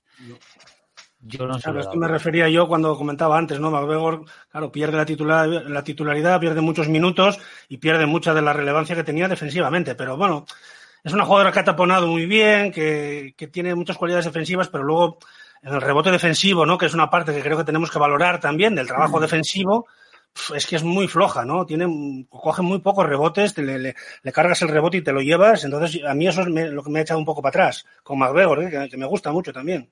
[1.23, 1.63] Yo no sé.
[1.63, 3.69] Claro, esto me refería yo cuando comentaba antes, ¿no?
[3.69, 7.39] McGregor, claro, pierde la, titular, la titularidad, pierde muchos minutos
[7.69, 9.93] y pierde mucha de la relevancia que tenía defensivamente.
[9.95, 10.45] Pero bueno,
[11.03, 14.83] es una jugadora que ha taponado muy bien, que, que tiene muchas cualidades defensivas, pero
[14.83, 15.19] luego
[15.61, 16.77] en el rebote defensivo, ¿no?
[16.77, 19.21] Que es una parte que creo que tenemos que valorar también del trabajo mm.
[19.21, 19.87] defensivo.
[20.55, 21.65] Es que es muy floja, ¿no?
[21.65, 25.19] Tiene, coge muy pocos rebotes, te le, le, le, cargas el rebote y te lo
[25.21, 25.65] llevas.
[25.65, 27.85] Entonces, a mí eso es me, lo que me ha echado un poco para atrás,
[28.01, 28.69] con McGregor, ¿eh?
[28.69, 29.91] que, que me gusta mucho también.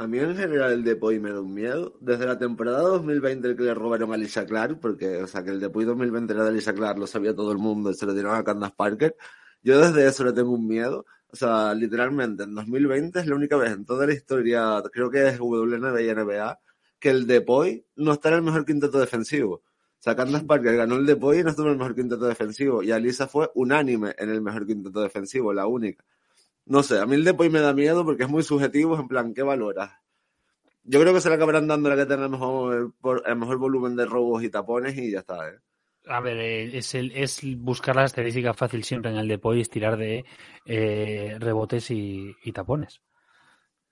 [0.00, 1.94] A mí en general el Depoy me da un miedo.
[2.00, 5.50] Desde la temporada 2020 el que le robaron a Lisa Clark, porque o sea que
[5.50, 8.14] el Depoy 2020 era de Lisa Clark, lo sabía todo el mundo y se lo
[8.14, 9.14] dieron a Candace Parker.
[9.62, 11.04] Yo desde eso le tengo un miedo.
[11.30, 15.28] O sea, literalmente en 2020 es la única vez en toda la historia, creo que
[15.28, 16.60] es WNBA y NBA,
[16.98, 19.56] que el Depoy no está en el mejor quinteto defensivo.
[19.56, 19.62] O
[20.02, 22.82] sea, Candace Parker ganó el Depoy y no estuvo en el mejor quinteto defensivo.
[22.82, 26.02] Y Alisa fue unánime en el mejor quinteto defensivo, la única.
[26.70, 29.34] No sé, a mí el Depoy me da miedo porque es muy subjetivo, en plan,
[29.34, 29.90] ¿qué valoras?
[30.84, 32.94] Yo creo que se le acabarán dando la que tenga el mejor,
[33.26, 35.58] el mejor volumen de robos y tapones y ya está, ¿eh?
[36.06, 39.96] A ver, es, el, es buscar la estadística fácil siempre en el Depoy y tirar
[39.96, 40.24] de
[40.64, 43.00] eh, rebotes y, y, tapones.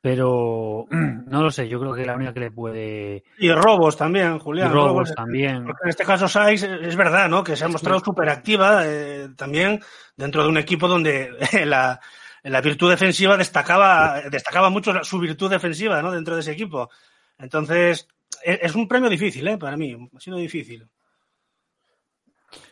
[0.01, 3.25] Pero no lo sé, yo creo que la única que le puede.
[3.39, 4.71] Y robos también, Julián.
[4.71, 5.65] Y robos, robos también.
[5.65, 7.43] Porque en este caso, Saiz es verdad, ¿no?
[7.43, 9.81] Que se ha mostrado súper activa eh, también
[10.17, 11.33] dentro de un equipo donde
[11.67, 12.01] la,
[12.49, 16.13] la virtud defensiva destacaba, destacaba mucho su virtud defensiva ¿no?
[16.13, 16.91] dentro de ese equipo.
[17.39, 18.09] Entonces,
[18.43, 19.59] es, es un premio difícil ¿eh?
[19.59, 20.89] para mí, ha sido difícil.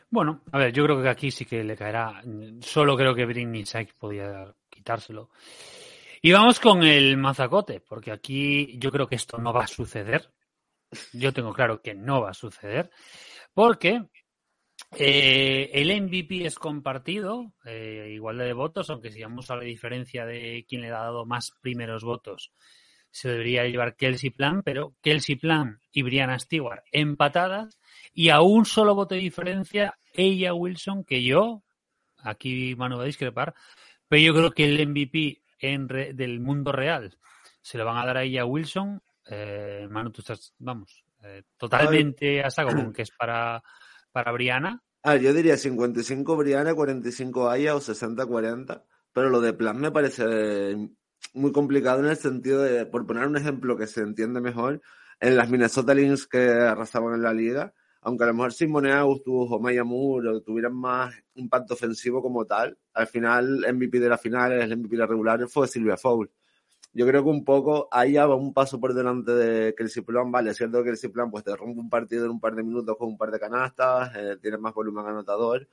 [0.08, 2.22] Bueno, a ver, yo creo que aquí sí que le caerá.
[2.60, 5.30] Solo creo que Britney Sykes podía quitárselo.
[6.22, 10.32] Y vamos con el mazacote, porque aquí yo creo que esto no va a suceder.
[11.12, 12.90] Yo tengo claro que no va a suceder,
[13.52, 14.04] porque
[14.98, 20.24] eh, el MVP es compartido, eh, igualdad de votos, aunque si vamos a la diferencia
[20.24, 22.52] de quién le ha dado más primeros votos,
[23.10, 27.78] se debería llevar Kelsey Plan, pero Kelsey Plan y Brianna Stewart empatadas
[28.12, 31.62] y a un solo voto de diferencia ella Wilson que yo,
[32.18, 33.54] aquí Manu va a discrepar,
[34.08, 37.18] pero yo creo que el MVP en re, del mundo real
[37.60, 39.02] se lo van a dar a ella Wilson.
[39.28, 43.62] Eh, Manu, tú estás, vamos, eh, totalmente a saco con que es para
[44.16, 44.82] para Briana?
[45.02, 48.82] Ah, yo diría 55 Briana, 45 Aya o 60-40,
[49.12, 50.74] pero lo de plan me parece
[51.34, 54.80] muy complicado en el sentido de, por poner un ejemplo que se entiende mejor,
[55.20, 59.48] en las Minnesota Lynx que arrasaban en la liga, aunque a lo mejor Simone Augustus
[59.50, 64.52] o Maya Moore tuvieran más impacto ofensivo como tal, al final MVP de la final,
[64.52, 66.30] el MVP de la regular fue Silvia Foul.
[66.96, 70.32] Yo creo que un poco ahí va un paso por delante de Kelsey Plan.
[70.32, 72.62] Vale, es cierto que Kelsey Plan pues te rompe un partido en un par de
[72.62, 75.68] minutos con un par de canastas, eh, tiene más volumen anotador.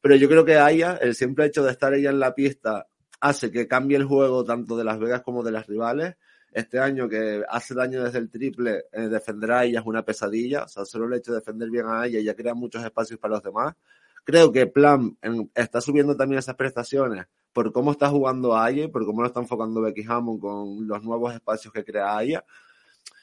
[0.00, 2.86] Pero yo creo que Aya, el simple hecho de estar ella en la pista,
[3.20, 6.14] hace que cambie el juego tanto de Las Vegas como de las rivales.
[6.52, 10.62] Este año que hace daño desde el triple, eh, defender a ella es una pesadilla.
[10.62, 13.34] O sea, solo el hecho de defender bien a ella ya crea muchos espacios para
[13.34, 13.74] los demás.
[14.22, 19.06] Creo que Plan en, está subiendo también esas prestaciones por cómo está jugando Aya, por
[19.06, 22.44] cómo lo está enfocando Becky Hammond con los nuevos espacios que crea Aya.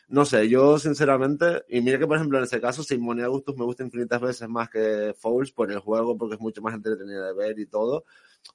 [0.08, 3.66] No sé, yo sinceramente, y mira que por ejemplo en ese caso Simone Augustus me
[3.66, 7.34] gusta infinitas veces más que Fouls por el juego, porque es mucho más entretenido de
[7.34, 8.06] ver y todo,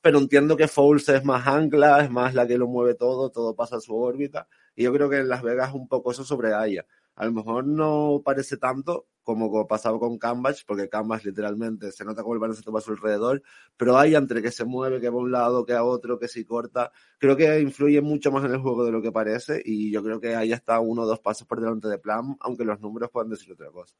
[0.02, 3.54] pero entiendo que Fouls es más ancla, es más la que lo mueve todo, todo
[3.54, 6.54] pasa a su órbita, y yo creo que en Las Vegas un poco eso sobre
[6.54, 6.86] Aya.
[7.14, 12.22] A lo mejor no parece tanto como pasaba con Canvas, porque Canvas literalmente se nota
[12.22, 13.42] como el balón se toma a su alrededor,
[13.76, 16.28] pero hay entre que se mueve, que va a un lado, que a otro, que
[16.28, 19.90] si corta, creo que influye mucho más en el juego de lo que parece y
[19.90, 22.80] yo creo que ahí está uno o dos pasos por delante de Plan, aunque los
[22.80, 23.96] números puedan decir otra cosa.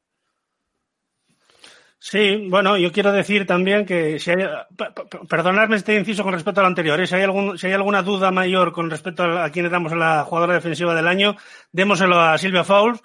[1.99, 4.45] Sí, bueno, yo quiero decir también que si hay,
[5.27, 7.07] perdonadme este inciso con respecto al anterior, ¿eh?
[7.07, 9.97] si, hay algún, si hay alguna duda mayor con respecto a, a quién damos a
[9.97, 11.35] la jugadora defensiva del año,
[11.73, 13.01] démoselo a Silvia Fouls,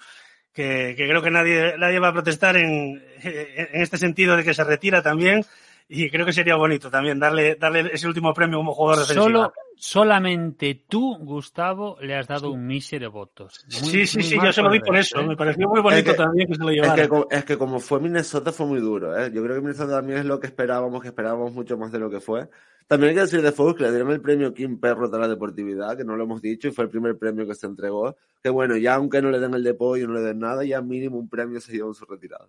[0.53, 4.53] que, que, creo que nadie, nadie va a protestar en, en este sentido de que
[4.53, 5.45] se retira también.
[5.87, 9.25] Y creo que sería bonito también darle, darle ese último premio como jugador defensivo.
[9.25, 13.65] Solo, solamente tú, Gustavo, le has dado un mísero votos.
[13.81, 15.19] Muy, sí, sí, sí, yo se lo di por eso.
[15.19, 15.27] ¿eh?
[15.27, 17.03] Me pareció muy bonito es que, también que se lo llevara.
[17.03, 19.17] Es que, es que, como fue Minnesota fue muy duro.
[19.17, 19.31] ¿eh?
[19.33, 22.09] Yo creo que Minnesota también es lo que esperábamos, que esperábamos mucho más de lo
[22.09, 22.49] que fue.
[22.87, 25.27] También hay que decir de Fox que le dieron el premio Kim Perro de la
[25.27, 28.15] deportividad, que no lo hemos dicho, y fue el primer premio que se entregó.
[28.41, 31.17] Que bueno, ya aunque no le den el depoyo, no le den nada, ya mínimo
[31.17, 32.47] un premio se llevó en su retirada.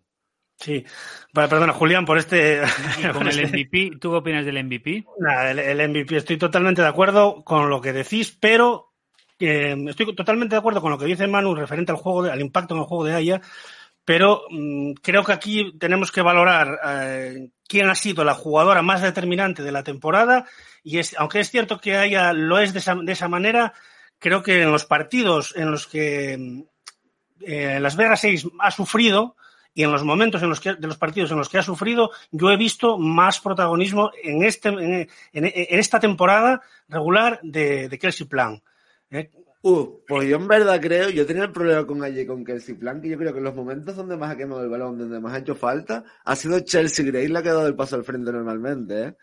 [0.56, 0.84] Sí,
[1.32, 2.62] perdona, Julián, por este.
[3.02, 5.04] ¿Y con el MVP, ¿tú qué opinas del MVP?
[5.18, 8.94] Nada, el, el, MVP, estoy totalmente de acuerdo con lo que decís, pero
[9.38, 12.40] eh, estoy totalmente de acuerdo con lo que dice Manu referente al juego, de, al
[12.40, 13.40] impacto en el juego de Aya,
[14.04, 19.02] pero mmm, creo que aquí tenemos que valorar eh, quién ha sido la jugadora más
[19.02, 20.46] determinante de la temporada,
[20.82, 23.74] y es, aunque es cierto que Aya lo es de esa, de esa manera,
[24.18, 26.64] creo que en los partidos en los que
[27.40, 29.36] eh, Las Vegas 6 ha sufrido,
[29.74, 32.10] y en los momentos en los que, de los partidos en los que ha sufrido,
[32.30, 38.62] yo he visto más protagonismo en, este, en, esta temporada regular de, de Kelsey Plan.
[39.10, 39.30] ¿eh?
[39.62, 43.00] Uh, pues yo en verdad creo, yo tenía el problema con Aye con Kelsey Plan,
[43.00, 45.32] que yo creo que en los momentos donde más ha quemado el balón, donde más
[45.32, 48.30] ha hecho falta, ha sido Chelsea Gray la que ha dado el paso al frente
[48.30, 49.16] normalmente, ¿eh?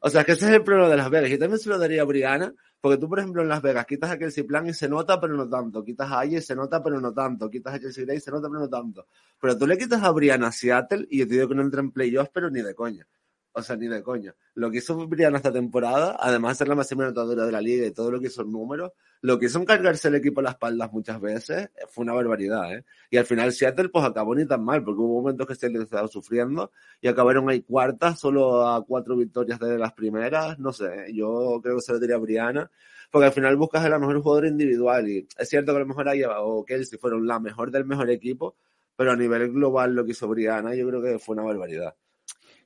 [0.00, 1.30] O sea, que ese es el problema de Las Vegas.
[1.30, 4.10] Yo también se lo daría a Brianna, porque tú, por ejemplo, en Las Vegas quitas
[4.10, 5.84] a Kelsey Plan y se nota, pero no tanto.
[5.84, 7.48] Quitas a Aye y se nota, pero no tanto.
[7.48, 9.06] Quitas a Chelsea Gray y se nota, pero no tanto.
[9.40, 11.92] Pero tú le quitas a Brianna Seattle y yo te digo que no entra en
[11.92, 13.06] playoffs, pero ni de coña.
[13.54, 14.34] O sea, ni de coña.
[14.54, 17.86] Lo que hizo Brianna esta temporada, además de ser la máxima anotadora de la liga
[17.86, 20.54] y todo lo que hizo en números, lo que hizo encargarse el equipo a las
[20.54, 22.84] espaldas muchas veces fue una barbaridad, ¿eh?
[23.10, 26.08] Y al final Seattle pues acabó ni tan mal, porque hubo momentos que Seattle estaba
[26.08, 31.60] sufriendo y acabaron ahí cuartas, solo a cuatro victorias de las primeras, no sé, yo
[31.62, 32.70] creo que se lo diría a Brianna,
[33.10, 35.86] porque al final buscas a la mejor jugadora individual y es cierto que a lo
[35.86, 38.56] mejor Aya o Kelsey fueron la mejor del mejor equipo,
[38.96, 41.94] pero a nivel global lo que hizo Brianna yo creo que fue una barbaridad.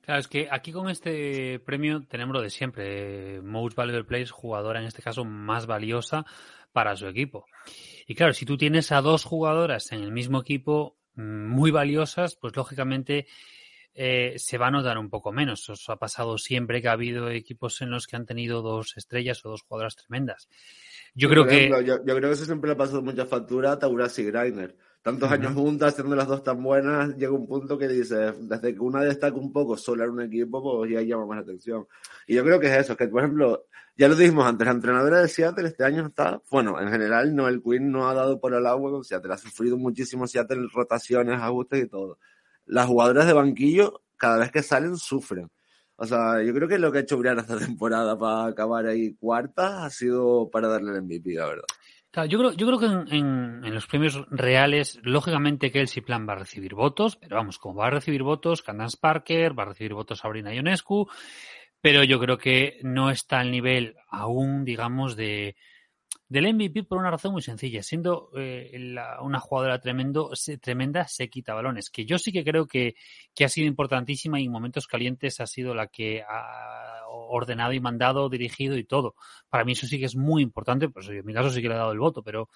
[0.07, 3.41] Claro, es que aquí con este premio tenemos lo de siempre.
[3.41, 6.25] Most Valuable Players, jugadora en este caso más valiosa
[6.71, 7.45] para su equipo.
[8.07, 12.55] Y claro, si tú tienes a dos jugadoras en el mismo equipo muy valiosas, pues
[12.55, 13.27] lógicamente
[13.93, 15.67] eh, se va a notar un poco menos.
[15.67, 19.43] Os ha pasado siempre que ha habido equipos en los que han tenido dos estrellas
[19.43, 20.47] o dos jugadoras tremendas.
[21.15, 21.67] Yo Sí, creo que.
[21.67, 24.73] yo, yo creo que eso siempre le ha pasado mucha factura a Tauras y Greiner.
[25.07, 28.79] Tantos años juntas, siendo las dos tan buenas, llega un punto que dices, desde que
[28.81, 31.87] una destaca un poco sola en un equipo, pues ya llama más la atención.
[32.27, 35.21] Y yo creo que es eso, que por ejemplo, ya lo dijimos antes, la entrenadora
[35.21, 38.67] de Seattle este año está, bueno, en general Noel Quinn no ha dado por el
[38.67, 42.19] agua con Seattle, ha sufrido muchísimo Seattle, rotaciones, ajustes y todo.
[42.65, 45.49] Las jugadoras de banquillo, cada vez que salen, sufren.
[45.95, 49.15] O sea, yo creo que lo que ha hecho Brianna esta temporada para acabar ahí
[49.15, 51.65] cuarta ha sido para darle el MVP, la verdad.
[52.25, 56.33] Yo creo, yo creo que en, en, en, los premios reales, lógicamente Kelsey Plan va
[56.33, 59.93] a recibir votos, pero vamos, como va a recibir votos, Candace Parker, va a recibir
[59.93, 61.07] votos Sabrina Ionescu,
[61.81, 65.55] pero yo creo que no está al nivel aún, digamos, de
[66.29, 67.81] del MVP por una razón muy sencilla.
[67.81, 70.31] Siendo eh, una jugadora tremendo,
[70.61, 71.89] tremenda, se quita balones.
[71.89, 72.95] Que yo sí que creo que,
[73.33, 77.79] que, ha sido importantísima y en momentos calientes ha sido la que ha ordenado y
[77.79, 79.15] mandado, dirigido y todo.
[79.49, 80.89] Para mí eso sí que es muy importante.
[80.89, 82.49] Pues en mi caso sí que le he dado el voto, pero,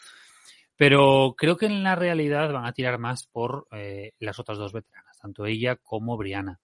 [0.75, 4.73] pero creo que en la realidad van a tirar más por eh, las otras dos
[4.73, 6.59] veteranas, tanto ella como Brianna.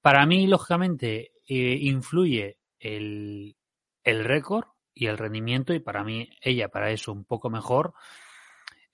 [0.00, 3.56] Para mí, lógicamente, eh, influye el,
[4.02, 4.66] el récord
[4.98, 7.94] y el rendimiento, y para mí, ella para eso un poco mejor.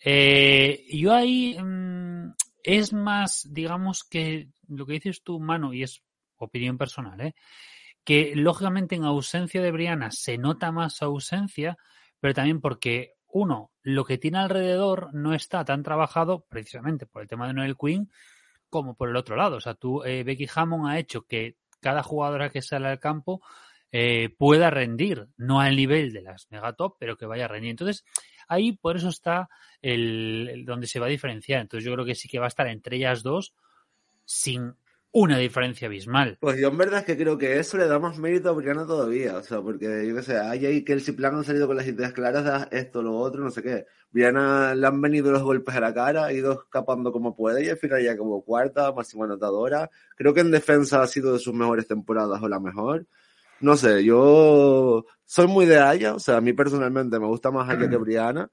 [0.04, 6.02] Eh, yo ahí mm, es más, digamos que lo que dices tú, Manu, y es
[6.36, 7.34] opinión personal, ¿eh?
[8.04, 11.78] que lógicamente en ausencia de Briana se nota más ausencia,
[12.20, 17.28] pero también porque, uno, lo que tiene alrededor no está tan trabajado precisamente por el
[17.28, 18.10] tema de Noel Quinn
[18.68, 19.56] como por el otro lado.
[19.56, 23.40] O sea, tú, eh, Becky Hammond ha hecho que cada jugadora que sale al campo
[23.96, 27.70] eh, pueda rendir, no al nivel de las megatop, pero que vaya a rendir.
[27.70, 28.04] Entonces,
[28.48, 29.48] ahí por eso está
[29.82, 31.60] el, donde se va a diferenciar.
[31.60, 33.54] Entonces, yo creo que sí que va a estar entre ellas dos
[34.24, 34.74] sin
[35.12, 36.38] una diferencia abismal.
[36.40, 38.84] Pues yo en verdad es que creo que eso le da más mérito a Brianna
[38.84, 41.76] todavía, o sea, porque yo qué sé, hay ahí que el Plan han salido con
[41.76, 43.86] las ideas claras esto, lo otro, no sé qué.
[44.10, 47.68] Brianna le han venido los golpes a la cara, ha ido escapando como puede y
[47.68, 49.88] al final ya como cuarta, máxima anotadora.
[50.16, 53.06] Creo que en defensa ha sido de sus mejores temporadas o la mejor.
[53.64, 57.68] No sé, yo soy muy de Aya, o sea, a mí personalmente me gusta más
[57.68, 58.50] Aya que Brianna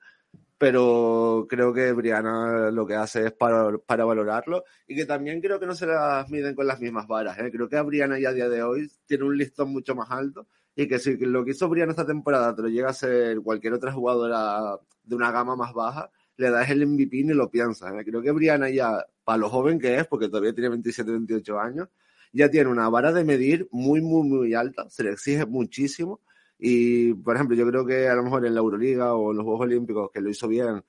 [0.61, 5.59] pero creo que Briana lo que hace es para, para, valorarlo y que también creo
[5.59, 7.39] que no se las miden con las mismas varas.
[7.39, 7.49] ¿eh?
[7.51, 10.45] Creo que a Briana ya a día de hoy tiene un listón mucho más alto
[10.75, 13.73] y que si lo que hizo Briana esta temporada te lo llega a ser cualquier
[13.73, 17.91] otra jugadora de una gama más baja, le das el MVP y lo piensas.
[17.95, 18.05] ¿eh?
[18.05, 21.88] Creo que Briana ya, para lo joven que es, porque todavía tiene 27, 28 años,
[22.32, 26.22] ya tiene una vara de medir muy, muy, muy alta, se le exige muchísimo
[26.58, 29.45] y, por ejemplo, yo creo que a lo mejor en la Euroliga o en los
[29.45, 30.84] Juegos Olímpicos, que lo hizo bien,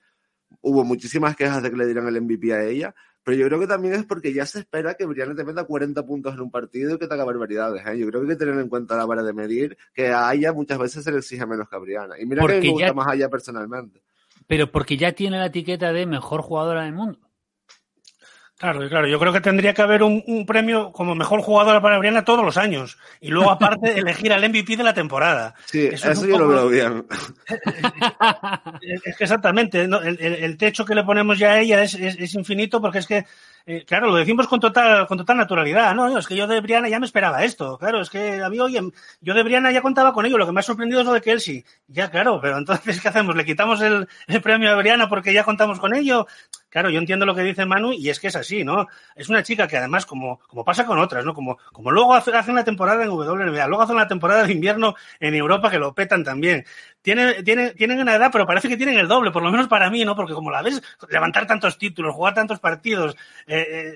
[0.60, 2.94] hubo muchísimas quejas de que le dieran el MVP a ella,
[3.24, 6.04] pero yo creo que también es porque ya se espera que Brianna te meta 40
[6.04, 7.86] puntos en un partido y que te haga barbaridades.
[7.86, 7.98] ¿eh?
[7.98, 10.52] Yo creo que hay que tener en cuenta la vara de medir, que a ella
[10.52, 12.20] muchas veces se le exige menos que a Brianna.
[12.20, 12.92] Y mira porque que me gusta ya...
[12.92, 14.02] más a personalmente.
[14.46, 17.20] Pero porque ya tiene la etiqueta de mejor jugadora del mundo.
[18.62, 19.08] Claro, claro.
[19.08, 22.44] Yo creo que tendría que haber un, un, premio como mejor jugadora para Briana todos
[22.44, 22.96] los años.
[23.20, 25.56] Y luego, aparte, elegir al MVP de la temporada.
[25.64, 26.44] Sí, eso, eso yo poco...
[26.44, 27.04] lo veo bien.
[28.80, 29.88] es que exactamente.
[29.88, 30.00] ¿no?
[30.00, 32.98] El, el, el, techo que le ponemos ya a ella es, es, es infinito porque
[32.98, 33.26] es que,
[33.66, 35.92] eh, claro, lo decimos con total, con total naturalidad.
[35.96, 37.76] No, es que yo de Briana ya me esperaba esto.
[37.78, 38.80] Claro, es que a mí, oye,
[39.20, 40.38] yo de Briana ya contaba con ello.
[40.38, 41.64] Lo que me ha sorprendido es lo de Kelsey.
[41.88, 43.34] Ya, claro, pero entonces, ¿qué hacemos?
[43.34, 46.28] ¿Le quitamos el, el premio a Briana porque ya contamos con ello?
[46.72, 48.88] Claro, yo entiendo lo que dice Manu y es que es así, ¿no?
[49.14, 51.34] Es una chica que además, como, como pasa con otras, ¿no?
[51.34, 54.94] Como, como luego hace, hace una temporada en WNBA, luego hace una temporada de invierno
[55.20, 56.64] en Europa que lo petan también.
[57.02, 59.90] Tiene, tiene, tienen una edad, pero parece que tienen el doble, por lo menos para
[59.90, 60.14] mí, ¿no?
[60.14, 60.80] Porque como la ves
[61.10, 63.16] levantar tantos títulos, jugar tantos partidos,
[63.46, 63.94] eh,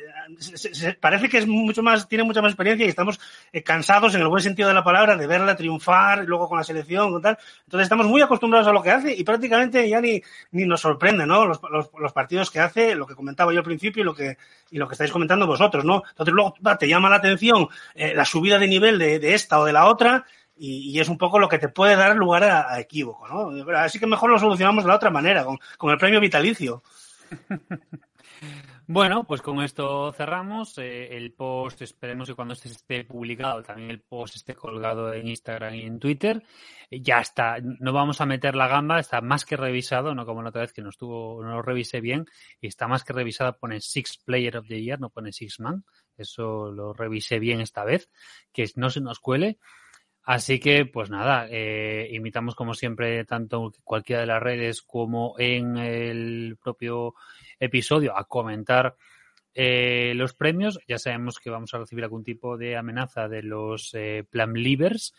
[0.83, 3.21] eh, parece que es mucho más, tiene mucha más experiencia y estamos
[3.53, 6.65] eh, cansados en el buen sentido de la palabra de verla triunfar, luego con la
[6.65, 7.39] selección, con tal.
[7.65, 10.21] Entonces estamos muy acostumbrados a lo que hace y prácticamente ya ni,
[10.51, 11.47] ni nos sorprende, ¿no?
[11.47, 14.37] Los, los, los partidos que hace, lo que comentaba yo al principio y lo que,
[14.71, 16.03] y lo que estáis comentando vosotros, ¿no?
[16.11, 19.65] Entonces luego te llama la atención eh, la subida de nivel de, de, esta o
[19.65, 20.25] de la otra
[20.57, 23.77] y, es un poco lo que te puede dar lugar a, equívoco, ¿no?
[23.77, 26.83] Así que mejor lo solucionamos de la otra manera, con, el premio vitalicio.
[28.89, 30.79] Bueno, pues con esto cerramos.
[30.79, 35.27] Eh, el post, esperemos que cuando este esté publicado, también el post esté colgado en
[35.27, 36.45] Instagram y en Twitter.
[36.89, 40.41] Eh, ya está, no vamos a meter la gamba, está más que revisado, no como
[40.41, 42.27] la otra vez que no estuvo, no lo revisé bien,
[42.61, 45.85] y está más que revisado, pone Six Player of the Year, no pone Six Man.
[46.17, 48.09] Eso lo revisé bien esta vez,
[48.53, 49.59] que no se nos cuele.
[50.27, 55.37] Así que, pues nada, eh, invitamos como siempre, tanto en cualquiera de las redes como
[55.39, 57.15] en el propio
[57.61, 58.97] episodio, a comentar
[59.55, 60.81] eh, los premios.
[60.89, 65.15] Ya sabemos que vamos a recibir algún tipo de amenaza de los eh, plan livers.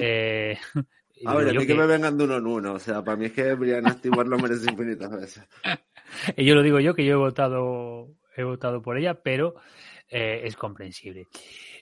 [0.00, 0.56] Eh,
[1.26, 1.66] a ver, a mí que...
[1.66, 1.74] que...
[1.74, 2.74] me vengan de uno en uno.
[2.74, 5.48] O sea, para mí es que Brian Stewart lo merece infinitas veces.
[6.36, 9.56] y yo lo digo yo, que yo he votado, he votado por ella, pero
[10.08, 11.26] es comprensible.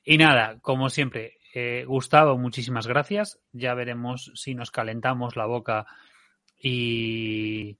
[0.04, 3.38] Y nada, como siempre, eh, Gustavo, muchísimas gracias.
[3.52, 5.86] Ya veremos si nos calentamos la boca
[6.58, 7.78] y,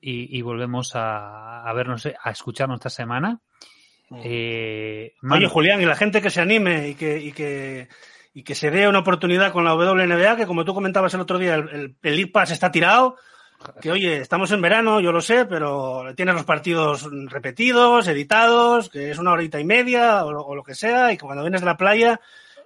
[0.00, 3.40] y, y volvemos a, a, vernos, a escucharnos esta semana.
[4.24, 7.88] Eh, Oye, Julián, y la gente que se anime y que, y que,
[8.32, 11.38] y que se dé una oportunidad con la WNBA, que como tú comentabas el otro
[11.38, 13.16] día, el, el, el Pass está tirado.
[13.82, 19.10] Que oye, estamos en verano, yo lo sé, pero tienes los partidos repetidos, editados, que
[19.10, 21.66] es una horita y media o, o lo que sea, y que cuando vienes de
[21.66, 22.20] la playa,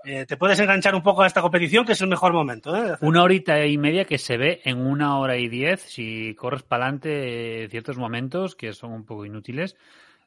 [0.05, 2.75] eh, te puedes enganchar un poco a esta competición, que es el mejor momento.
[2.77, 2.97] ¿eh?
[3.01, 6.85] Una horita y media que se ve en una hora y diez, si corres para
[6.85, 9.77] adelante ciertos momentos que son un poco inútiles,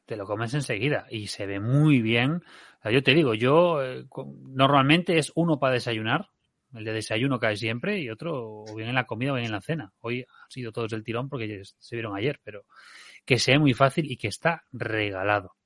[0.06, 2.42] te lo comes enseguida y se ve muy bien.
[2.78, 4.06] O sea, yo te digo, yo eh,
[4.44, 6.30] normalmente es uno para desayunar,
[6.74, 9.52] el de desayuno cae siempre y otro o bien en la comida o bien en
[9.52, 9.92] la cena.
[10.00, 12.64] Hoy ha sido todos el tirón porque se vieron ayer, pero
[13.24, 15.56] que sea muy fácil y que está regalado.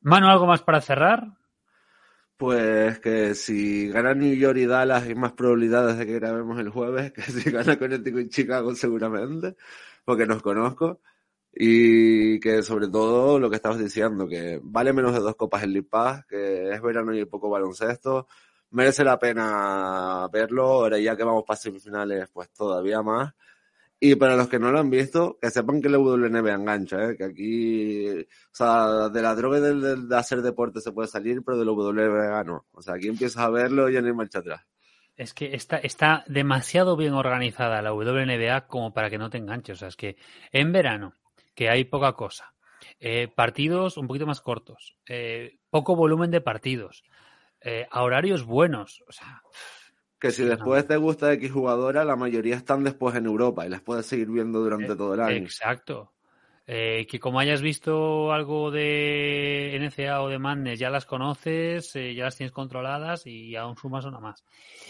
[0.00, 1.39] Mano, ¿algo más para cerrar?
[2.40, 6.70] Pues que si gana New York y Dallas hay más probabilidades de que grabemos el
[6.70, 9.56] jueves que si gana Connecticut y Chicago seguramente,
[10.06, 11.02] porque nos conozco.
[11.52, 15.84] Y que sobre todo lo que estabas diciendo, que vale menos de dos copas el
[15.84, 18.26] Pass, que es verano y poco baloncesto,
[18.70, 23.34] merece la pena verlo, ahora ya que vamos para semifinales pues todavía más.
[24.02, 27.16] Y para los que no lo han visto, que sepan que la WNBA engancha, ¿eh?
[27.18, 31.58] que aquí, o sea, de la droga de, de, hacer deporte se puede salir, pero
[31.58, 32.64] de la WNBA no.
[32.72, 34.62] O sea, aquí empiezas a verlo y ya no hay marcha atrás.
[35.16, 39.76] Es que está, está demasiado bien organizada la WNBA como para que no te enganches.
[39.76, 40.16] O sea, es que
[40.50, 41.12] en verano,
[41.54, 42.54] que hay poca cosa,
[43.00, 47.04] eh, partidos un poquito más cortos, eh, poco volumen de partidos,
[47.60, 49.42] eh, a horarios buenos, o sea...
[50.20, 53.80] Que si después te gusta X jugadora, la mayoría están después en Europa y las
[53.80, 55.36] puedes seguir viendo durante todo el año.
[55.36, 56.12] Exacto.
[56.72, 62.14] Eh, que como hayas visto algo de NCA o de Madness, ya las conoces, eh,
[62.14, 64.44] ya las tienes controladas y aún sumas una más.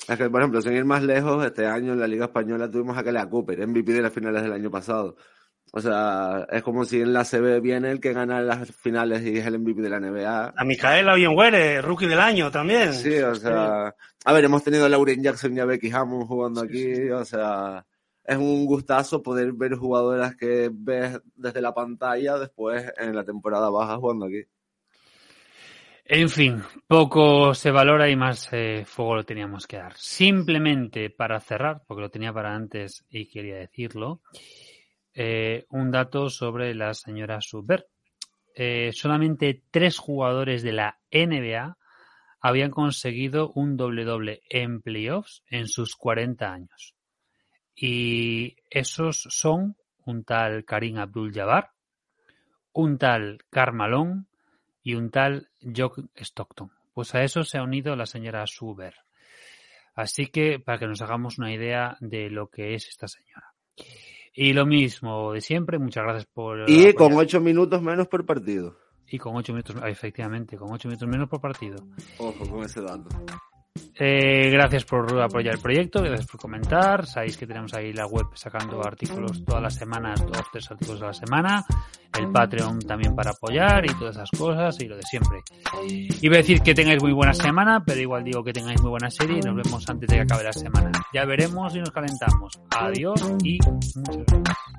[0.07, 2.98] Es que, por ejemplo, sin ir más lejos, este año en la Liga Española tuvimos
[2.98, 5.16] a Kelly Cooper, MVP de las finales del año pasado.
[5.73, 9.39] O sea, es como si en la CB viene el que gana las finales y
[9.39, 10.55] es el MVP de la NBA.
[10.57, 12.93] A Micaela Oyenwere, rookie del año también.
[12.93, 13.95] Sí, o sea,
[14.25, 17.11] a ver, hemos tenido a Lauren Jackson y a Becky Hammond jugando aquí, sí.
[17.11, 17.87] o sea,
[18.25, 23.71] es un gustazo poder ver jugadoras que ves desde la pantalla después en la temporada
[23.71, 24.45] baja jugando aquí.
[26.05, 29.95] En fin, poco se valora y más eh, fuego lo teníamos que dar.
[29.97, 34.21] Simplemente para cerrar, porque lo tenía para antes y quería decirlo,
[35.23, 37.85] eh, un dato sobre la señora Subert.
[38.55, 41.77] Eh, solamente tres jugadores de la NBA
[42.41, 46.95] habían conseguido un doble-doble en playoffs en sus 40 años.
[47.77, 49.77] Y esos son
[50.07, 51.73] un tal Karim Abdul-Jabbar,
[52.73, 54.27] un tal Carmalón
[54.83, 56.73] y un tal Jock Stockton.
[56.95, 58.95] Pues a eso se ha unido la señora Suber.
[59.95, 63.53] Así que para que nos hagamos una idea de lo que es esta señora.
[64.32, 66.61] Y lo mismo de siempre, muchas gracias por...
[66.70, 66.94] Y apoyar.
[66.94, 68.77] con ocho minutos menos por partido.
[69.09, 71.85] Y con ocho minutos, efectivamente, con ocho minutos menos por partido.
[72.19, 73.09] Ojo con ese dato.
[74.03, 77.07] Eh, gracias por apoyar el proyecto, gracias por comentar.
[77.07, 81.07] Sabéis que tenemos ahí la web sacando artículos todas las semanas, dos, tres artículos a
[81.07, 81.65] la semana.
[82.19, 85.41] El Patreon también para apoyar y todas esas cosas y lo de siempre.
[86.21, 89.11] Iba a decir que tengáis muy buena semana, pero igual digo que tengáis muy buena
[89.11, 90.91] serie y nos vemos antes de que acabe la semana.
[91.13, 92.61] Ya veremos y nos calentamos.
[92.71, 93.59] Adiós y
[93.97, 94.71] muchas gracias.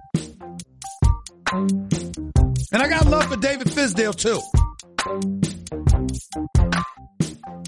[2.73, 4.41] And I got love for David Fisdale too.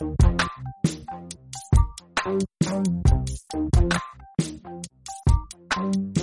[0.00, 0.22] Thank
[6.18, 6.19] you.